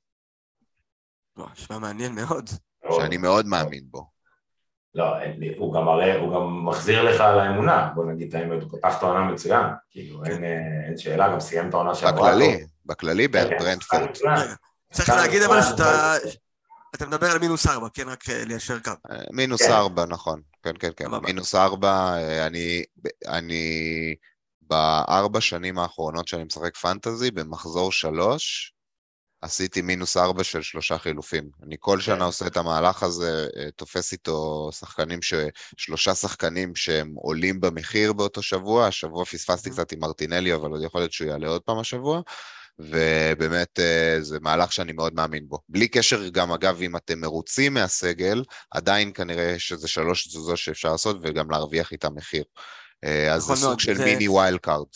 נשמע 1.52 1.79
מעניין 1.79 2.14
מאוד. 2.14 2.50
שאני 2.96 3.16
מאוד 3.16 3.46
מאמין 3.46 3.85
בו. 3.90 4.15
לא, 4.97 5.21
אין 5.21 5.41
לי- 5.41 5.55
הוא 5.59 5.75
גם 5.75 5.89
הרי, 5.89 6.17
הוא 6.19 6.35
גם 6.35 6.67
מחזיר 6.67 7.03
לך 7.03 7.21
על 7.21 7.39
האמונה, 7.41 7.91
בוא 7.95 8.05
נגיד 8.05 8.29
את 8.29 8.35
האמת, 8.35 8.63
הוא 8.63 8.79
פתח 8.79 8.99
את 8.99 9.03
העונה 9.03 9.25
מצוין, 9.25 9.65
כאילו, 9.91 10.25
אין, 10.25 10.45
אה, 10.45 10.87
אין 10.87 10.99
שאלה, 10.99 11.29
גם 11.29 11.41
סיים 11.41 11.69
את 11.69 11.75
העונה 11.75 11.95
שעברה. 11.95 12.31
בכללי. 12.31 12.65
בכללי 12.87 13.29
כן, 13.29 13.49
כן, 13.51 13.57
ברנדפורד. 13.59 14.07
צריך 14.93 15.09
להגיד 15.09 15.43
אבל 15.43 15.63
שאתה... 15.63 16.15
אתה 16.95 17.07
מדבר 17.07 17.27
על 17.31 17.39
מינוס 17.39 17.67
ארבע, 17.67 17.89
כן? 17.95 18.09
רק 18.09 18.29
אה, 18.31 18.45
ליישר 18.45 18.79
קו. 18.79 18.91
אה, 19.11 19.17
מינוס 19.33 19.63
כן. 19.63 19.73
ארבע, 19.73 20.05
נכון. 20.07 20.41
כן, 20.63 20.73
כן, 20.79 20.91
כן. 20.97 21.07
מינוס 21.23 21.55
ארבע, 21.55 22.15
אני, 22.47 22.83
אני 23.29 24.15
בארבע 24.63 25.41
שנים 25.41 25.79
האחרונות 25.79 26.29
שאני 26.29 26.45
משחק 26.45 26.77
פנטזי, 26.77 27.31
במחזור 27.31 27.93
שלוש, 27.93 28.73
עשיתי 29.40 29.83
מינוס 29.83 30.16
ארבע 30.16 30.44
של 30.44 30.62
שלושה 30.62 30.99
חילופים. 30.99 31.51
אני 31.62 31.77
כל 31.79 32.01
שנה 32.01 32.25
עושה 32.25 32.46
את 32.46 32.57
המהלך 32.57 33.03
הזה, 33.03 33.49
אה, 33.57 33.70
תופס 33.70 34.12
איתו 34.12 34.68
שחקנים, 34.72 35.22
ש... 35.22 35.35
שלושה 35.77 36.14
שחקנים 36.14 36.75
שהם 36.75 37.14
עולים 37.14 37.61
במחיר 37.61 38.12
באותו 38.12 38.42
שבוע, 38.42 38.87
השבוע 38.87 39.25
פספסתי 39.25 39.70
קצת 39.70 39.92
עם 39.92 39.99
מרטינלי, 40.01 40.55
אבל 40.55 40.70
עוד 40.70 40.83
יכול 40.83 41.01
להיות 41.01 41.12
שהוא 41.12 41.29
יעלה 41.29 41.49
עוד 41.49 41.62
פעם 41.62 41.79
השבוע. 41.79 42.20
ובאמת 42.79 43.81
אה, 43.81 44.17
זה 44.21 44.38
מהלך 44.40 44.73
שאני 44.73 44.92
מאוד 44.92 45.15
מאמין 45.15 45.48
בו. 45.48 45.58
בלי 45.69 45.88
קשר 45.88 46.29
גם, 46.29 46.52
אגב, 46.52 46.83
אם 46.83 46.96
אתם 46.96 47.21
מרוצים 47.21 47.75
מהסגל, 47.75 48.44
עדיין 48.71 49.13
כנראה 49.15 49.54
שזה 49.58 49.88
שלוש 49.88 50.29
תזוזות 50.29 50.58
שאפשר 50.58 50.92
לעשות 50.92 51.17
וגם 51.23 51.50
להרוויח 51.50 51.92
איתם 51.92 52.15
מחיר. 52.15 52.44
אה, 53.04 53.35
אז 53.35 53.42
זה 53.42 53.52
נכון 53.52 53.65
סוג 53.65 53.81
של 53.81 54.04
מיני 54.04 54.29
ווילד 54.29 54.58
קארד. 54.61 54.87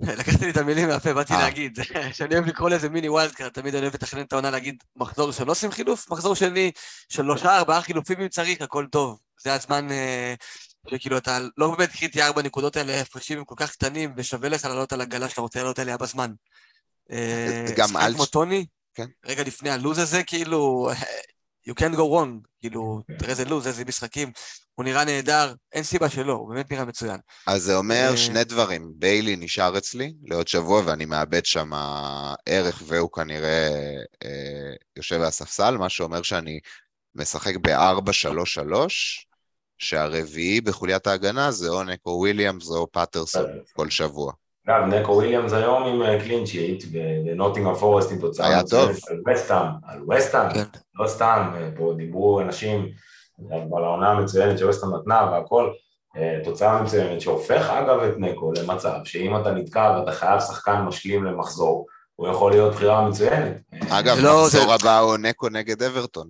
לקחת 0.18 0.40
לי 0.40 0.50
את 0.50 0.56
המילים 0.56 0.88
מהפה, 0.88 1.14
באתי 1.14 1.32
אה. 1.32 1.38
להגיד. 1.38 1.78
שאני 2.12 2.34
אוהב 2.34 2.46
לקרוא 2.46 2.70
לזה 2.70 2.88
mini 2.88 3.08
wild 3.08 3.32
card, 3.32 3.48
תמיד 3.50 3.74
אני 3.74 3.82
אוהב 3.82 3.94
לתכנן 3.94 4.20
את 4.20 4.32
העונה 4.32 4.50
להגיד 4.50 4.76
מחזור 4.96 5.32
שלא 5.32 5.52
עושים 5.52 5.70
חילוף, 5.70 6.10
מחזור 6.10 6.34
שני, 6.34 6.70
שלושה, 7.08 7.56
ארבעה 7.56 7.82
חילופים 7.82 8.20
אם 8.20 8.28
צריך, 8.28 8.62
הכל 8.62 8.86
טוב. 8.90 9.18
זה 9.42 9.54
הזמן 9.54 9.90
אה, 9.90 10.34
שכאילו 10.90 11.18
אתה 11.18 11.38
לא 11.58 11.70
באמת 11.76 11.90
קריטי 11.92 12.22
ארבע 12.22 12.42
נקודות 12.42 12.76
האלה, 12.76 12.94
ההפרשים 12.98 13.38
הם 13.38 13.44
כל 13.44 13.54
כך 13.58 13.72
קטנים, 13.72 14.12
ושווה 14.16 14.48
לך 14.48 14.64
לעלות 14.64 14.92
על 14.92 15.00
העגלה 15.00 15.28
שאתה 15.28 15.40
רוצה 15.40 15.58
לעלות 15.58 15.78
עליה 15.78 15.96
בזמן. 15.96 16.32
אה, 17.10 17.66
גם 17.76 17.88
שחקן 17.88 18.00
אל- 18.00 18.14
כמו 18.14 18.26
טוני, 18.26 18.66
כן. 18.94 19.06
רגע 19.26 19.42
לפני 19.42 19.70
הלוז 19.70 19.98
הזה, 19.98 20.22
כאילו, 20.22 20.90
you 21.68 21.74
can't 21.74 21.96
go 21.96 22.06
wrong, 22.12 22.48
כאילו, 22.60 23.02
תראה 23.18 23.30
איזה 23.30 23.44
לוז, 23.44 23.66
איזה 23.66 23.84
משחקים, 23.84 24.32
הוא 24.74 24.84
נראה 24.84 25.04
נהדר, 25.04 25.54
אין 25.72 25.82
סיבה 25.82 26.08
שלא, 26.08 26.32
הוא 26.32 26.48
באמת 26.48 26.72
נראה 26.72 26.84
מצוין. 26.84 27.20
אז 27.46 27.62
זה 27.62 27.76
אומר 27.76 28.08
אה, 28.10 28.16
שני 28.16 28.44
דברים, 28.44 28.92
ביילי 28.96 29.36
נשאר 29.36 29.78
אצלי 29.78 30.14
לעוד 30.24 30.48
שבוע 30.48 30.82
ואני 30.86 31.04
מאבד 31.04 31.46
שם 31.46 31.70
ערך 32.46 32.82
והוא 32.86 33.10
כנראה 33.12 33.68
אה, 34.24 34.74
יושב 34.96 35.16
על 35.16 35.26
הספסל, 35.26 35.76
מה 35.76 35.88
שאומר 35.88 36.22
שאני 36.22 36.60
משחק 37.14 37.56
ב-4-3-3, 37.56 38.74
שהרביעי 39.78 40.60
בחוליית 40.60 41.06
ההגנה 41.06 41.50
זה 41.50 41.68
או 41.68 41.84
נקו 41.84 42.10
וויליאמס 42.10 42.68
או 42.68 42.92
פטרסון 42.92 43.46
כל 43.72 43.90
שבוע. 43.90 44.32
אגב, 44.68 44.84
נקו 44.86 45.12
וויליאמס 45.12 45.52
היום 45.52 45.82
עם 45.82 46.18
קלין 46.20 46.46
שיט, 46.46 46.84
בנוטינגרם 47.24 47.74
פורסט 47.74 48.12
עם 48.12 48.18
תוצאה 48.18 48.46
היה 48.48 48.62
טוב. 48.62 48.90
על 48.90 48.96
וסטאם, 49.34 49.66
על 49.88 50.10
וסטאם, 50.12 50.50
כן. 50.54 50.64
לא 50.94 51.08
סתם, 51.08 51.50
אה, 51.54 51.68
פה 51.76 51.92
דיברו 51.96 52.40
אנשים 52.40 52.88
על 53.50 53.84
העונה 53.84 54.10
המצוינת 54.10 54.58
שווסטאם 54.58 54.88
נתנה 54.94 55.28
והכל, 55.32 55.70
אה, 56.16 56.38
תוצאה 56.44 56.82
מצוינת 56.82 57.20
שהופך 57.20 57.70
אגב 57.70 58.00
את 58.00 58.14
נקו 58.18 58.52
למצב 58.52 58.92
שאם 59.04 59.36
אתה 59.40 59.50
נתקע 59.50 59.96
ואתה 59.98 60.12
חייב 60.12 60.40
שחקן 60.40 60.76
משלים 60.82 61.24
למחזור, 61.24 61.86
הוא 62.16 62.28
יכול 62.28 62.52
להיות 62.52 62.74
בחירה 62.74 63.08
מצוינת. 63.08 63.52
אגב, 63.88 64.16
לא- 64.18 64.42
מחזור 64.44 64.48
זה- 64.48 64.74
הבא 64.74 64.98
הוא 64.98 65.16
נקו 65.16 65.48
נגד 65.48 65.82
אברטון. 65.82 66.26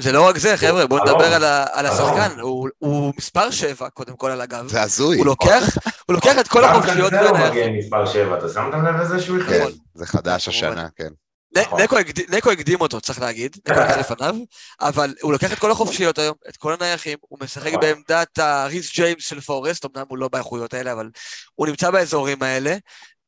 זה 0.00 0.12
לא 0.12 0.28
רק 0.28 0.38
זה, 0.38 0.56
חבר'ה, 0.56 0.86
בואו 0.86 1.04
נדבר 1.04 1.34
על 1.34 1.44
ה- 1.44 1.64
על 1.72 1.86
אלון. 1.86 1.98
השחקן, 1.98 2.40
הוא- 2.40 2.68
הוא 2.78 3.12
מספר 3.18 3.50
7, 3.50 3.88
קודם 3.88 4.16
כל 4.16 4.30
על 4.30 4.40
הגב. 4.40 4.68
זה 4.68 4.82
הזוי. 4.82 5.18
הוא 5.18 5.26
לוקח, 5.26 5.76
הוא 6.08 6.14
לוקח 6.14 6.38
את 6.40 6.48
כל 6.48 6.62
גם 6.62 6.70
החופשיות 6.70 7.10
כאן 7.10 7.24
זהו 7.24 7.34
בין 7.34 7.50
מגן 7.50 7.72
מספר 7.78 8.06
7, 8.06 8.38
אתה 8.38 8.48
שמת 8.48 8.74
לב 8.74 8.96
לזה 9.00 9.20
שהוא 9.20 9.38
כן, 9.38 9.60
החליט? 9.62 9.76
זה 9.94 10.06
חדש 10.06 10.48
השנה, 10.48 10.88
כן. 10.96 11.08
נכון. 11.56 11.80
נקו 11.82 11.98
הקד- 11.98 12.34
נקו 12.34 12.50
הקדים 12.50 12.80
אותו, 12.80 13.00
צריך 13.00 13.20
להגיד, 13.20 13.56
נקו 13.68 13.80
לקח 13.80 13.96
לפניו, 13.98 14.34
אבל 14.80 15.14
הוא 15.22 15.32
לוקח 15.32 15.52
את 15.52 15.58
כל 15.58 15.70
החופשיות 15.70 16.18
היום, 16.18 16.34
את 16.48 16.56
כל 16.56 16.72
הנייחים, 16.72 17.18
הוא 17.20 17.38
משחק 17.42 17.66
נכון. 17.66 17.80
בעמדת 17.80 18.38
הריס 18.38 18.94
ג'יימס 18.94 19.28
של 19.28 19.40
פורסט, 19.40 19.84
אמנם 19.84 20.04
הוא 20.08 20.18
לא 20.18 20.28
באיכויות 20.28 20.74
האלה, 20.74 20.92
אבל 20.92 21.10
הוא 21.54 21.66
נמצא 21.66 21.90
באזורים 21.90 22.42
האלה. 22.42 22.76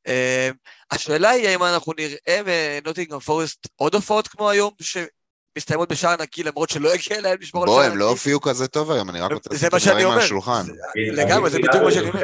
אה, 0.07 0.51
השאלה 0.91 1.31
היא 1.31 1.49
האם 1.49 1.63
אנחנו 1.63 1.93
נראה 1.99 2.41
מנוטינגרם 2.83 3.21
פורסט 3.21 3.67
עוד 3.77 3.95
הופעות 3.95 4.29
כמו 4.29 4.51
היום, 4.51 4.71
שמסתיימות 5.59 5.93
בשער 5.93 6.17
נקי, 6.23 6.43
למרות 6.43 6.71
שלא 6.71 6.91
הגיע 6.93 7.21
להם 7.21 7.37
לשמור 7.41 7.63
על 7.63 7.67
בוא, 7.67 7.77
שער 7.77 7.85
הם 7.85 7.91
נקי. 7.91 7.99
לא 8.01 8.09
הופיעו 8.09 8.41
כזה 8.41 8.69
טוב 8.69 8.91
היום, 8.91 9.11
אני 9.11 9.21
רק 9.21 9.33
רוצה 9.33 9.51
זה 9.53 9.69
לשים 9.73 9.79
את 9.79 9.87
הדברים 9.87 10.11
על. 10.11 10.19
השולחן. 10.19 10.63
לגמרי, 11.13 11.51
זה 11.51 11.59
בדיוק 11.59 11.85
מה 11.85 11.91
שאני 11.91 12.09
אומר. 12.09 12.23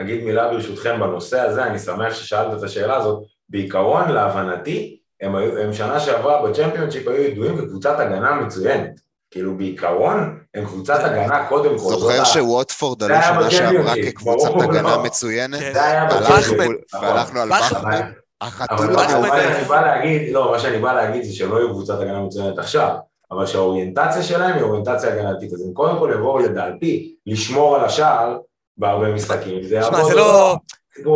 אגיד 0.00 0.24
מילה 0.24 0.48
ברשותכם 0.48 1.00
בנושא 1.00 1.40
הזה, 1.40 1.64
אני 1.64 1.78
שמח 1.78 2.14
ששאלת 2.14 2.58
את 2.58 2.62
השאלה 2.62 2.96
הזאת. 2.96 3.22
בעיקרון, 3.48 4.08
להבנתי, 4.08 4.98
הם, 5.20 5.36
היו, 5.36 5.58
הם 5.58 5.72
שנה 5.72 6.00
שעברה 6.00 6.42
בצ'מפיונשיפ 6.42 7.08
היו 7.08 7.22
ידועים 7.22 7.58
כקבוצת 7.58 7.98
הגנה 7.98 8.34
מצוינת. 8.34 8.90
כאילו 9.30 9.56
בעיקרון, 9.56 10.38
הם 10.54 10.64
קבוצת 10.64 11.00
הגנה 11.04 11.46
קודם 11.48 11.78
כל. 11.78 11.90
זוכר 11.90 12.24
שווטפורד 12.24 13.02
עלו 13.02 13.14
שנה 13.22 13.50
שעברה 13.50 13.94
כקבוצת 14.04 14.50
הגנה. 14.62 14.98
מצוינת? 14.98 15.60
כן. 15.60 15.72
זה 15.72 15.84
היה 15.84 16.08
והלכנו-. 16.10 16.72
והלכנו 16.92 17.40
על 17.40 17.48
בכר. 17.48 17.80
בכר, 18.44 18.64
אבל 18.70 18.96
החתול 18.96 19.20
מה. 19.20 19.38
שאני 19.38 19.64
בא 19.64 19.80
להגיד, 19.80 20.32
לא, 20.32 20.50
מה 20.50 20.58
שאני 20.58 20.78
בא 20.78 20.92
להגיד 20.92 21.22
זה 21.22 21.32
שלא 21.32 21.56
יהיו 21.56 21.70
קבוצת 21.70 22.00
הגנה 22.00 22.20
מצוינת 22.20 22.58
עכשיו, 22.58 22.96
אבל 23.30 23.46
שהאוריינטציה 23.46 24.22
שלהם 24.22 24.54
היא 24.54 24.62
אוריינטציה 24.62 25.12
הגנתית, 25.12 25.52
אז 25.52 25.62
הם 25.66 25.72
קודם 25.72 25.98
כל 25.98 26.10
יבואו 26.14 26.38
לדעתי 26.38 27.14
לשמור 27.26 27.76
על 27.76 27.84
השער 27.84 28.38
בהרבה 28.76 29.12
משחקים, 29.12 29.62
זה 29.62 29.82
שמע, 29.82 30.04
זה 30.04 30.14
לא... 30.14 30.56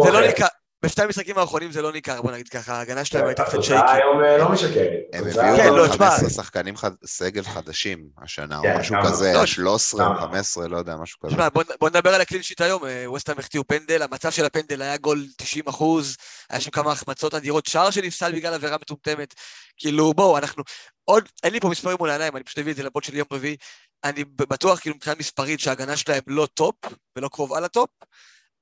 זה 0.02 0.10
לא 0.10 0.18
אחר. 0.18 0.46
בשתי 0.82 1.02
המשחקים 1.02 1.38
האחרונים 1.38 1.72
זה 1.72 1.82
לא 1.82 1.92
ניכר, 1.92 2.22
בוא 2.22 2.32
נגיד 2.32 2.48
ככה, 2.48 2.74
ההגנה 2.74 3.04
שלהם 3.04 3.26
הייתה 3.26 3.44
קצת 3.44 3.54
התוצאה 3.54 3.78
שייקי. 3.78 3.92
היום 3.92 4.20
לא 4.38 4.48
משקרת. 4.48 4.90
הם 5.12 5.24
כן, 5.32 5.40
הביאו 5.40 5.76
לא, 5.76 5.86
גם 5.86 5.92
תשמע. 5.92 6.10
15 6.10 6.30
שחקנים 6.30 6.74
סגל 7.06 7.42
חדשים 7.42 8.08
השנה, 8.22 8.58
או 8.58 8.62
כן, 8.62 8.76
משהו? 8.78 8.96
כזה, 9.04 9.32
לא, 9.34 9.46
13 9.46 10.06
או 10.06 10.14
כמה? 10.14 10.20
15, 10.20 10.68
לא 10.68 10.76
יודע, 10.76 10.96
משהו 10.96 11.20
כזה. 11.20 11.32
תשמע, 11.32 11.48
בוא, 11.80 11.88
נדבר 11.88 12.14
על 12.14 12.20
הקלין 12.20 12.42
שיט 12.42 12.60
היום, 12.60 12.84
אה, 12.84 13.04
ווסטהאם 13.06 13.38
החטיאו 13.38 13.66
פנדל, 13.66 14.02
המצב 14.02 14.30
של 14.30 14.44
הפנדל 14.44 14.82
היה 14.82 14.96
גול 14.96 15.26
90 15.36 15.64
אחוז, 15.68 16.16
היה 16.50 16.60
שם 16.60 16.70
כמה 16.70 16.92
החמצות 16.92 17.34
אדירות, 17.34 17.66
שער 17.66 17.90
שנפסל 17.90 18.32
בגלל 18.32 18.54
עבירה 18.54 18.76
מטומטמת, 18.80 19.34
כאילו 19.76 20.14
בואו, 20.14 20.38
אנחנו, 20.38 20.62
עוד, 21.04 21.28
אין 21.42 21.52
לי 21.52 21.60
פה 21.60 21.68
מספרים 21.68 21.96
מול 21.98 22.10
העיניים, 22.10 22.36
אני 22.36 22.44
פשוט 22.44 22.58
אביא 22.58 22.72
את 22.72 22.76
זה 22.76 22.82
ל 22.82 22.88
pod 22.88 23.04
של 23.04 23.16
יום 23.16 23.26
רביעי, 23.32 23.56
אני 24.04 24.24
בטוח 24.24 24.80
כאילו 24.80 24.96
מבחינה 24.96 25.16
מספרית 25.18 25.60
שההגנה 25.60 25.96
שלהם 25.96 26.22
לא 26.26 26.48
top, 26.54 26.74
ולא 27.16 27.28
קרובה 27.28 27.60
ל 27.60 27.66
top, 27.66 27.90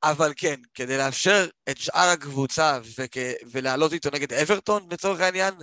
אבל 0.03 0.33
כן, 0.37 0.55
כדי 0.75 0.99
לאפשר 0.99 1.47
את 1.71 1.77
שאר 1.77 2.09
הקבוצה 2.09 2.79
וכ... 2.99 3.17
ולעלות 3.53 3.93
איתו 3.93 4.11
נגד 4.13 4.33
אברטון 4.33 4.87
לצורך 4.91 5.21
העניין, 5.21 5.55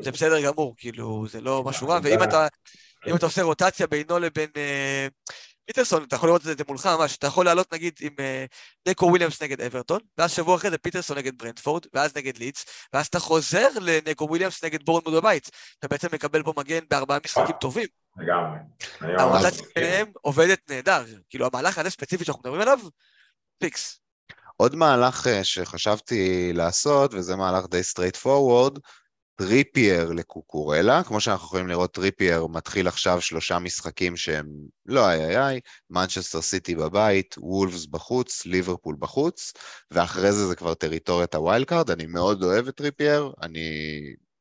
זה 0.00 0.12
בסדר 0.12 0.42
גמור, 0.42 0.74
כאילו, 0.78 1.26
זה 1.28 1.40
לא 1.40 1.64
משהו 1.64 1.88
רע, 1.88 1.98
ואם 2.02 2.22
אתה, 2.22 2.46
אם 3.06 3.16
אתה 3.16 3.26
עושה 3.26 3.42
רוטציה 3.42 3.86
בינו 3.86 4.18
לבין 4.18 4.50
אה, 4.56 5.08
פטרסון, 5.66 6.02
אתה 6.02 6.16
יכול 6.16 6.28
לראות 6.28 6.46
את 6.46 6.58
זה 6.58 6.64
מולך 6.68 6.86
ממש, 6.86 7.16
אתה 7.16 7.26
יכול 7.26 7.44
לעלות 7.44 7.74
נגיד 7.74 7.92
עם 8.00 8.12
אה, 8.20 8.44
נקו 8.88 9.06
וויליאמס 9.06 9.42
נגד 9.42 9.60
אברטון, 9.60 10.00
ואז 10.18 10.30
שבוע 10.30 10.56
אחרי 10.56 10.70
זה 10.70 10.78
פטרסון 10.78 11.18
נגד 11.18 11.38
ברנטפורד, 11.38 11.86
ואז 11.94 12.16
נגד 12.16 12.38
לידס, 12.38 12.64
ואז 12.92 13.06
אתה 13.06 13.18
חוזר 13.18 13.68
לנקו 13.80 14.28
וויליאמס 14.28 14.64
נגד 14.64 14.82
בורנמות' 14.84 15.14
בבית, 15.14 15.50
אתה 15.78 15.88
בעצם 15.88 16.08
מקבל 16.12 16.42
פה 16.42 16.52
מגן 16.56 16.80
בארבעה 16.90 17.18
משחקים 17.24 17.56
טובים. 17.60 17.86
לגמרי. 18.16 18.58
הרוטציה. 19.00 19.64
ביניהם 19.76 20.06
עובדת 20.22 20.70
נהדר, 20.70 21.04
כאילו 21.30 21.46
המהלך 21.46 21.78
הזה 21.78 21.90
ספציפית 21.90 22.26
שאנחנו 22.26 22.40
מדברים 22.40 22.60
עליו, 22.60 22.78
פיקס. 23.58 24.00
עוד 24.56 24.74
מהלך 24.74 25.26
אה, 25.26 25.44
שחשבתי 25.44 26.52
לעשות, 26.52 27.14
וזה 27.14 27.36
מהלך 27.36 27.66
די 27.70 27.82
straightforward, 27.82 28.78
טריפייר 29.36 30.12
לקוקורלה, 30.12 31.02
כמו 31.02 31.20
שאנחנו 31.20 31.46
יכולים 31.46 31.66
לראות, 31.66 31.94
טריפייר 31.94 32.46
מתחיל 32.46 32.88
עכשיו 32.88 33.20
שלושה 33.20 33.58
משחקים 33.58 34.16
שהם 34.16 34.46
לא 34.86 35.08
איי 35.08 35.24
איי 35.24 35.38
איי, 35.38 35.60
מנצ'סטר 35.90 36.42
סיטי 36.42 36.74
בבית, 36.74 37.34
וולפס 37.38 37.86
בחוץ, 37.86 38.46
ליברפול 38.46 38.96
בחוץ, 38.98 39.52
ואחרי 39.90 40.32
זה 40.32 40.46
זה 40.46 40.56
כבר 40.56 40.74
טריטוריית 40.74 41.34
ה 41.34 41.40
wild 41.40 41.66
card, 41.66 41.90
אני 41.90 42.06
מאוד 42.06 42.42
אוהב 42.42 42.68
את 42.68 42.76
טריפייר, 42.76 43.32
אני... 43.42 43.60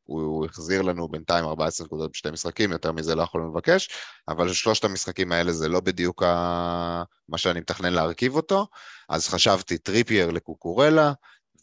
הוא, 0.06 0.22
הוא 0.22 0.46
החזיר 0.46 0.82
לנו 0.82 1.08
בינתיים 1.08 1.46
14 1.46 1.86
נקודות 1.86 2.12
בשתי 2.12 2.32
משחקים, 2.32 2.72
יותר 2.72 2.92
מזה 2.92 3.16
לא 3.16 3.24
יכולנו 3.24 3.52
לבקש, 3.52 3.90
אבל 4.28 4.54
שלושת 4.54 4.84
המשחקים 4.84 5.32
האלה 5.32 5.54
זה 5.54 5.70
לא 5.70 5.80
בדיוק 5.80 6.24
ה... 6.24 7.04
מה 7.30 7.38
שאני 7.38 7.60
מתכנן 7.60 7.94
להרכיב 7.94 8.36
אותו, 8.36 8.68
אז 9.10 9.28
חשבתי 9.28 9.78
טריפייר 9.78 10.30
לקוקורלה, 10.30 11.14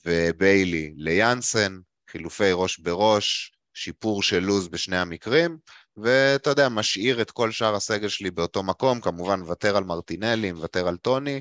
וביילי 0.07 0.93
ליאנסן, 0.97 1.78
חילופי 2.11 2.51
ראש 2.53 2.78
בראש, 2.78 3.53
שיפור 3.74 4.22
של 4.22 4.38
לו"ז 4.38 4.68
בשני 4.68 4.97
המקרים, 4.97 5.59
ואתה 5.97 6.51
יודע, 6.51 6.68
משאיר 6.68 7.22
את 7.22 7.30
כל 7.30 7.51
שאר 7.51 7.74
הסגל 7.74 8.09
שלי 8.09 8.30
באותו 8.30 8.62
מקום, 8.62 9.01
כמובן 9.01 9.40
מוותר 9.40 9.76
על 9.76 9.84
מרטינלי, 9.84 10.53
מוותר 10.53 10.88
על 10.88 10.97
טוני, 10.97 11.40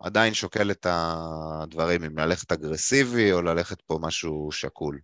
עדיין 0.00 0.34
שוקל 0.34 0.70
את 0.70 0.86
הדברים, 0.90 2.04
אם 2.04 2.18
ללכת 2.18 2.52
אגרסיבי 2.52 3.32
או 3.32 3.42
ללכת 3.42 3.80
פה 3.80 3.98
משהו 4.02 4.48
שקול. 4.52 4.98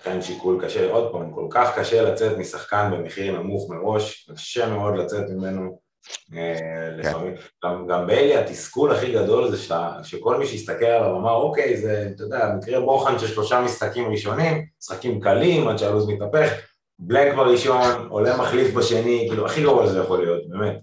לכן 0.00 0.22
שיקול 0.22 0.64
קשה, 0.64 0.90
עוד 0.90 1.12
פעם, 1.12 1.32
כל 1.32 1.46
כך 1.50 1.78
קשה 1.78 2.02
לצאת 2.02 2.38
משחקן 2.38 2.90
במחיר 2.92 3.40
נמוך 3.40 3.70
מראש, 3.70 4.30
קשה 4.34 4.70
מאוד 4.70 4.96
לצאת 4.96 5.30
ממנו 5.30 5.78
אה, 6.34 6.90
לפעמים. 6.96 7.34
גם, 7.64 7.86
גם 7.86 8.06
ביילי, 8.06 8.36
התסכול 8.36 8.92
הכי 8.92 9.12
גדול 9.12 9.50
זה 9.50 9.56
שאתה, 9.58 9.92
שכל 10.02 10.36
מי 10.36 10.46
שיסתכל 10.46 10.84
עליו 10.84 11.16
אמר, 11.16 11.34
אוקיי, 11.34 11.76
זה, 11.76 12.08
אתה 12.14 12.22
יודע, 12.22 12.52
מקרה 12.58 12.80
בוחן 12.80 13.18
של 13.18 13.26
שלושה 13.26 13.60
משחקים 13.60 14.10
ראשונים, 14.10 14.64
משחקים 14.82 15.20
קלים 15.20 15.68
עד 15.68 15.78
שהלו"ז 15.78 16.08
מתהפך, 16.08 16.52
בלנק 16.98 17.36
בראשון, 17.36 18.08
עולה 18.08 18.36
מחליף 18.36 18.74
בשני, 18.74 19.26
כאילו, 19.28 19.46
הכי 19.46 19.62
גרוע 19.62 19.86
שזה 19.86 19.98
יכול 19.98 20.18
להיות, 20.18 20.48
באמת. 20.48 20.80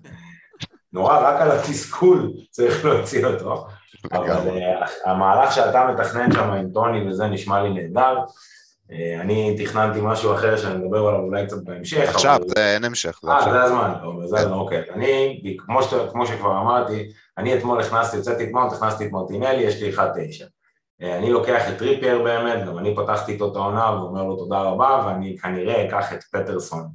נורא, 0.93 1.29
רק 1.29 1.41
על 1.41 1.51
התסכול 1.51 2.33
צריך 2.51 2.85
להוציא 2.85 3.25
אותו. 3.25 3.65
אבל 4.11 4.49
אה, 4.49 5.11
המהלך 5.11 5.51
שאתה 5.51 5.87
מתכנן 5.93 6.31
שם 6.31 6.49
עם 6.49 6.69
טוני 6.73 7.09
וזה 7.09 7.27
נשמע 7.27 7.63
לי 7.63 7.69
נהדר. 7.69 8.17
אה, 8.91 9.21
אני 9.21 9.55
תכננתי 9.57 9.99
משהו 10.01 10.33
אחר 10.33 10.57
שאני 10.57 10.75
מדבר 10.77 10.97
עליו 11.07 11.19
אולי 11.19 11.45
קצת 11.45 11.63
בהמשך. 11.63 12.09
עכשיו, 12.09 12.35
אבל- 12.35 12.47
זה 12.47 12.73
אין 12.73 12.83
המשך, 12.83 13.19
אה. 13.29 13.51
זה 13.51 13.63
הזמן, 13.63 13.93
זה 14.25 14.39
הזמן, 14.39 14.53
אוקיי. 14.53 14.81
אני, 14.93 15.41
כמו, 15.57 15.83
ש... 15.83 15.93
כמו 16.11 16.27
שכבר 16.27 16.61
אמרתי, 16.61 17.11
אני 17.37 17.57
אתמול 17.57 17.81
הכנסתי, 17.81 18.17
יצאתי 18.17 18.43
אתמול, 18.43 18.63
הכנסתי 18.67 19.05
את 19.05 19.11
מרטינלי, 19.11 19.63
יש 19.63 19.81
לי 19.81 19.95
1-9. 19.95 19.99
אה, 21.01 21.17
אני 21.17 21.29
לוקח 21.31 21.69
את 21.69 21.77
טריפייר 21.77 22.23
באמת, 22.23 22.65
גם 22.67 22.77
אני 22.77 22.95
פתחתי 22.95 23.31
איתו 23.31 23.51
את 23.51 23.55
העונה 23.55 24.01
ואומר 24.01 24.23
לו 24.23 24.35
תודה 24.35 24.61
רבה, 24.61 25.03
ואני 25.07 25.37
כנראה 25.37 25.85
אקח 25.87 26.13
את 26.13 26.23
פטרסון 26.23 26.87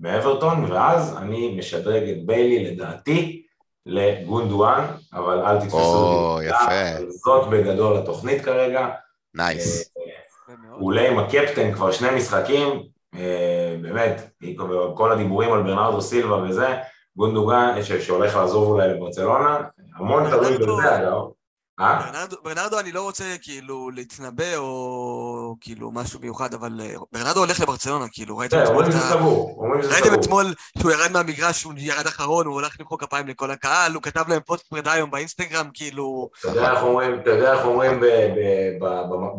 מאברטון, 0.00 0.72
ואז 0.72 1.16
אני 1.16 1.56
משדרג 1.58 2.08
את 2.08 2.26
ביילי, 2.26 2.72
לדעתי, 2.72 3.42
לגונדוגן, 3.86 4.84
אבל 5.12 5.38
אל 5.40 5.60
תתפסו 5.60 5.76
או, 5.78 6.34
אותי. 6.34 6.46
יפה. 6.46 6.96
אבל 6.98 7.10
זאת 7.10 7.48
בגדול 7.48 7.96
התוכנית 7.96 8.44
כרגע. 8.44 8.88
nice. 9.34 9.93
הוא 10.76 10.88
עולה 10.88 11.10
עם 11.10 11.18
הקפטן 11.18 11.72
כבר 11.72 11.92
שני 11.92 12.08
משחקים, 12.16 12.68
אה, 13.14 13.76
באמת, 13.82 14.30
כל 14.94 15.12
הדיבורים 15.12 15.52
על 15.52 15.62
ברנרדו 15.62 16.00
סילבה 16.00 16.36
וזה, 16.36 16.76
גונדוגן, 17.16 17.82
שהולך 17.82 18.36
לעזוב 18.36 18.68
אולי 18.68 18.88
לברצלונה, 18.88 19.60
המון 19.96 20.30
תלוי 20.30 20.58
בזה 20.58 20.96
אגב? 20.96 21.22
ברנרדו, 21.78 22.36
ברנרדו 22.42 22.80
אני 22.80 22.92
לא 22.92 23.02
רוצה 23.02 23.24
כאילו 23.42 23.90
להתנבא 23.90 24.56
או 24.56 25.56
כאילו 25.60 25.90
משהו 25.90 26.20
מיוחד, 26.20 26.54
אבל 26.54 26.80
אה, 26.80 26.94
ברנרדו 27.12 27.40
הולך 27.40 27.60
לברצלונה, 27.60 28.04
כאילו, 28.12 28.38
ראיתם 28.38 28.56
כן, 28.56 28.62
אתמול 28.64 28.84
את 28.84 28.94
ה... 28.94 29.14
ראיתם. 29.90 30.14
אתמול 30.14 30.54
שהוא 30.78 30.92
ירד 30.92 31.12
מהמגרש, 31.12 31.62
הוא 31.62 31.72
ירד 31.76 32.06
אחרון, 32.06 32.46
הוא 32.46 32.54
הולך 32.54 32.76
למחוא 32.80 32.98
כפיים 32.98 33.28
לכל 33.28 33.50
הקהל, 33.50 33.94
הוא 33.94 34.02
כתב 34.02 34.24
להם 34.28 34.40
פוסט 34.46 34.66
פרידה 34.66 34.92
היום 34.92 35.10
באינסטגרם, 35.10 35.66
כאילו... 35.74 36.28
אתה 36.40 36.48
יודע 36.48 36.72
איך 36.72 36.82
אומרים, 36.82 37.20
אתה 37.20 37.30
יודע 37.30 37.52
איך 37.52 37.64
אומרים 37.64 38.00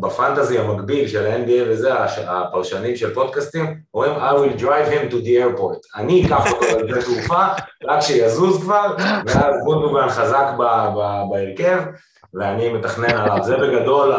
בפנטזי 0.00 0.58
המקביל 0.58 1.08
של 1.08 1.26
ה-NBA 1.26 1.70
וזה, 1.70 1.92
הפרשנים 2.26 2.96
של 2.96 3.14
פודקאסטים, 3.14 3.80
אומרים 3.94 4.12
I 4.16 4.32
will 4.32 4.60
drive 4.60 4.88
him 4.92 5.12
to 5.12 5.16
the 5.16 5.58
airport. 5.58 5.96
אני 5.96 6.26
אקח 6.26 6.52
אותו 6.52 6.66
לשדה 6.78 7.02
תעופה, 7.02 7.46
רק 7.84 8.00
שיזוז 8.00 8.62
כבר, 8.62 8.96
ואז 9.26 9.54
גונדוגן 9.64 10.08
חזק 10.08 10.46
בהרכב, 11.30 11.78
ואני 12.38 12.72
מתכנן 12.72 13.10
עליו. 13.10 13.44
זה 13.44 13.56
בגדול 13.56 14.14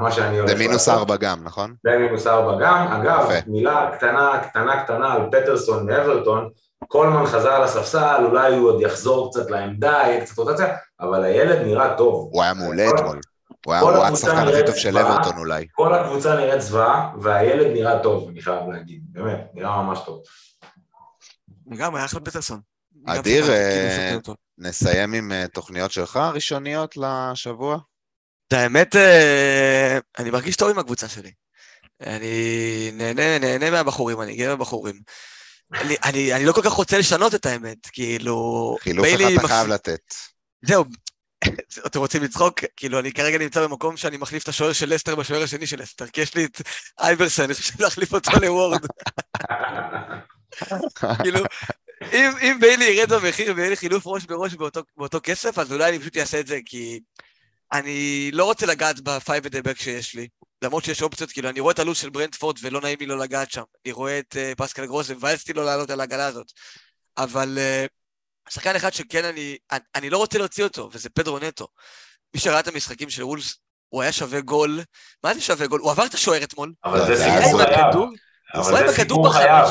מה 0.00 0.10
שאני 0.12 0.38
הולך 0.38 0.50
זה 0.52 0.58
מינוס 0.58 0.88
ארבע 0.88 1.16
גם, 1.16 1.44
נכון? 1.44 1.74
זה 1.84 1.98
מינוס 1.98 2.26
ארבע 2.26 2.58
גם. 2.60 2.86
אגב. 2.92 3.28
מילה 3.46 3.90
קטנה, 3.96 4.40
קטנה, 4.50 4.84
קטנה 4.84 5.12
על 5.12 5.22
פטרסון 5.32 5.86
מאברטון, 5.86 6.48
קולמן 6.88 7.26
חזר 7.26 7.60
לספסל, 7.60 8.24
אולי 8.24 8.56
הוא 8.56 8.68
עוד 8.70 8.80
יחזור 8.80 9.30
קצת 9.30 9.50
לעמדה, 9.50 9.90
יהיה 10.06 10.20
קצת 10.20 10.38
רוטציה, 10.38 10.76
אבל 11.00 11.24
הילד 11.24 11.58
נראה 11.66 11.94
טוב. 11.96 12.28
הוא 12.32 12.42
היה 12.42 12.54
מעולה 12.54 12.86
כל- 12.90 12.96
אתמול. 12.98 13.20
הוא 13.66 13.74
היה 13.74 13.82
הקבוצה 13.82 14.12
השחקן 14.26 14.36
הכי 14.36 14.46
נראית 14.50 14.66
טוב 14.66 14.74
של. 14.74 14.98
אברטון 14.98 15.38
אולי. 15.38 15.66
כל 15.72 15.94
הקבוצה 15.94 16.36
נראית 16.36 16.60
זוועה, 16.60 17.10
והילד 17.20 17.66
נראה 17.72 17.98
טוב, 17.98 18.28
אני 18.28 18.42
חייב 18.42 18.70
להגיד, 18.72 19.00
באמת, 19.12 19.50
נראה 19.54 19.82
ממש 19.82 19.98
טוב. 20.06 20.22
גם 21.76 21.94
היה 21.94 22.04
אחלה 22.04 22.20
פטרסון. 22.20 22.60
אדיר, 23.06 23.44
נסיים 24.60 25.12
עם 25.12 25.32
אה, 25.32 25.48
תוכניות 25.48 25.92
שלך 25.92 26.16
ראשוניות 26.34 26.94
לשבוע? 26.96 27.78
את 28.48 28.52
האמת, 28.52 28.96
אה, 28.96 29.98
אני 30.18 30.30
מרגיש 30.30 30.56
טוב 30.56 30.70
עם 30.70 30.78
הקבוצה 30.78 31.08
שלי. 31.08 31.32
אני 32.00 32.90
נהנה, 32.92 33.38
נהנה 33.38 33.70
מהבחורים, 33.70 34.22
אני 34.22 34.36
גאה 34.36 34.56
בבחורים. 34.56 35.00
אני, 35.74 35.96
אני, 36.04 36.34
אני 36.34 36.44
לא 36.44 36.52
כל 36.52 36.62
כך 36.62 36.72
רוצה 36.72 36.98
לשנות 36.98 37.34
את 37.34 37.46
האמת, 37.46 37.86
כאילו... 37.92 38.76
חילוף 38.80 39.06
אחד 39.06 39.20
אתה 39.20 39.42
מפ- 39.42 39.46
חייב 39.46 39.68
לתת. 39.68 40.14
זהו, 40.62 40.84
אתם 41.86 41.98
רוצים 41.98 42.22
לצחוק? 42.22 42.60
כאילו, 42.76 42.98
אני 42.98 43.12
כרגע 43.12 43.38
נמצא 43.38 43.62
במקום 43.62 43.96
שאני 43.96 44.16
מחליף 44.16 44.42
את 44.42 44.48
השוער 44.48 44.72
של 44.72 44.94
לסטר 44.94 45.14
בשוער 45.14 45.42
השני 45.42 45.66
של 45.66 45.82
לסטר, 45.82 46.06
כי 46.06 46.20
יש 46.20 46.34
לי 46.34 46.44
את 46.44 46.62
אייברסון, 47.00 47.44
אני 47.44 47.54
חושב 47.54 47.82
להחליף 47.82 48.14
אותו 48.14 48.30
לוורד. 48.42 48.86
כאילו, 51.22 51.40
אם, 52.02 52.30
אם 52.42 52.56
ביילי 52.60 52.84
ירד 52.84 53.12
במחיר 53.12 53.52
ויהיה 53.56 53.70
לי 53.70 53.76
חילוף 53.76 54.06
ראש 54.06 54.24
בראש 54.24 54.54
באותו, 54.54 54.80
באותו 54.96 55.18
כסף, 55.22 55.58
אז 55.58 55.72
אולי 55.72 55.90
אני 55.90 55.98
פשוט 55.98 56.16
אעשה 56.16 56.40
את 56.40 56.46
זה, 56.46 56.58
כי 56.66 57.00
אני 57.72 58.30
לא 58.32 58.44
רוצה 58.44 58.66
לגעת 58.66 59.00
ב 59.00 59.46
five 59.46 59.57
at 59.57 59.62
the 59.62 59.70
back 59.70 59.80
שיש 59.80 60.14
לי, 60.14 60.28
למרות 60.64 60.84
שיש 60.84 61.02
אופציות, 61.02 61.30
כאילו, 61.30 61.48
אני 61.48 61.60
רואה 61.60 61.72
את 61.72 61.78
הלו"ז 61.78 61.96
של 61.96 62.10
ברנטפורד 62.10 62.56
ולא 62.62 62.80
נעים 62.80 62.96
לי 63.00 63.06
לא 63.06 63.18
לגעת 63.18 63.50
שם. 63.50 63.62
אני 63.84 63.92
רואה 63.92 64.18
את 64.18 64.36
אה, 64.36 64.54
פסקל 64.54 64.86
גרוס 64.86 65.10
ומבאס 65.10 65.40
אותי 65.40 65.52
לא 65.52 65.64
לעלות 65.64 65.90
על 65.90 66.00
העגלה 66.00 66.26
הזאת. 66.26 66.52
אבל 67.18 67.58
אה, 67.58 68.52
שחקן 68.52 68.76
אחד 68.76 68.92
שכן 68.92 69.24
אני, 69.24 69.56
אני, 69.72 69.80
אני 69.94 70.10
לא 70.10 70.18
רוצה 70.18 70.38
להוציא 70.38 70.64
אותו, 70.64 70.90
וזה 70.92 71.10
פדרו 71.10 71.38
נטו. 71.38 71.68
מי 72.34 72.40
שראה 72.40 72.60
את 72.60 72.68
המשחקים 72.68 73.10
של 73.10 73.22
וולבס, 73.24 73.58
הוא 73.88 74.02
היה 74.02 74.12
שווה 74.12 74.40
גול. 74.40 74.80
מה 75.24 75.34
זה 75.34 75.40
שווה 75.40 75.66
גול? 75.66 75.80
הוא 75.80 75.90
עבר 75.90 76.06
את 76.06 76.14
השוער 76.14 76.44
אתמול. 76.44 76.72
אבל 76.84 77.16
זה 77.16 77.24
היה 77.24 77.44
סיפור. 77.44 77.62
חייו. 77.62 78.04
אבל 78.54 78.88
זה 78.88 78.94
סיפור. 78.94 79.32
חייו. 79.32 79.68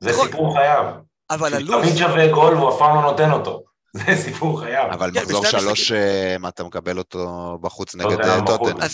זה 0.00 0.10
נכון. 0.10 0.26
סיפור 0.26 0.54
חייו. 0.54 1.11
אבל 1.34 1.54
הלו"ז... 1.54 1.84
תמיד 1.84 1.96
שווה 1.96 2.28
גול 2.28 2.54
והוא 2.54 2.74
אף 2.74 2.78
פעם 2.78 2.94
לא 2.94 3.02
נותן 3.02 3.30
אותו. 3.32 3.62
זה 3.96 4.22
סיפור 4.22 4.60
חייו. 4.60 4.86
אבל 4.92 5.10
כן, 5.14 5.22
מחזור 5.22 5.44
שלוש, 5.46 5.92
אה, 5.92 6.36
מה 6.38 6.48
אתה 6.48 6.64
מקבל 6.64 6.98
אותו 6.98 7.58
בחוץ 7.60 7.94
לא 7.94 8.04
נגד 8.04 8.20
אה, 8.20 8.40
בחוץ. 8.40 8.70
טוטן. 8.70 8.86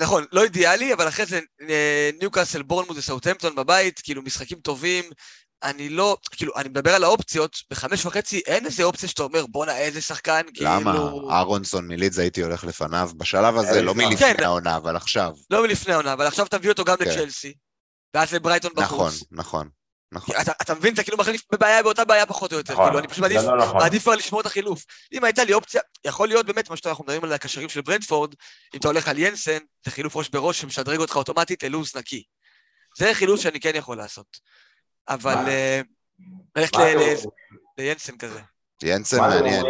נכון, 0.00 0.24
לא 0.32 0.42
אידיאלי, 0.44 0.94
אבל 0.94 1.08
אחרי 1.08 1.26
זה 1.26 1.40
אה, 1.68 2.10
ניוקאסל, 2.20 2.62
בורנמוט 2.62 2.96
וסאוטהמפטון 2.96 3.54
בבית, 3.54 4.00
כאילו 4.04 4.22
משחקים 4.22 4.58
טובים. 4.58 5.04
אני 5.62 5.88
לא, 5.88 6.16
כאילו, 6.30 6.52
אני 6.56 6.68
מדבר 6.68 6.94
על 6.94 7.04
האופציות, 7.04 7.56
בחמש 7.70 8.06
וחצי 8.06 8.40
אין 8.46 8.66
איזה 8.66 8.84
אופציה 8.84 9.08
שאתה 9.08 9.22
אומר, 9.22 9.46
בואנה, 9.46 9.76
איזה 9.78 10.00
שחקן, 10.00 10.42
למה? 10.60 10.92
כאילו... 10.92 11.30
אהרונסון 11.30 11.88
מלידס 11.88 12.18
הייתי 12.18 12.42
הולך 12.42 12.64
לפניו 12.64 13.10
בשלב 13.16 13.56
הזה, 13.56 13.82
לא 13.82 13.92
לפני. 13.92 14.06
מלפני 14.06 14.34
כן. 14.34 14.44
העונה, 14.44 14.76
אבל 14.76 14.96
עכשיו. 14.96 15.32
לא 15.50 15.62
מלפני 15.62 15.92
העונה, 15.92 16.12
אבל 16.12 16.26
עכשיו 16.26 16.46
תביא 16.46 16.70
אותו 16.70 16.84
גם 16.84 16.96
כן. 16.96 17.04
לצ'לסי, 17.04 17.52
ואז 18.14 18.34
לברייטון 18.34 18.70
נכון, 18.76 18.98
בחוץ. 18.98 19.22
נכון, 19.30 19.38
נכון. 19.38 19.81
אתה, 20.40 20.52
אתה 20.62 20.74
מבין, 20.74 20.94
אתה 20.94 21.02
כאילו 21.02 21.18
מחליף 21.18 21.42
בבעיה 21.52 21.82
באותה 21.82 22.04
בעיה 22.04 22.26
פחות 22.26 22.52
או 22.52 22.58
יותר, 22.58 22.72
נכון. 22.72 22.84
כאילו, 22.84 22.98
אני 22.98 23.08
פשוט 23.08 23.22
מעדיף, 23.22 23.42
לא 23.42 23.56
נכון. 23.56 23.76
מעדיף 23.76 24.02
כבר 24.02 24.14
לשמור 24.14 24.40
את 24.40 24.46
החילוף. 24.46 24.84
אם 25.12 25.24
הייתה 25.24 25.44
לי 25.44 25.52
אופציה, 25.52 25.80
יכול 26.04 26.28
להיות 26.28 26.46
באמת, 26.46 26.70
מה 26.70 26.76
שאנחנו 26.76 27.04
מדברים 27.04 27.24
על 27.24 27.32
הקשרים 27.32 27.68
של 27.68 27.80
ברנדפורד, 27.80 28.34
אם 28.74 28.78
אתה 28.78 28.88
הולך 28.88 29.08
על 29.08 29.18
ינסן, 29.18 29.58
זה 29.84 29.90
חילוף 29.90 30.16
ראש 30.16 30.28
בראש 30.28 30.60
שמשדרג 30.60 30.98
אותך 30.98 31.16
אוטומטית 31.16 31.62
ללוז 31.62 31.96
נקי. 31.96 32.22
זה 32.98 33.14
חילוף 33.14 33.40
שאני 33.40 33.60
כן 33.60 33.72
יכול 33.74 33.96
לעשות. 33.96 34.26
אבל 35.08 35.34
מה? 35.34 35.48
אה, 35.48 35.80
ללכת 36.56 36.76
מה 36.76 36.94
ל- 36.94 36.98
ל-? 36.98 37.14
לינסן 37.78 38.18
כזה. 38.18 38.40
ינסן 38.82 39.18
מה 39.18 39.28
אתם 39.28 39.44
מעניין. 39.44 39.66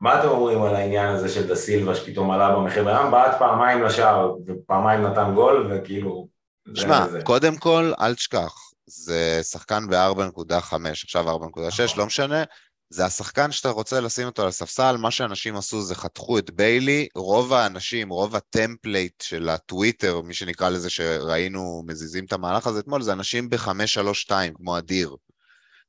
מה 0.00 0.20
אתם 0.20 0.28
אומרים 0.28 0.62
על 0.62 0.74
העניין 0.74 1.08
הזה 1.08 1.28
של 1.28 1.46
דה 1.46 1.56
סילבה 1.56 1.94
שפתאום 1.94 2.30
עלה 2.30 2.56
במחיר? 2.56 2.84
בן 2.84 2.94
אדם 2.94 3.10
בעט 3.10 3.38
פעמיים 3.38 3.82
לשער 3.82 4.32
ופעמיים 4.46 5.02
נתן 5.02 5.34
גול 5.34 5.72
וכאילו... 5.72 6.28
שמע. 6.74 7.06
קודם 7.24 7.56
כל, 7.56 7.92
אל 8.00 8.14
תשכח, 8.14 8.54
זה 8.94 9.40
שחקן 9.42 9.86
ב-4.5, 9.90 10.74
עכשיו 11.02 11.38
4.6, 11.38 11.96
לא 11.96 12.06
משנה. 12.06 12.44
זה 12.90 13.04
השחקן 13.04 13.52
שאתה 13.52 13.70
רוצה 13.70 14.00
לשים 14.00 14.26
אותו 14.26 14.42
על 14.42 14.48
הספסל, 14.48 14.96
מה 14.96 15.10
שאנשים 15.10 15.56
עשו 15.56 15.82
זה 15.82 15.94
חתכו 15.94 16.38
את 16.38 16.50
ביילי, 16.50 17.08
רוב 17.14 17.52
האנשים, 17.52 18.08
רוב 18.08 18.36
ה 18.36 18.45
template 18.45 19.20
של 19.20 19.48
הטוויטר, 19.48 20.20
מה 20.20 20.34
שנקרא 20.34 20.68
לזה 20.68 20.90
שראינו 20.90 21.82
מזיזים 21.86 22.24
את 22.24 22.32
המהלך 22.32 22.66
הזה 22.66 22.78
אתמול, 22.78 23.02
זה 23.02 23.12
אנשים 23.12 23.50
ב-532, 23.50 24.30
כמו 24.56 24.78
אדיר. 24.78 25.16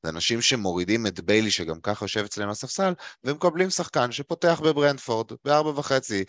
זה 0.03 0.09
אנשים 0.09 0.41
שמורידים 0.41 1.07
את 1.07 1.19
ביילי, 1.19 1.51
שגם 1.51 1.81
ככה 1.81 2.05
יושב 2.05 2.23
אצלם 2.23 2.43
על 2.43 2.49
הספסל, 2.49 2.93
ומקבלים 3.23 3.69
שחקן 3.69 4.11
שפותח 4.11 4.61
בברנטפורד, 4.63 5.31
בארבע 5.45 5.79
וחצי, 5.79 6.23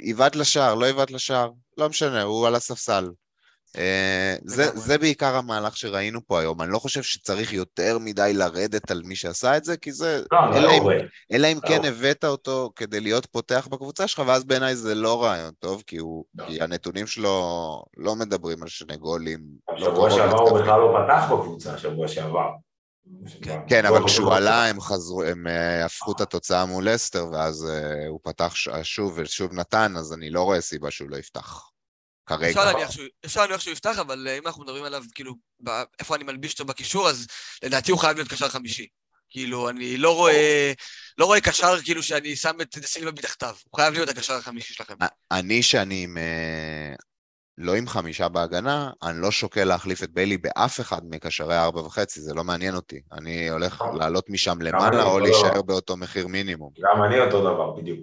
עיוות 0.00 0.36
לשער, 0.36 0.74
לא 0.74 0.86
עיוות 0.86 1.10
לשער, 1.10 1.50
לא 1.78 1.88
משנה, 1.88 2.22
הוא 2.22 2.46
על 2.46 2.54
הספסל. 2.54 3.08
אה, 3.78 4.36
זה. 4.44 4.70
זה 4.74 4.98
בעיקר 4.98 5.36
המהלך 5.36 5.76
שראינו 5.76 6.20
פה 6.26 6.40
היום. 6.40 6.62
אני 6.62 6.72
לא 6.72 6.78
חושב 6.78 7.02
שצריך 7.02 7.52
יותר 7.52 7.98
מדי 8.00 8.32
לרדת 8.34 8.90
על 8.90 9.02
מי 9.04 9.16
שעשה 9.16 9.56
את 9.56 9.64
זה, 9.64 9.76
כי 9.76 9.92
זה... 9.92 10.22
לא, 10.32 10.38
אלא 10.56 10.60
לא 10.60 10.72
אם-. 10.72 11.06
אלא 11.32 11.46
אם 11.46 11.60
כן 11.60 11.82
לא. 11.82 11.88
הבאת 11.88 12.24
אותו 12.24 12.70
כדי 12.76 13.00
להיות 13.00 13.26
פותח 13.26 13.68
בקבוצה 13.70 14.06
שלך, 14.06 14.22
ואז 14.26 14.44
בעיניי 14.44 14.76
זה 14.76 14.94
לא 14.94 15.24
רעיון 15.24 15.52
טוב, 15.58 15.82
כי, 15.86 15.96
הוא. 15.96 16.24
כי 16.46 16.62
הנתונים 16.62 17.06
שלו 17.06 17.82
לא 17.96 18.16
מדברים 18.16 18.62
על 18.62 18.68
שני 18.68 18.96
גולים. 18.96 19.40
שבוע 19.76 20.10
שעבר 20.10 20.38
הוא. 20.38 20.58
בכלל 20.60 20.80
לא 20.80 20.98
פתח 21.04 21.32
בקבוצה, 21.32 21.78
שבוע 21.78 22.08
שעבר. 22.08 22.50
כן, 23.68 23.84
לא 23.84 23.88
אבל 23.88 24.06
כשהוא 24.06 24.32
עלה 24.32 24.66
הם 24.66 24.80
חזרו, 24.80 25.22
הם 25.22 25.46
אה, 25.46 25.84
הפכו 25.84 26.12
את 26.12 26.20
התוצאה 26.20 26.66
מול 26.66 26.88
לסטר, 26.88 27.26
ואז 27.32 27.68
אה, 27.70 28.08
הוא 28.08 28.20
פתח 28.22 28.54
שוב 28.82 29.12
ושוב 29.16 29.52
נתן, 29.52 29.94
אז 29.96 30.12
אני 30.12 30.30
לא 30.30 30.42
רואה 30.42 30.60
סיבה 30.60 30.90
שהוא 30.90 31.10
לא 31.10 31.16
יפתח. 31.16 31.71
כרגע. 32.26 32.48
אפשר 32.48 32.64
להניח 32.64 32.90
שהוא- 32.90 33.06
אפשר 33.24 33.40
להניח 33.40 33.60
שהוא 33.60 33.72
יפתח, 33.72 33.98
אבל 33.98 34.28
אה, 34.28 34.38
אם 34.38 34.46
אנחנו 34.46 34.62
מדברים 34.62 34.84
עליו, 34.84 35.02
כאילו, 35.14 35.34
ב- 35.64 35.82
איפה 35.98 36.16
אני 36.16 36.24
מלביש 36.24 36.52
אותו 36.52 36.64
בקישור, 36.64 37.08
אז 37.08 37.26
לדעתי 37.64 37.90
הוא 37.92 38.00
חייב 38.00 38.16
להיות 38.16 38.28
קשר 38.28 38.48
חמישי. 38.48 38.86
כאילו, 39.30 39.68
אני 39.68 39.96
לא 39.96 40.16
רואה, 40.16 40.72
לא 41.18 41.24
רואה 41.24 41.40
קשר 41.40 41.80
כאילו 41.84 42.02
שאני 42.02 42.36
שם 42.36 42.56
את 42.62 42.78
סילבה 42.86 43.10
מתחתיו. 43.12 43.54
הוא 43.70 43.76
חייב 43.80 43.94
להיות 43.94 44.08
הקשר 44.08 44.34
החמישי 44.34 44.74
שלכם. 44.74 44.94
אני 45.30 45.62
שאני 45.62 46.04
עם... 46.04 46.18
אה, 46.18 46.94
לא 47.58 47.74
עם 47.74 47.88
חמישה 47.88 48.28
בהגנה, 48.28 48.90
אני 49.02 49.20
לא 49.22 49.30
שוקל 49.30 49.64
להחליף 49.64 50.02
את 50.02 50.10
ביילי 50.10 50.38
באף 50.38 50.80
אחד 50.80 51.00
מקשרי 51.04 51.54
הארבע 51.54 51.80
וחצי, 51.80 52.20
זה 52.20 52.34
לא 52.34 52.44
מעניין 52.44 52.74
אותי. 52.74 53.00
אני 53.12 53.48
הולך. 53.50 53.84
לעלות 53.98 54.30
משם 54.30 54.60
אני 54.60 54.70
למעלה, 54.70 55.02
או 55.04 55.18
להישאר. 55.20 55.62
באותו 55.62 55.96
מחיר 55.96 56.26
מינימום. 56.26 56.70
גם 56.78 57.04
אני 57.04 57.20
אותו 57.20 57.40
דבר, 57.40 57.70
בדיוק. 57.70 57.98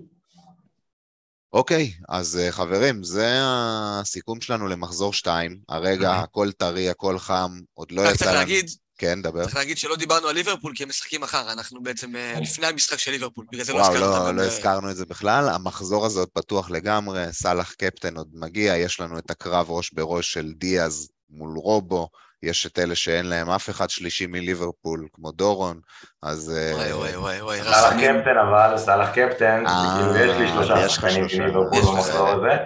אוקיי, 1.53 1.93
אז 2.09 2.37
אה, 2.37 2.51
חברים, 2.51 3.03
זה 3.03 3.27
הסיכום 3.41 4.41
שלנו 4.41 4.67
למחזור 4.67 5.13
2. 5.13 5.59
הרגע 5.69 6.11
הכל 6.11 6.51
טרי, 6.51 6.89
הכל 6.89 7.19
חם, 7.19 7.59
עוד 7.73 7.91
לא 7.91 8.01
יצא 8.01 8.15
צריך 8.15 8.27
לנו... 8.27 8.39
להגיד, 8.39 8.69
כן, 8.97 9.21
דבר. 9.21 9.43
צריך 9.43 9.55
להגיד 9.55 9.77
שלא 9.77 9.95
דיברנו 9.95 10.27
על 10.27 10.35
ליברפול, 10.35 10.73
כי 10.75 10.83
הם 10.83 10.89
משחקים 10.89 11.21
מחר, 11.21 11.51
אנחנו 11.51 11.83
בעצם 11.83 12.15
אה, 12.15 12.39
לפני 12.41 12.67
המשחק 12.67 12.97
של 12.97 13.11
ליברפול, 13.11 13.45
בגלל 13.51 13.63
זה 13.63 13.73
לא 13.73 13.77
וואו, 13.77 13.91
הזכרנו 13.91 14.11
לא, 14.11 14.17
אותם. 14.17 14.35
לא 14.35 14.41
אה, 14.41 14.47
הזכרנו 14.47 14.91
את 14.91 14.95
זה 14.95 15.05
בכלל. 15.05 15.49
המחזור 15.49 16.05
הזה 16.05 16.19
עוד 16.19 16.29
פתוח 16.33 16.69
לגמרי, 16.71 17.25
סאלח 17.31 17.73
קפטן 17.73 18.17
עוד 18.17 18.27
מגיע, 18.33 18.77
יש 18.77 18.99
לנו 18.99 19.19
את 19.19 19.31
הקרב 19.31 19.69
ראש 19.69 19.93
בראש 19.93 20.33
של 20.33 20.53
דיאז 20.57 21.09
מול 21.29 21.57
רובו, 21.57 22.09
יש 22.43 22.65
את 22.65 22.79
אלה 22.79 22.95
שאין 22.95 23.25
להם 23.25 23.49
אף 23.49 23.69
אחד 23.69 23.89
שלישי 23.89 24.27
מליברפול, 24.27 25.07
כמו 25.13 25.31
דורון, 25.31 25.79
אז... 26.23 26.53
אה, 26.57 26.75
וואי 26.75 26.93
וואי 26.93 27.15
וואי 27.17 27.41
וואי, 27.41 27.59
סאלח. 27.63 27.93
קפטן 27.93 28.37
אבל, 28.47 28.77
סאלח 28.77 29.09
קפטן, 29.09 29.63
אה, 29.67 29.97
כאילו 29.97 30.15
יש 30.15 30.37
לי 30.37 30.47
שלושה 30.47 30.89
שחקנים. 30.89 31.25
מליברפול. 31.39 31.81
במחזור 31.81 32.27
הזה. 32.27 32.57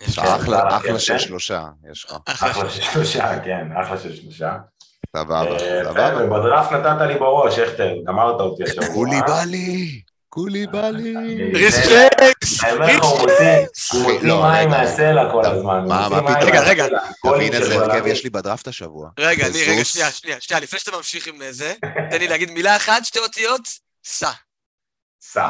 יש 0.00 0.18
לך. 0.18 0.24
אחלה, 0.24 0.58
סאלח 0.58 0.76
אחלה 0.76 0.98
של. 0.98 1.18
שלושה, 1.18 1.64
יש 1.90 2.04
לך. 2.04 2.16
אחלה 2.26 2.70
של 2.70 2.82
שלושה, 2.82 3.38
כן, 3.44 3.66
אחלה 3.82 3.98
של 3.98 4.16
שלושה. 4.16 4.56
סבבה, 5.16 5.42
אה, 5.42 5.84
סבבה. 5.84 6.24
ובדראפט 6.24 6.72
נתת 6.72 7.00
לי 7.06 7.18
בראש, 7.18 7.56
שכטר, 7.56 7.94
גמרת 8.06 8.40
אותי 8.40 8.62
השבוע. 8.62 8.86
קולי 8.94 9.20
בא 9.26 9.42
לי! 9.44 10.02
קוליבאלי. 10.34 11.14
האמת, 12.62 13.02
הוא 13.02 13.18
מוציא 13.20 13.66
הוא 13.92 14.02
מוציא 14.02 14.28
לא, 14.28 14.42
מים. 14.42 14.68
מהסלע 14.70 15.30
כל 15.32 15.46
הזמן. 15.46 15.84
מה- 15.88 16.08
מה? 16.08 16.38
רגע, 16.40 16.60
רגע. 16.60 16.86
תבין 17.22 17.52
איזה 17.54 17.74
הרכב. 17.74 18.06
יש 18.06 18.24
לי 18.24 18.30
בדראפט 18.30 18.68
השבוע. 18.68 19.10
רגע, 19.18 19.46
אני, 19.46 19.64
רגע. 19.64 19.84
שנייה, 19.84 20.10
שנייה, 20.10 20.40
שנייה, 20.40 20.60
לפני 20.60 20.78
שאתה 20.78 20.96
ממשיך 20.96 21.26
עם 21.26 21.34
זה, 21.50 21.74
תן 22.10 22.18
לי 22.18 22.28
להגיד 22.28 22.50
מילה 22.50 22.76
אחת, 22.76 23.04
שתי 23.04 23.18
אותיות, 23.18 23.60
סע. 24.04 24.30
סע. 25.22 25.48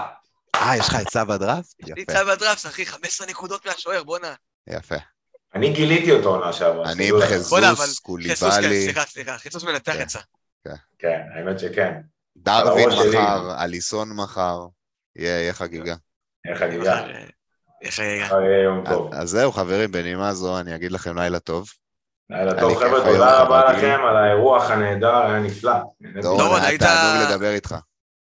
אה, 0.54 0.76
יש 0.76 0.88
לך 0.88 0.94
עצה 0.94 1.24
בדראפט? 1.24 1.74
יפה, 1.80 1.92
נמצא 1.96 2.24
בדראפט, 2.24 2.66
אחי, 2.66 2.86
15 2.86 3.26
נקודות 3.26 3.66
מהשוער, 3.66 4.04
בואנה. 4.04 4.34
יפה. 4.68 4.96
אני 5.54 5.72
גיליתי 5.72 6.12
אותו 6.12 6.28
עונה 6.28 6.52
שעברה. 6.52 6.92
אני 6.92 7.08
עם 7.08 7.20
חזוס, 7.20 7.98
כן, 7.98 8.02
קוליבאלי, 8.02 8.84
סליחה, 8.84 9.04
סליחה, 9.04 9.38
חיסוס 9.38 9.64
מנתח 9.64 9.92
כן. 9.92 10.00
עצה. 10.00 10.18
כן, 10.98 11.20
האמת 11.34 11.58
שכן. 11.58 11.92
דרווין. 12.36 12.88
מחר, 12.88 13.62
אליסון 13.64 14.08
מחר. 14.16 14.66
יהיה 15.16 15.40
יהיה 15.40 15.52
חגיגה. 15.52 15.94
איך 16.48 16.58
חגיגה. 16.58 17.00
יום 18.64 18.84
טוב. 18.90 19.14
אז 19.14 19.28
זהו, 19.30 19.52
חברים, 19.52 19.92
בנימה 19.92 20.34
זו 20.34 20.58
אני 20.60 20.74
אגיד 20.74 20.92
לכם 20.92 21.18
לילה 21.18 21.38
טוב. 21.38 21.68
לילה 22.30 22.60
טוב, 22.60 22.78
חבר'ה, 22.78 23.00
תודה 23.04 23.42
רבה. 23.42 23.72
לכם 23.72 24.00
על 24.08 24.16
האירוח 24.16 24.70
הנהדר, 24.70 25.16
היה 25.16 25.38
נפלא. 25.38 25.72
דורון, 26.22 26.60
היית- 26.62 26.80
תענוג 26.82 27.30
לדבר 27.32 27.50
איתך. 27.50 27.74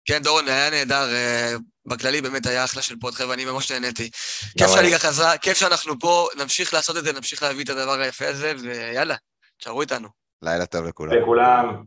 כן, 0.05 0.23
דורון, 0.23 0.47
היה 0.47 0.69
נהדר. 0.69 1.13
אה, 1.13 1.53
בכללי 1.85 2.21
באמת 2.21 2.45
היה 2.45 2.63
אחלה 2.63 2.81
של 2.81 2.95
פוד, 3.01 3.13
חבר'ה, 3.13 3.33
אני 3.33 3.45
ממש 3.45 3.71
נהניתי. 3.71 4.09
כיף. 4.57 4.67
שהליגה 4.67 4.99
חזרה, 4.99 5.37
כיף 5.37 5.57
שאנחנו 5.57 5.99
פה, 5.99 6.27
נמשיך 6.37 6.73
לעשות 6.73 6.97
את 6.97 7.03
זה, 7.03 7.13
נמשיך 7.13 7.43
להביא 7.43 7.63
את 7.63 7.69
הדבר 7.69 7.99
היפה 7.99 8.27
הזה, 8.27 8.53
ויאללה, 8.63 9.15
תשארו 9.57 9.81
איתנו. 9.81 10.07
לילה 10.41 10.65
טוב 10.65 10.85
לכולם. 10.85 11.13
לכולם. 11.13 11.83